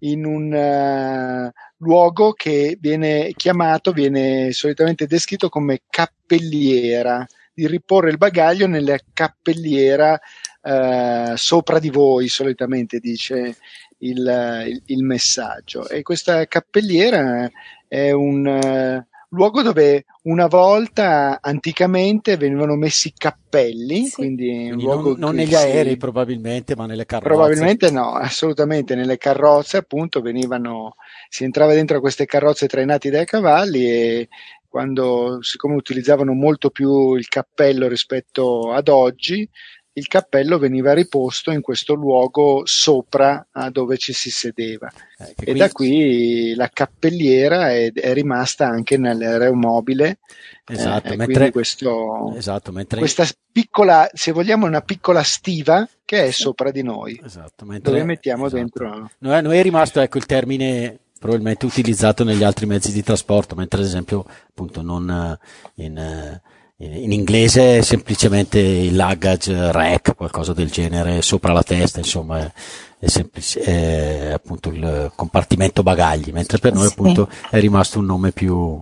in 0.00 0.24
un 0.24 0.52
uh, 0.52 1.50
luogo 1.78 2.32
che 2.34 2.78
viene 2.80 3.32
chiamato, 3.34 3.90
viene 3.90 4.52
solitamente 4.52 5.06
descritto 5.06 5.48
come 5.48 5.80
cappelliera, 5.90 7.26
di 7.52 7.66
riporre 7.66 8.10
il 8.10 8.16
bagaglio 8.16 8.68
nella 8.68 8.96
cappelliera 9.12 10.18
uh, 10.62 11.34
sopra 11.34 11.80
di 11.80 11.90
voi, 11.90 12.28
solitamente 12.28 13.00
dice 13.00 13.56
il, 14.00 14.64
il, 14.66 14.82
il 14.86 15.02
messaggio. 15.04 15.88
E 15.88 16.02
questa 16.02 16.46
cappelliera 16.46 17.50
è 17.88 18.10
un 18.10 18.46
uh, 18.46 19.04
luogo 19.30 19.62
dove 19.62 20.04
una 20.22 20.46
volta 20.46 21.38
anticamente 21.40 22.36
venivano 22.36 22.74
messi 22.74 23.12
cappelli, 23.16 24.06
sì. 24.06 24.14
quindi, 24.14 24.66
quindi 24.68 24.84
non, 24.84 25.14
non 25.18 25.34
negli 25.34 25.48
si... 25.48 25.54
aerei 25.54 25.96
probabilmente, 25.96 26.76
ma 26.76 26.86
nelle 26.86 27.06
carrozze. 27.06 27.28
Probabilmente 27.28 27.90
no, 27.90 28.12
assolutamente 28.14 28.94
nelle 28.94 29.18
carrozze 29.18 29.78
appunto 29.78 30.20
venivano, 30.20 30.96
si 31.28 31.44
entrava 31.44 31.72
dentro 31.72 32.00
queste 32.00 32.26
carrozze 32.26 32.66
trainati 32.66 33.08
dai 33.08 33.24
cavalli 33.24 33.90
e 33.90 34.28
quando, 34.68 35.38
siccome 35.42 35.74
utilizzavano 35.74 36.32
molto 36.32 36.70
più 36.70 37.14
il 37.16 37.26
cappello 37.26 37.88
rispetto 37.88 38.72
ad 38.72 38.88
oggi, 38.88 39.48
il 39.92 40.06
cappello 40.06 40.58
veniva 40.58 40.92
riposto 40.94 41.50
in 41.50 41.60
questo 41.60 41.94
luogo 41.94 42.62
sopra 42.64 43.48
a 43.50 43.70
dove 43.70 43.96
ci 43.96 44.12
si 44.12 44.30
sedeva. 44.30 44.90
Eh, 45.18 45.50
e 45.50 45.54
da 45.54 45.70
qui 45.70 46.54
la 46.54 46.68
cappelliera 46.72 47.70
è, 47.70 47.92
è 47.92 48.12
rimasta 48.12 48.66
anche 48.66 48.96
nell'aeromobile. 48.96 50.18
Esatto, 50.66 51.12
eh, 51.12 51.16
mentre, 51.16 51.50
questo, 51.50 52.32
esatto 52.36 52.70
mentre... 52.70 52.98
questa 52.98 53.26
piccola, 53.50 54.08
se 54.12 54.30
vogliamo, 54.30 54.66
una 54.66 54.82
piccola 54.82 55.22
stiva 55.24 55.88
che 56.04 56.26
è 56.26 56.30
sopra 56.30 56.70
di 56.70 56.82
noi, 56.82 57.20
esatto, 57.24 57.64
mentre, 57.64 57.92
dove 57.92 58.04
mettiamo 58.04 58.46
esatto. 58.46 58.60
dentro. 58.60 59.10
Noi, 59.18 59.42
noi 59.42 59.58
è 59.58 59.62
rimasto 59.62 60.00
ecco, 60.00 60.18
il 60.18 60.26
termine 60.26 60.98
probabilmente 61.18 61.66
utilizzato 61.66 62.24
negli 62.24 62.44
altri 62.44 62.66
mezzi 62.66 62.92
di 62.92 63.02
trasporto, 63.02 63.54
mentre 63.54 63.80
ad 63.80 63.86
esempio 63.86 64.24
appunto 64.48 64.80
non 64.80 65.10
eh, 65.10 65.82
in 65.84 65.98
eh, 65.98 66.42
in 66.82 67.12
inglese 67.12 67.78
è 67.78 67.82
semplicemente 67.82 68.58
il 68.58 68.96
luggage 68.96 69.70
rack, 69.70 70.14
qualcosa 70.14 70.54
del 70.54 70.70
genere, 70.70 71.20
sopra 71.20 71.52
la 71.52 71.62
testa, 71.62 71.98
insomma, 71.98 72.50
è, 72.98 73.06
semplice, 73.06 73.60
è 73.60 74.30
appunto 74.32 74.70
il 74.70 75.12
compartimento 75.14 75.82
bagagli, 75.82 76.30
mentre 76.32 76.58
per 76.58 76.72
noi 76.72 76.86
appunto 76.86 77.28
è 77.50 77.60
rimasto 77.60 77.98
un 77.98 78.06
nome 78.06 78.32
più, 78.32 78.80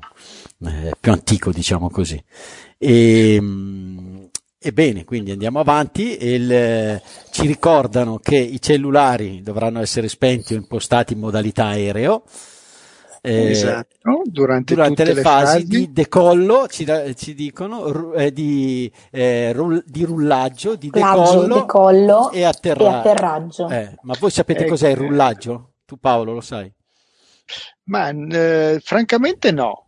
eh, 0.64 0.92
più 0.98 1.10
antico, 1.10 1.50
diciamo 1.50 1.90
così. 1.90 2.22
E, 2.78 3.42
Ebbene, 4.60 5.04
quindi 5.04 5.30
andiamo 5.30 5.60
avanti. 5.60 6.18
Il, 6.20 7.00
ci 7.30 7.46
ricordano 7.46 8.18
che 8.18 8.36
i 8.36 8.60
cellulari 8.60 9.40
dovranno 9.40 9.80
essere 9.80 10.08
spenti 10.08 10.54
o 10.54 10.56
impostati 10.56 11.12
in 11.12 11.20
modalità 11.20 11.66
aereo 11.66 12.24
eh, 13.20 13.50
esatto, 13.50 14.22
durante, 14.24 14.74
durante 14.74 15.04
le, 15.04 15.14
le 15.14 15.22
fasi, 15.22 15.52
fasi, 15.52 15.66
di 15.66 15.92
decollo, 15.92 16.66
ci, 16.68 16.86
ci 17.16 17.34
dicono, 17.34 18.12
eh, 18.14 18.32
di, 18.32 18.90
eh, 19.10 19.52
rull, 19.52 19.82
di, 19.84 20.04
rullaggio, 20.04 20.76
di 20.76 20.90
decollo, 20.90 21.54
decollo 21.54 22.30
e, 22.30 22.44
atterra- 22.44 22.84
e, 22.84 22.86
atterraggio. 22.86 23.68
Eh, 23.68 23.94
ma 24.02 24.14
voi 24.18 24.30
sapete 24.30 24.60
ecco. 24.60 24.70
cos'è 24.70 24.90
il 24.90 24.96
rullaggio? 24.96 25.72
Tu 25.84 25.98
Paolo 25.98 26.32
lo 26.32 26.40
sai? 26.40 26.72
Ma 27.84 28.08
eh, 28.10 28.80
francamente 28.82 29.50
no. 29.50 29.84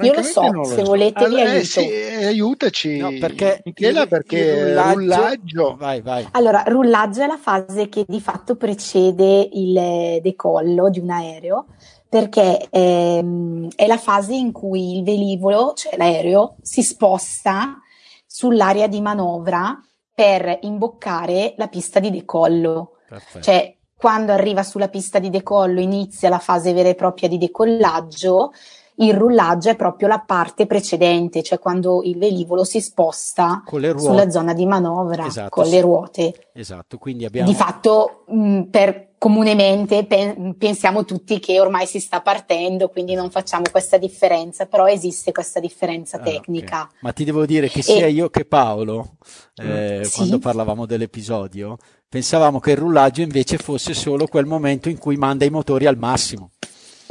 Io 0.00 0.14
lo 0.14 0.22
so, 0.22 0.50
lo 0.50 0.64
se 0.64 0.76
so. 0.76 0.84
volete 0.84 1.22
allora, 1.22 1.42
vi 1.44 1.50
aiuto. 1.50 1.64
Sì, 1.66 2.24
aiutaci, 2.24 2.96
no, 2.96 3.10
perché 3.20 3.60
Michela, 3.62 4.06
perché 4.06 4.38
il 4.38 4.74
rullaggio, 4.74 4.94
rullaggio... 4.94 5.76
Vai, 5.76 6.00
vai. 6.00 6.26
Allora, 6.30 6.64
rullaggio 6.66 7.20
è 7.20 7.26
la 7.26 7.36
fase 7.36 7.90
che 7.90 8.04
di 8.08 8.20
fatto 8.20 8.56
precede 8.56 9.50
il 9.52 10.18
decollo 10.22 10.88
di 10.88 10.98
un 10.98 11.10
aereo 11.10 11.66
perché 12.12 12.68
ehm, 12.68 13.70
è 13.74 13.86
la 13.86 13.96
fase 13.96 14.34
in 14.34 14.52
cui 14.52 14.98
il 14.98 15.02
velivolo, 15.02 15.72
cioè 15.74 15.96
l'aereo, 15.96 16.56
si 16.60 16.82
sposta 16.82 17.80
sull'area 18.26 18.86
di 18.86 19.00
manovra 19.00 19.80
per 20.14 20.58
imboccare 20.60 21.54
la 21.56 21.68
pista 21.68 22.00
di 22.00 22.10
decollo. 22.10 22.96
Perfetto. 23.08 23.42
Cioè, 23.42 23.76
quando 23.96 24.32
arriva 24.32 24.62
sulla 24.62 24.88
pista 24.88 25.18
di 25.18 25.30
decollo 25.30 25.80
inizia 25.80 26.28
la 26.28 26.38
fase 26.38 26.74
vera 26.74 26.90
e 26.90 26.94
propria 26.94 27.30
di 27.30 27.38
decollaggio, 27.38 28.52
il 28.96 29.14
rullaggio 29.14 29.70
è 29.70 29.76
proprio 29.76 30.08
la 30.08 30.18
parte 30.18 30.66
precedente, 30.66 31.42
cioè 31.42 31.58
quando 31.58 32.02
il 32.02 32.18
velivolo 32.18 32.64
si 32.64 32.80
sposta 32.80 33.62
sulla 33.96 34.30
zona 34.30 34.52
di 34.52 34.66
manovra 34.66 35.26
esatto, 35.26 35.48
con 35.48 35.66
le 35.66 35.80
ruote. 35.80 36.48
Esatto, 36.52 36.98
quindi 36.98 37.24
abbiamo... 37.24 37.48
Di 37.48 37.54
fatto, 37.54 38.24
mh, 38.28 38.62
per, 38.64 39.12
comunemente 39.18 40.04
pe- 40.04 40.54
pensiamo 40.58 41.04
tutti 41.04 41.38
che 41.38 41.60
ormai 41.60 41.86
si 41.86 42.00
sta 42.00 42.20
partendo, 42.20 42.88
quindi 42.88 43.14
non 43.14 43.30
facciamo 43.30 43.64
questa 43.70 43.96
differenza, 43.96 44.66
però 44.66 44.86
esiste 44.86 45.32
questa 45.32 45.60
differenza 45.60 46.18
ah, 46.18 46.22
tecnica. 46.22 46.82
Okay. 46.82 46.98
Ma 47.02 47.12
ti 47.12 47.24
devo 47.24 47.46
dire 47.46 47.68
che 47.68 47.82
sia 47.82 48.06
e... 48.06 48.10
io 48.10 48.30
che 48.30 48.44
Paolo, 48.44 49.16
eh, 49.56 50.00
sì. 50.04 50.16
quando 50.16 50.38
parlavamo 50.38 50.86
dell'episodio, 50.86 51.76
pensavamo 52.08 52.60
che 52.60 52.72
il 52.72 52.78
rullaggio 52.78 53.22
invece 53.22 53.58
fosse 53.58 53.94
solo 53.94 54.26
quel 54.26 54.44
momento 54.44 54.88
in 54.88 54.98
cui 54.98 55.16
manda 55.16 55.44
i 55.44 55.50
motori 55.50 55.86
al 55.86 55.96
massimo. 55.96 56.50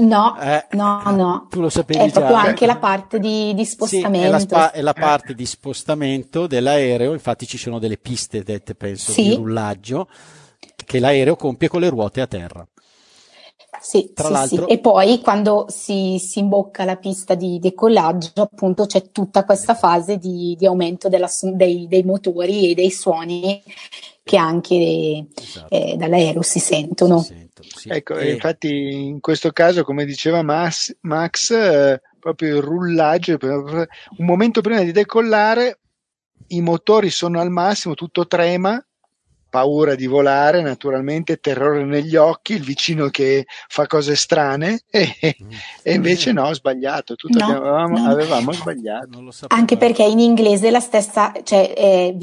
No, 0.01 0.39
eh, 0.39 0.65
no, 0.71 1.01
no. 1.11 1.47
Tu 1.49 1.61
lo 1.61 1.69
sapevi 1.69 1.99
è 1.99 2.07
già. 2.07 2.11
proprio 2.11 2.35
anche 2.37 2.65
la 2.65 2.77
parte 2.77 3.19
di, 3.19 3.53
di 3.53 3.65
spostamento. 3.65 4.17
Sì, 4.17 4.25
è, 4.25 4.29
la 4.29 4.39
spa- 4.39 4.71
è, 4.71 4.81
la 4.81 4.93
parte 4.93 5.35
di 5.35 5.45
spostamento 5.45 6.47
dell'aereo, 6.47 7.13
infatti 7.13 7.45
ci 7.45 7.57
sono 7.57 7.77
delle 7.77 7.97
piste 7.97 8.43
dette, 8.43 8.73
penso, 8.73 9.11
sì. 9.11 9.23
di 9.23 9.35
rullaggio, 9.35 10.07
che 10.85 10.99
l'aereo 10.99 11.35
compie 11.35 11.67
con 11.67 11.81
le 11.81 11.89
ruote 11.89 12.21
a 12.21 12.27
terra. 12.27 12.65
Sì, 13.79 14.11
Tra 14.13 14.27
sì, 14.27 14.31
l'altro... 14.31 14.67
sì. 14.67 14.73
E 14.73 14.79
poi 14.79 15.19
quando 15.21 15.65
si, 15.69 16.17
si, 16.19 16.39
imbocca 16.39 16.83
la 16.83 16.97
pista 16.97 17.35
di 17.35 17.57
decollaggio, 17.59 18.41
appunto 18.41 18.85
c'è 18.85 19.11
tutta 19.11 19.43
questa 19.43 19.73
fase 19.75 20.17
di, 20.17 20.55
di 20.57 20.65
aumento 20.65 21.09
della, 21.09 21.29
dei, 21.53 21.87
dei, 21.87 22.03
motori 22.03 22.71
e 22.71 22.73
dei 22.73 22.91
suoni 22.91 23.61
che 24.23 24.37
anche 24.37 25.25
esatto. 25.35 25.73
eh, 25.73 25.95
dall'aereo 25.95 26.41
si 26.41 26.59
sentono. 26.59 27.21
Si 27.21 27.40
sentono 27.51 27.67
sì. 27.75 27.89
Ecco, 27.89 28.17
e... 28.17 28.31
infatti 28.31 28.69
in 29.07 29.19
questo 29.19 29.51
caso, 29.51 29.83
come 29.83 30.05
diceva 30.05 30.41
Max, 30.41 30.95
Max 31.01 31.51
eh, 31.51 32.01
proprio 32.19 32.57
il 32.57 32.63
rullaggio, 32.63 33.37
un 33.41 33.87
momento 34.25 34.61
prima 34.61 34.81
di 34.81 34.91
decollare, 34.91 35.79
i 36.47 36.61
motori 36.61 37.09
sono 37.09 37.39
al 37.39 37.49
massimo, 37.49 37.93
tutto 37.93 38.27
trema, 38.27 38.83
paura 39.49 39.95
di 39.95 40.05
volare, 40.07 40.61
naturalmente 40.61 41.37
terrore 41.37 41.83
negli 41.83 42.15
occhi, 42.15 42.53
il 42.53 42.63
vicino 42.63 43.09
che 43.09 43.45
fa 43.67 43.85
cose 43.85 44.15
strane 44.15 44.81
e, 44.89 45.35
mm. 45.43 45.49
e 45.83 45.93
invece 45.93 46.31
no, 46.31 46.47
ho 46.47 46.53
sbagliato, 46.53 47.15
tutto 47.15 47.37
no, 47.37 47.57
avevamo, 47.57 47.97
no. 47.97 48.09
avevamo 48.09 48.51
sbagliato. 48.53 49.29
Anche 49.47 49.77
perché 49.77 50.03
in 50.03 50.19
inglese 50.19 50.71
la 50.71 50.79
stessa, 50.79 51.33
cioè 51.43 51.73
eh, 51.75 52.17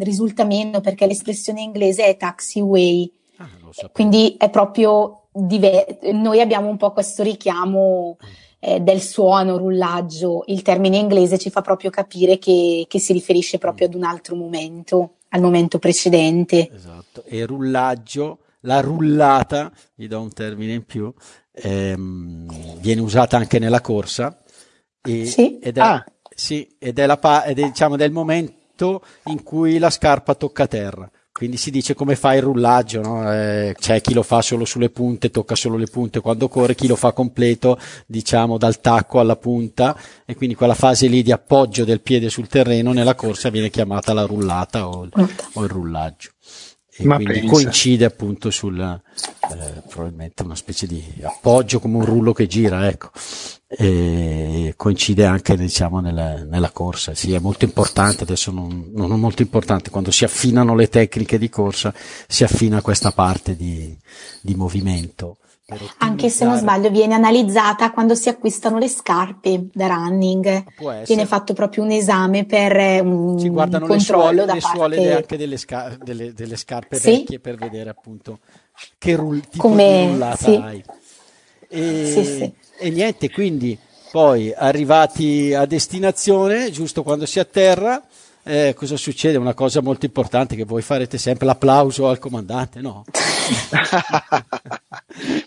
risulta 0.00 0.44
meno 0.44 0.80
perché 0.80 1.06
l'espressione 1.06 1.60
inglese 1.60 2.04
è 2.04 2.16
taxiway, 2.16 3.10
ah, 3.42 3.88
quindi 3.92 4.36
è 4.38 4.50
proprio 4.50 5.28
diver- 5.32 6.10
noi 6.12 6.40
abbiamo 6.40 6.68
un 6.68 6.76
po' 6.76 6.92
questo 6.92 7.22
richiamo 7.22 8.16
eh, 8.58 8.80
del 8.80 9.00
suono, 9.00 9.56
rullaggio, 9.56 10.44
il 10.46 10.62
termine 10.62 10.96
inglese 10.96 11.38
ci 11.38 11.50
fa 11.50 11.60
proprio 11.60 11.90
capire 11.90 12.38
che, 12.38 12.86
che 12.88 12.98
si 12.98 13.12
riferisce 13.12 13.58
proprio 13.58 13.86
mm. 13.86 13.90
ad 13.90 13.96
un 13.96 14.04
altro 14.04 14.36
momento 14.36 15.14
al 15.32 15.40
momento 15.40 15.78
precedente. 15.78 16.70
Esatto, 16.72 17.24
e 17.24 17.44
rullaggio, 17.44 18.38
la 18.60 18.80
rullata, 18.80 19.72
gli 19.94 20.06
do 20.06 20.20
un 20.20 20.32
termine 20.32 20.74
in 20.74 20.84
più, 20.84 21.12
ehm, 21.52 22.78
viene 22.78 23.00
usata 23.00 23.36
anche 23.36 23.58
nella 23.58 23.80
corsa 23.80 24.42
e, 25.02 25.26
sì? 25.26 25.58
ed, 25.58 25.78
è, 25.78 25.80
ah. 25.80 26.04
sì, 26.34 26.76
ed, 26.78 26.98
è 26.98 27.06
la, 27.06 27.44
ed 27.44 27.58
è 27.58 27.62
diciamo 27.62 27.96
del 27.96 28.12
momento 28.12 29.02
in 29.26 29.42
cui 29.42 29.78
la 29.78 29.90
scarpa 29.90 30.34
tocca 30.34 30.66
terra. 30.66 31.10
Quindi 31.32 31.56
si 31.56 31.70
dice 31.70 31.94
come 31.94 32.14
fa 32.14 32.34
il 32.34 32.42
rullaggio, 32.42 33.00
no? 33.00 33.32
eh, 33.32 33.74
c'è 33.78 34.02
chi 34.02 34.12
lo 34.12 34.22
fa 34.22 34.42
solo 34.42 34.66
sulle 34.66 34.90
punte, 34.90 35.30
tocca 35.30 35.54
solo 35.54 35.78
le 35.78 35.86
punte 35.86 36.20
quando 36.20 36.46
corre, 36.46 36.74
chi 36.74 36.86
lo 36.86 36.94
fa 36.94 37.12
completo, 37.12 37.78
diciamo 38.06 38.58
dal 38.58 38.80
tacco 38.80 39.18
alla 39.18 39.36
punta, 39.36 39.98
e 40.26 40.34
quindi 40.34 40.54
quella 40.54 40.74
fase 40.74 41.06
lì 41.06 41.22
di 41.22 41.32
appoggio 41.32 41.84
del 41.84 42.02
piede 42.02 42.28
sul 42.28 42.48
terreno 42.48 42.92
nella 42.92 43.14
corsa 43.14 43.48
viene 43.48 43.70
chiamata 43.70 44.12
la 44.12 44.26
rullata 44.26 44.86
o, 44.86 45.08
o 45.54 45.64
il 45.64 45.70
rullaggio 45.70 46.30
e 46.94 47.06
Ma 47.06 47.14
quindi 47.16 47.40
pensa. 47.40 47.52
coincide 47.54 48.04
appunto 48.04 48.50
sul 48.50 48.78
eh, 48.78 49.82
probabilmente 49.88 50.42
una 50.42 50.54
specie 50.54 50.86
di 50.86 51.02
appoggio 51.22 51.80
come 51.80 51.96
un 51.96 52.04
rullo 52.04 52.34
che 52.34 52.46
gira 52.46 52.86
ecco 52.86 53.10
e 53.74 54.74
coincide 54.76 55.24
anche 55.24 55.56
diciamo 55.56 56.00
nella, 56.00 56.44
nella 56.44 56.70
corsa 56.70 57.14
sì 57.14 57.32
è 57.32 57.38
molto 57.38 57.64
importante 57.64 58.24
adesso 58.24 58.50
non, 58.50 58.90
non, 58.94 59.12
è 59.12 59.16
molto 59.16 59.40
importante 59.40 59.88
quando 59.88 60.10
si 60.10 60.24
affinano 60.24 60.74
le 60.74 60.88
tecniche 60.88 61.38
di 61.38 61.48
corsa 61.48 61.94
si 62.26 62.44
affina 62.44 62.82
questa 62.82 63.12
parte 63.12 63.56
di, 63.56 63.96
di 64.42 64.54
movimento 64.54 65.38
anche 65.98 66.28
se 66.28 66.44
non 66.44 66.58
sbaglio, 66.58 66.90
viene 66.90 67.14
analizzata 67.14 67.92
quando 67.92 68.14
si 68.14 68.28
acquistano 68.28 68.78
le 68.78 68.88
scarpe 68.88 69.68
da 69.72 69.86
running. 69.86 70.64
Viene 71.06 71.24
fatto 71.24 71.54
proprio 71.54 71.84
un 71.84 71.90
esame 71.92 72.44
per 72.44 72.76
eh, 72.76 73.00
un 73.00 73.38
si 73.38 73.48
guardano 73.48 73.86
controllo 73.86 74.30
le 74.30 74.30
suole, 74.30 74.44
da 74.44 74.54
le 74.54 74.60
suole 74.60 74.96
parte... 74.96 75.12
anche 75.14 75.36
delle, 75.36 75.56
sca- 75.56 75.96
delle, 76.02 76.32
delle 76.34 76.56
scarpe 76.56 76.96
sì? 76.98 77.10
vecchie 77.12 77.38
per 77.38 77.56
vedere 77.56 77.88
appunto 77.88 78.40
che 78.98 79.16
rull- 79.16 79.42
Come... 79.56 80.34
sì. 80.36 80.54
hai. 80.54 80.84
E, 81.68 82.10
sì, 82.12 82.24
sì. 82.24 82.52
E 82.82 82.90
niente, 82.90 83.30
quindi 83.30 83.78
poi 84.10 84.52
arrivati 84.52 85.54
a 85.54 85.64
destinazione, 85.64 86.70
giusto 86.70 87.02
quando 87.02 87.26
si 87.26 87.38
atterra, 87.38 88.02
eh, 88.44 88.74
cosa 88.76 88.96
succede? 88.96 89.38
Una 89.38 89.54
cosa 89.54 89.80
molto 89.80 90.04
importante 90.04 90.56
che 90.56 90.64
voi 90.64 90.82
farete 90.82 91.16
sempre 91.16 91.46
l'applauso 91.46 92.08
al 92.08 92.18
comandante, 92.18 92.80
no? 92.80 93.04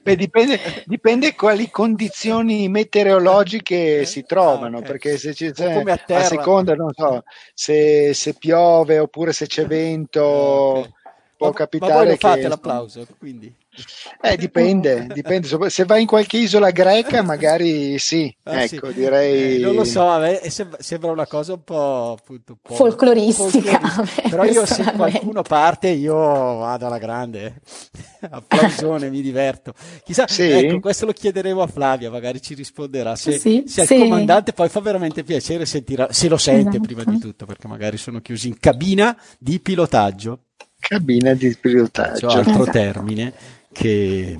Beh, 0.01 0.15
dipende, 0.15 0.59
dipende 0.85 1.35
quali 1.35 1.69
condizioni 1.69 2.69
meteorologiche 2.69 3.99
eh, 3.99 4.05
si 4.05 4.23
trovano, 4.23 4.77
ah, 4.77 4.79
okay. 4.79 4.91
perché 4.91 5.17
se 5.17 5.33
ci, 5.33 5.53
cioè, 5.53 5.83
a, 5.85 6.03
a, 6.15 6.23
seconda, 6.23 6.73
non 6.73 6.91
so, 6.93 7.23
se, 7.53 8.13
se, 8.13 8.33
piove 8.35 8.99
oppure 8.99 9.33
se 9.33 9.47
c'è 9.47 9.65
vento, 9.65 10.23
okay. 10.23 10.91
Può 11.37 11.47
ma, 11.47 11.53
capitare 11.53 11.91
ma 11.91 11.99
voi 11.99 12.07
lo 12.09 12.15
fate 12.15 12.47
l'applauso, 12.47 13.05
quindi. 13.17 13.53
Eh, 14.21 14.37
dipende, 14.37 15.07
dipende. 15.13 15.69
Se 15.69 15.83
vai 15.83 16.01
in 16.01 16.07
qualche 16.07 16.37
isola 16.37 16.71
greca, 16.71 17.21
magari 17.21 17.99
sì. 17.99 18.33
Ah, 18.43 18.63
ecco, 18.63 18.87
sì. 18.87 18.93
direi. 18.93 19.55
Eh, 19.55 19.59
non 19.59 19.75
lo 19.75 19.83
so, 19.83 20.05
a 20.07 20.19
me 20.19 20.39
sembra 20.79 21.11
una 21.11 21.27
cosa 21.27 21.53
un 21.53 21.63
po', 21.63 22.15
appunto, 22.17 22.53
un 22.53 22.57
po 22.61 22.73
folcloristica. 22.73 23.79
folcloristica. 23.79 24.29
Però 24.29 24.43
io, 24.45 24.65
se 24.65 24.83
qualcuno 24.93 25.41
parte, 25.41 25.89
io 25.89 26.15
vado 26.15 26.85
alla 26.85 26.97
grande. 26.97 27.61
Applausone, 28.29 29.09
mi 29.09 29.21
diverto. 29.21 29.73
Chissà, 30.03 30.27
sì. 30.27 30.49
ecco, 30.49 30.79
questo 30.79 31.05
lo 31.05 31.11
chiederemo 31.11 31.61
a 31.61 31.67
Flavia, 31.67 32.09
magari 32.09 32.41
ci 32.41 32.53
risponderà. 32.53 33.15
Se, 33.15 33.37
sì, 33.37 33.63
se 33.67 33.81
al 33.81 33.87
comandante 33.87 34.53
poi 34.53 34.69
fa 34.69 34.79
veramente 34.79 35.23
piacere 35.23 35.65
sentire, 35.65 36.07
se 36.11 36.27
lo 36.29 36.37
sente 36.37 36.69
esatto. 36.69 36.81
prima 36.81 37.03
di 37.03 37.19
tutto, 37.19 37.45
perché 37.45 37.67
magari 37.67 37.97
sono 37.97 38.21
chiusi 38.21 38.47
in 38.47 38.57
cabina 38.57 39.15
di 39.37 39.59
pilotaggio. 39.59 40.39
Cabina 40.87 41.33
di 41.33 41.55
pilotaggio. 41.59 42.27
C'è 42.27 42.37
altro 42.37 42.61
esatto. 42.61 42.71
termine 42.71 43.33
che... 43.71 44.37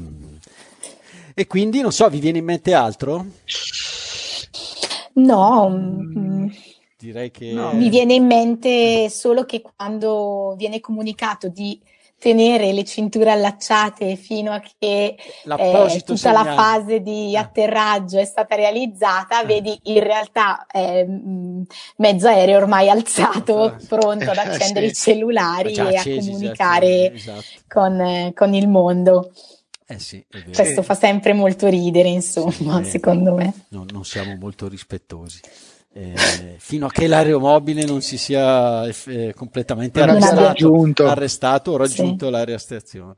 E 1.33 1.47
quindi, 1.47 1.81
non 1.81 1.91
so, 1.91 2.07
vi 2.07 2.19
viene 2.19 2.37
in 2.37 2.45
mente 2.45 2.73
altro? 2.73 3.25
No, 5.13 5.69
mm, 5.69 6.47
direi 6.97 7.31
che... 7.31 7.51
No. 7.51 7.73
Mi 7.73 7.89
viene 7.89 8.13
in 8.13 8.25
mente 8.25 9.09
solo 9.09 9.45
che 9.45 9.61
quando 9.61 10.53
viene 10.55 10.79
comunicato 10.79 11.49
di 11.49 11.79
tenere 12.25 12.73
le 12.73 12.83
cinture 12.83 13.29
allacciate 13.29 14.15
fino 14.15 14.51
a 14.51 14.59
che 14.59 15.15
eh, 15.15 16.01
tutta 16.03 16.15
segnale. 16.15 16.49
la 16.49 16.55
fase 16.55 17.01
di 17.01 17.37
atterraggio 17.37 18.17
è 18.17 18.25
stata 18.25 18.55
realizzata, 18.55 19.43
eh. 19.43 19.45
vedi 19.45 19.79
in 19.83 20.01
realtà 20.01 20.65
eh, 20.65 21.05
mezzo 21.97 22.27
aereo 22.27 22.57
ormai 22.57 22.89
alzato, 22.89 23.77
pronto 23.87 24.31
ad 24.31 24.37
accendere 24.41 24.87
sì. 24.87 24.91
i 24.91 25.13
cellulari 25.13 25.73
e 25.73 25.81
accesi, 25.97 26.29
a 26.29 26.31
comunicare 26.31 27.13
esatto. 27.13 27.43
con, 27.67 28.31
con, 28.33 28.53
il 28.55 28.67
mondo. 28.69 29.31
Eh 29.85 29.99
sì, 29.99 30.25
Questo 30.51 30.81
fa 30.81 30.95
sempre 30.95 31.33
molto 31.33 31.67
ridere, 31.67 32.09
insomma, 32.09 32.83
sì, 32.83 32.89
secondo 32.89 33.35
me. 33.35 33.53
No, 33.67 33.85
non 33.91 34.03
siamo 34.03 34.35
molto 34.35 34.67
rispettosi 34.67 35.41
eh, 35.97 36.55
fino 36.57 36.87
a 36.87 36.91
che 36.91 37.07
l'aeromobile 37.07 37.85
non 37.85 38.01
si 38.01 38.17
sia 38.17 38.85
eh, 38.85 39.33
completamente 39.33 40.01
arrestato, 40.01 41.05
arrestato, 41.05 41.71
o 41.71 41.77
raggiunto 41.77 42.25
sì. 42.25 42.31
l'area 42.31 42.57
stazione. 42.57 43.15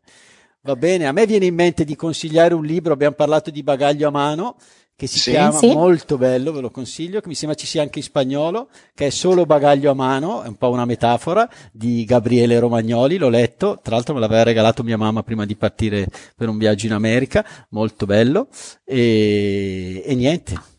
Va 0.62 0.76
bene, 0.76 1.08
a 1.08 1.12
me 1.12 1.26
viene 1.26 1.46
in 1.46 1.56
mente 1.56 1.84
di 1.84 1.96
consigliare 1.96 2.54
un 2.54 2.64
libro, 2.64 2.94
abbiamo 2.94 3.16
parlato 3.16 3.50
di 3.50 3.64
bagaglio 3.64 4.10
a 4.10 4.12
mano, 4.12 4.58
che 4.96 5.08
si 5.08 5.18
sì. 5.18 5.32
chiama 5.32 5.58
sì. 5.58 5.74
molto 5.74 6.20
bello, 6.20 6.52
ve 6.52 6.62
lo 6.62 6.70
consiglio, 6.70 7.20
che 7.20 7.30
mi 7.30 7.36
sembra 7.36 7.58
ci 7.58 7.66
sia 7.66 7.82
anche 7.82 7.98
in 7.98 8.06
spagnolo, 8.06 8.70
che 8.94 9.08
è 9.08 9.10
solo 9.10 9.48
bagaglio 9.48 9.90
a 9.90 9.96
mano, 9.96 10.44
è 10.44 10.48
un 10.48 10.56
po' 10.56 10.70
una 10.70 10.86
metafora 10.86 11.50
di 11.72 12.06
Gabriele 12.06 12.60
Romagnoli, 12.60 13.18
l'ho 13.18 13.30
letto, 13.30 13.80
tra 13.82 13.96
l'altro 13.96 14.14
me 14.14 14.20
l'aveva 14.20 14.44
regalato 14.44 14.84
mia 14.84 14.98
mamma 14.98 15.24
prima 15.24 15.48
di 15.48 15.56
partire 15.56 16.08
per 16.36 16.48
un 16.48 16.60
viaggio 16.60 16.86
in 16.86 16.94
America, 16.94 17.44
molto 17.70 18.06
bello, 18.06 18.50
e, 18.84 20.04
e 20.06 20.16
niente, 20.16 20.76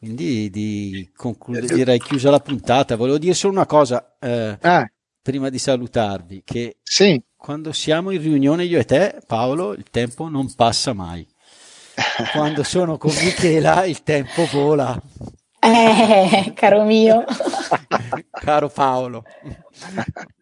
quindi 0.00 0.48
di 0.48 1.10
concludere, 1.14 1.66
direi 1.74 1.98
chiusa 1.98 2.30
la 2.30 2.40
puntata. 2.40 2.96
Volevo 2.96 3.18
dire 3.18 3.34
solo 3.34 3.52
una 3.52 3.66
cosa 3.66 4.16
eh, 4.18 4.56
ah. 4.58 4.90
prima 5.20 5.50
di 5.50 5.58
salutarvi, 5.58 6.40
che 6.42 6.78
sì. 6.82 7.22
quando 7.36 7.70
siamo 7.72 8.10
in 8.10 8.22
riunione 8.22 8.64
io 8.64 8.78
e 8.78 8.86
te, 8.86 9.18
Paolo, 9.26 9.74
il 9.74 9.84
tempo 9.90 10.30
non 10.30 10.54
passa 10.54 10.94
mai. 10.94 11.28
Quando 12.32 12.62
sono 12.62 12.96
con 12.96 13.10
Michela 13.10 13.84
il 13.84 14.02
tempo 14.02 14.46
vola. 14.50 14.98
Eh, 15.58 16.52
caro 16.54 16.84
mio. 16.84 17.22
caro 18.40 18.70
Paolo. 18.70 19.22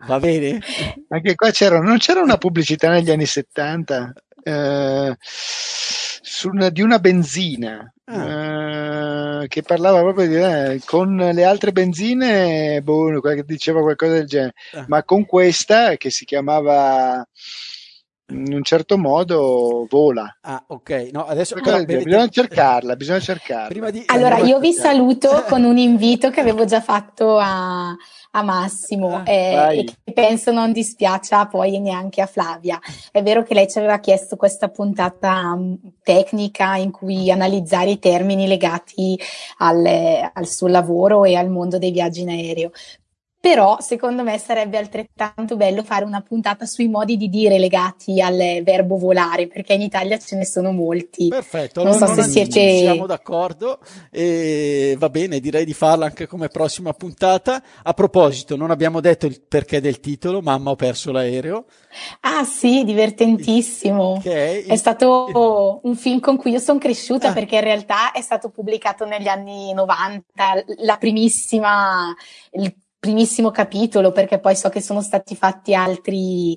Va 0.06 0.20
bene? 0.20 0.60
Anche 1.08 1.34
qua 1.34 1.50
c'era, 1.50 1.80
non 1.80 1.98
c'era 1.98 2.20
una 2.20 2.38
pubblicità 2.38 2.90
negli 2.90 3.10
anni 3.10 3.26
70 3.26 4.12
eh, 4.48 5.16
una, 6.44 6.68
di 6.70 6.82
una 6.82 6.98
benzina 6.98 7.92
ah. 8.04 8.14
eh, 8.14 8.57
che 9.46 9.62
parlava 9.62 10.00
proprio 10.00 10.26
di 10.26 10.34
eh, 10.34 10.80
con 10.84 11.16
le 11.16 11.44
altre 11.44 11.72
benzine, 11.72 12.80
boh, 12.82 13.20
diceva 13.44 13.80
qualcosa 13.80 14.14
del 14.14 14.26
genere, 14.26 14.54
ah. 14.72 14.84
ma 14.88 15.02
con 15.04 15.24
questa 15.26 15.96
che 15.96 16.10
si 16.10 16.24
chiamava 16.24 17.26
in 18.30 18.52
un 18.52 18.62
certo 18.62 18.98
modo 18.98 19.86
vola. 19.88 20.38
Ah, 20.42 20.62
ok. 20.66 21.08
No, 21.12 21.24
adesso 21.26 21.54
però, 21.54 21.78
bevete... 21.78 22.04
bisogna 22.04 22.28
cercarla, 22.28 22.96
bisogna 22.96 23.20
cercarla. 23.20 23.90
Di... 23.90 24.02
Allora, 24.06 24.38
io 24.38 24.58
vi 24.58 24.72
saluto 24.72 25.44
con 25.48 25.64
un 25.64 25.78
invito 25.78 26.30
che 26.30 26.40
avevo 26.40 26.64
già 26.64 26.80
fatto 26.80 27.38
a, 27.38 27.94
a 28.30 28.42
Massimo 28.42 29.16
ah, 29.16 29.30
eh, 29.30 29.78
e 29.78 29.84
che 29.84 30.12
penso 30.12 30.52
non 30.52 30.72
dispiaccia 30.72 31.46
poi 31.46 31.78
neanche 31.80 32.20
a 32.20 32.26
Flavia. 32.26 32.78
È 33.10 33.22
vero 33.22 33.42
che 33.42 33.54
lei 33.54 33.68
ci 33.68 33.78
aveva 33.78 33.98
chiesto 33.98 34.36
questa 34.36 34.68
puntata 34.68 35.52
um, 35.54 35.76
tecnica 36.02 36.76
in 36.76 36.90
cui 36.90 37.30
analizzare 37.30 37.90
i 37.90 37.98
termini 37.98 38.46
legati 38.46 39.18
al, 39.58 40.30
al 40.32 40.46
suo 40.46 40.68
lavoro 40.68 41.24
e 41.24 41.36
al 41.36 41.48
mondo 41.48 41.78
dei 41.78 41.90
viaggi 41.90 42.22
in 42.22 42.30
aereo 42.30 42.70
però 43.48 43.78
secondo 43.80 44.22
me 44.22 44.36
sarebbe 44.36 44.76
altrettanto 44.76 45.56
bello 45.56 45.82
fare 45.82 46.04
una 46.04 46.20
puntata 46.20 46.66
sui 46.66 46.86
modi 46.86 47.16
di 47.16 47.30
dire 47.30 47.58
legati 47.58 48.20
al 48.20 48.60
verbo 48.62 48.98
volare, 48.98 49.46
perché 49.46 49.72
in 49.72 49.80
Italia 49.80 50.18
ce 50.18 50.36
ne 50.36 50.44
sono 50.44 50.70
molti. 50.70 51.28
Perfetto, 51.28 51.82
non 51.82 51.94
allora 51.94 52.14
so 52.14 52.22
se 52.22 52.28
siete... 52.28 52.78
siamo 52.80 53.06
d'accordo 53.06 53.78
e 54.10 54.96
va 54.98 55.08
bene, 55.08 55.40
direi 55.40 55.64
di 55.64 55.72
farla 55.72 56.04
anche 56.04 56.26
come 56.26 56.48
prossima 56.48 56.92
puntata. 56.92 57.62
A 57.84 57.94
proposito, 57.94 58.54
non 58.54 58.70
abbiamo 58.70 59.00
detto 59.00 59.24
il 59.24 59.40
perché 59.40 59.80
del 59.80 59.98
titolo, 59.98 60.42
Mamma 60.42 60.72
ho 60.72 60.76
perso 60.76 61.10
l'aereo. 61.10 61.64
Ah 62.20 62.44
sì, 62.44 62.84
divertentissimo. 62.84 64.16
Okay. 64.18 64.64
È 64.64 64.76
stato 64.76 65.80
un 65.84 65.96
film 65.96 66.20
con 66.20 66.36
cui 66.36 66.50
io 66.50 66.58
sono 66.58 66.78
cresciuta 66.78 67.30
ah. 67.30 67.32
perché 67.32 67.54
in 67.54 67.62
realtà 67.62 68.12
è 68.12 68.20
stato 68.20 68.50
pubblicato 68.50 69.06
negli 69.06 69.26
anni 69.26 69.72
90, 69.72 70.24
la 70.80 70.98
primissima, 70.98 72.14
il 72.50 72.74
primissimo 72.98 73.50
capitolo 73.50 74.12
perché 74.12 74.38
poi 74.40 74.56
so 74.56 74.68
che 74.68 74.80
sono 74.80 75.00
stati 75.02 75.36
fatti 75.36 75.74
altri 75.74 76.56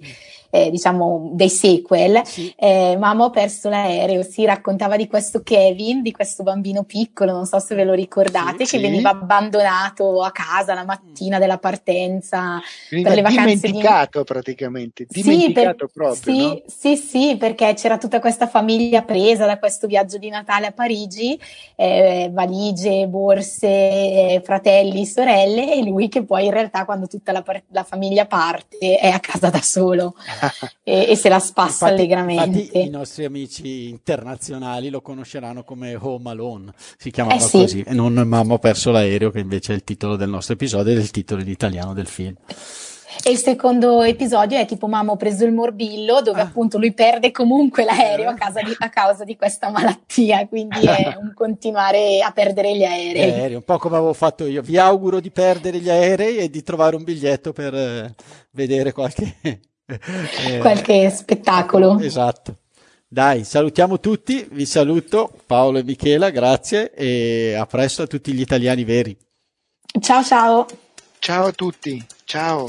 eh, 0.52 0.70
diciamo 0.70 1.32
dei 1.34 1.50
sequel 1.50 2.22
sì. 2.26 2.54
eh, 2.56 2.96
Mamma 3.00 3.26
ho 3.26 3.30
perso 3.30 3.70
l'aereo 3.70 4.22
si 4.22 4.46
raccontava 4.46 4.98
di 4.98 5.08
questo 5.08 5.42
Kevin 5.42 6.02
di 6.02 6.12
questo 6.12 6.44
bambino 6.44 6.84
piccolo 6.84 7.32
non 7.32 7.46
so 7.46 7.58
se 7.60 7.74
ve 7.74 7.86
lo 7.86 7.94
ricordate 7.94 8.66
sì, 8.66 8.78
che 8.78 8.78
sì. 8.78 8.82
veniva 8.82 9.10
abbandonato 9.10 10.22
a 10.22 10.32
casa 10.32 10.74
la 10.74 10.84
mattina 10.84 11.40
della 11.40 11.58
partenza 11.58 12.62
veniva 12.90 13.10
per 13.10 13.18
le 13.18 13.24
vacanze 13.24 13.68
dimenticato 13.68 14.20
di... 14.20 14.26
praticamente 14.26 15.06
dimenticato 15.10 15.88
per... 15.88 15.92
proprio 15.94 16.36
sì, 16.36 16.42
no? 16.42 16.62
sì 16.68 16.98
sì 16.98 17.38
perché 17.40 17.74
c'era 17.74 17.98
tutta 17.98 18.20
questa 18.20 18.48
famiglia 18.48 19.04
presa 19.04 19.46
da 19.46 19.58
questo 19.58 19.88
viaggio 19.88 20.18
di 20.18 20.30
Natale 20.30 20.68
a 20.68 20.72
Parigi 20.72 21.40
eh, 21.76 22.30
valigie 22.34 23.08
borse 23.08 24.42
fratelli 24.44 25.06
sorelle 25.06 25.74
e 25.76 25.84
lui 25.84 26.10
che 26.10 26.24
poi 26.26 26.46
in 26.46 26.52
realtà 26.52 26.84
quando 26.84 27.08
tutta 27.08 27.32
la, 27.32 27.44
la 27.70 27.84
famiglia 27.84 28.26
parte 28.26 28.98
è 28.98 29.08
a 29.08 29.20
casa 29.20 29.50
da 29.50 29.62
solo 29.62 30.16
e, 30.84 31.08
e, 31.10 31.16
se 31.16 31.30
la 31.30 31.40
spassa 31.40 31.86
infatti, 31.86 32.02
allegramente. 32.02 32.60
Infatti 32.60 32.80
i 32.80 32.90
nostri 32.90 33.26
amici 33.26 33.90
internazionali 33.90 34.90
lo 34.90 35.02
conosceranno 35.02 35.64
come 35.64 35.96
Home 35.96 36.30
Alone, 36.30 36.74
si 36.98 37.12
chiamava 37.12 37.36
eh 37.36 37.40
sì. 37.40 37.58
così, 37.58 37.84
e 37.86 37.94
non 37.94 38.14
Mamma 38.14 38.54
ho 38.54 38.60
perso 38.60 38.92
l'aereo, 38.92 39.32
che 39.32 39.40
invece 39.40 39.74
è 39.74 39.76
il 39.76 39.84
titolo 39.84 40.16
del 40.16 40.30
nostro 40.30 40.54
episodio 40.54 40.92
ed 40.92 41.00
è 41.00 41.02
il 41.02 41.12
titolo 41.12 41.42
in 41.42 41.50
italiano 41.50 41.94
del 41.94 42.08
film. 42.08 42.36
E 43.24 43.32
il 43.32 43.38
secondo 43.38 44.02
episodio 44.02 44.58
è 44.58 44.66
tipo 44.66 44.88
Mamma 44.88 45.12
ho 45.12 45.18
preso 45.18 45.46
il 45.46 45.52
morbillo, 45.52 46.22
dove 46.22 46.40
ah. 46.40 46.46
appunto 46.46 46.78
lui 46.78 46.94
perde 46.94 47.32
comunque 47.32 47.84
l'aereo 47.84 48.30
a, 48.30 48.34
di, 48.34 48.76
a, 48.78 48.90
causa 48.90 49.24
di 49.24 49.36
questa 49.36 49.70
malattia, 49.70 50.48
quindi 50.48 50.80
è 50.80 51.16
un 51.20 51.34
continuare 51.34 52.22
a 52.22 52.32
perdere 52.32 52.76
gli 52.76 52.84
aerei. 52.84 53.32
aerei. 53.32 53.56
Un 53.56 53.64
po' 53.64 53.78
come 53.78 53.98
avevo 53.98 54.14
fatto 54.14 54.46
io. 54.46 54.62
Vi 54.62 54.78
auguro 54.78 55.20
di 55.20 55.30
perdere 55.30 55.80
gli 55.80 55.90
aerei 55.90 56.38
e 56.38 56.50
di 56.50 56.64
trovare 56.64 56.96
un 56.96 57.04
biglietto 57.04 57.52
per 57.52 57.76
eh, 57.76 58.16
vedere 58.52 58.92
qualche 58.94 59.36
eh, 59.42 59.60
qualche 60.60 61.10
spettacolo. 61.10 62.00
Esatto. 62.00 62.58
Dai, 63.08 63.44
salutiamo 63.44 64.00
tutti, 64.00 64.48
vi 64.52 64.66
saluto 64.66 65.30
Paolo 65.46 65.80
e 65.80 65.84
Michela, 65.84 66.30
grazie 66.30 66.94
e 66.94 67.54
a 67.56 67.66
presto 67.66 68.04
a 68.04 68.08
tutti 68.08 68.32
gli 68.32 68.40
italiani 68.40 68.86
veri. 68.86 69.18
Ciao 70.00 70.24
ciao. 70.24 70.66
Ciao 71.20 71.48
a 71.48 71.52
tutti, 71.52 72.02
ciao. 72.24 72.68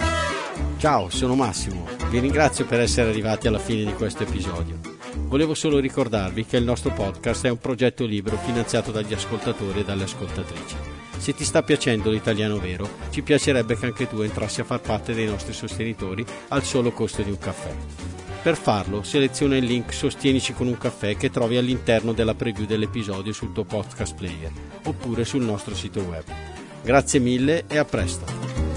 Ciao, 0.79 1.11
sono 1.11 1.37
Massimo, 1.37 1.87
vi 2.11 2.19
ringrazio 2.19 2.67
per 2.67 2.81
essere 2.81 3.11
arrivati 3.11 3.47
alla 3.47 3.61
fine 3.61 3.85
di 3.85 3.95
questo 3.95 4.25
episodio. 4.25 4.81
Volevo 5.15 5.55
solo 5.55 5.79
ricordarvi 5.79 6.45
che 6.45 6.57
il 6.57 6.65
nostro 6.65 6.91
podcast 6.91 7.47
è 7.47 7.51
un 7.51 7.59
progetto 7.59 8.05
libero 8.05 8.37
finanziato 8.37 8.91
dagli 8.91 9.15
ascoltatori 9.15 9.79
e 9.79 9.85
dalle 9.85 10.03
ascoltatrici. 10.03 10.92
Se 11.23 11.35
ti 11.35 11.45
sta 11.45 11.63
piacendo 11.63 12.11
l'italiano 12.11 12.59
vero, 12.59 12.89
ci 13.11 13.23
piacerebbe 13.23 13.79
che 13.79 13.87
anche 13.87 14.09
tu 14.09 14.23
entrassi 14.23 14.61
a 14.61 14.65
far 14.65 14.81
parte 14.81 15.15
dei 15.15 15.27
nostri 15.27 15.53
sostenitori 15.53 16.27
al 16.49 16.65
solo 16.65 16.91
costo 16.91 17.23
di 17.23 17.31
un 17.31 17.39
caffè. 17.39 17.73
Per 18.43 18.57
farlo, 18.57 19.05
seleziona 19.05 19.57
il 19.57 19.65
link 19.65 19.95
Sostienici 19.95 20.53
con 20.53 20.67
un 20.67 20.77
caffè 20.77 21.17
che 21.17 21.31
trovi 21.31 21.57
all'interno 21.59 22.13
della 22.13 22.35
preview 22.35 22.67
dell'episodio 22.67 23.33
sul 23.33 23.53
tuo 23.53 23.63
podcast 23.63 24.17
player 24.17 24.51
oppure 24.83 25.25
sul 25.25 25.45
nostro 25.45 25.77
sito 25.77 26.01
web. 26.01 26.25
Grazie 26.83 27.21
mille 27.21 27.67
e 27.69 27.79
a 27.79 27.85
presto! 27.85 28.72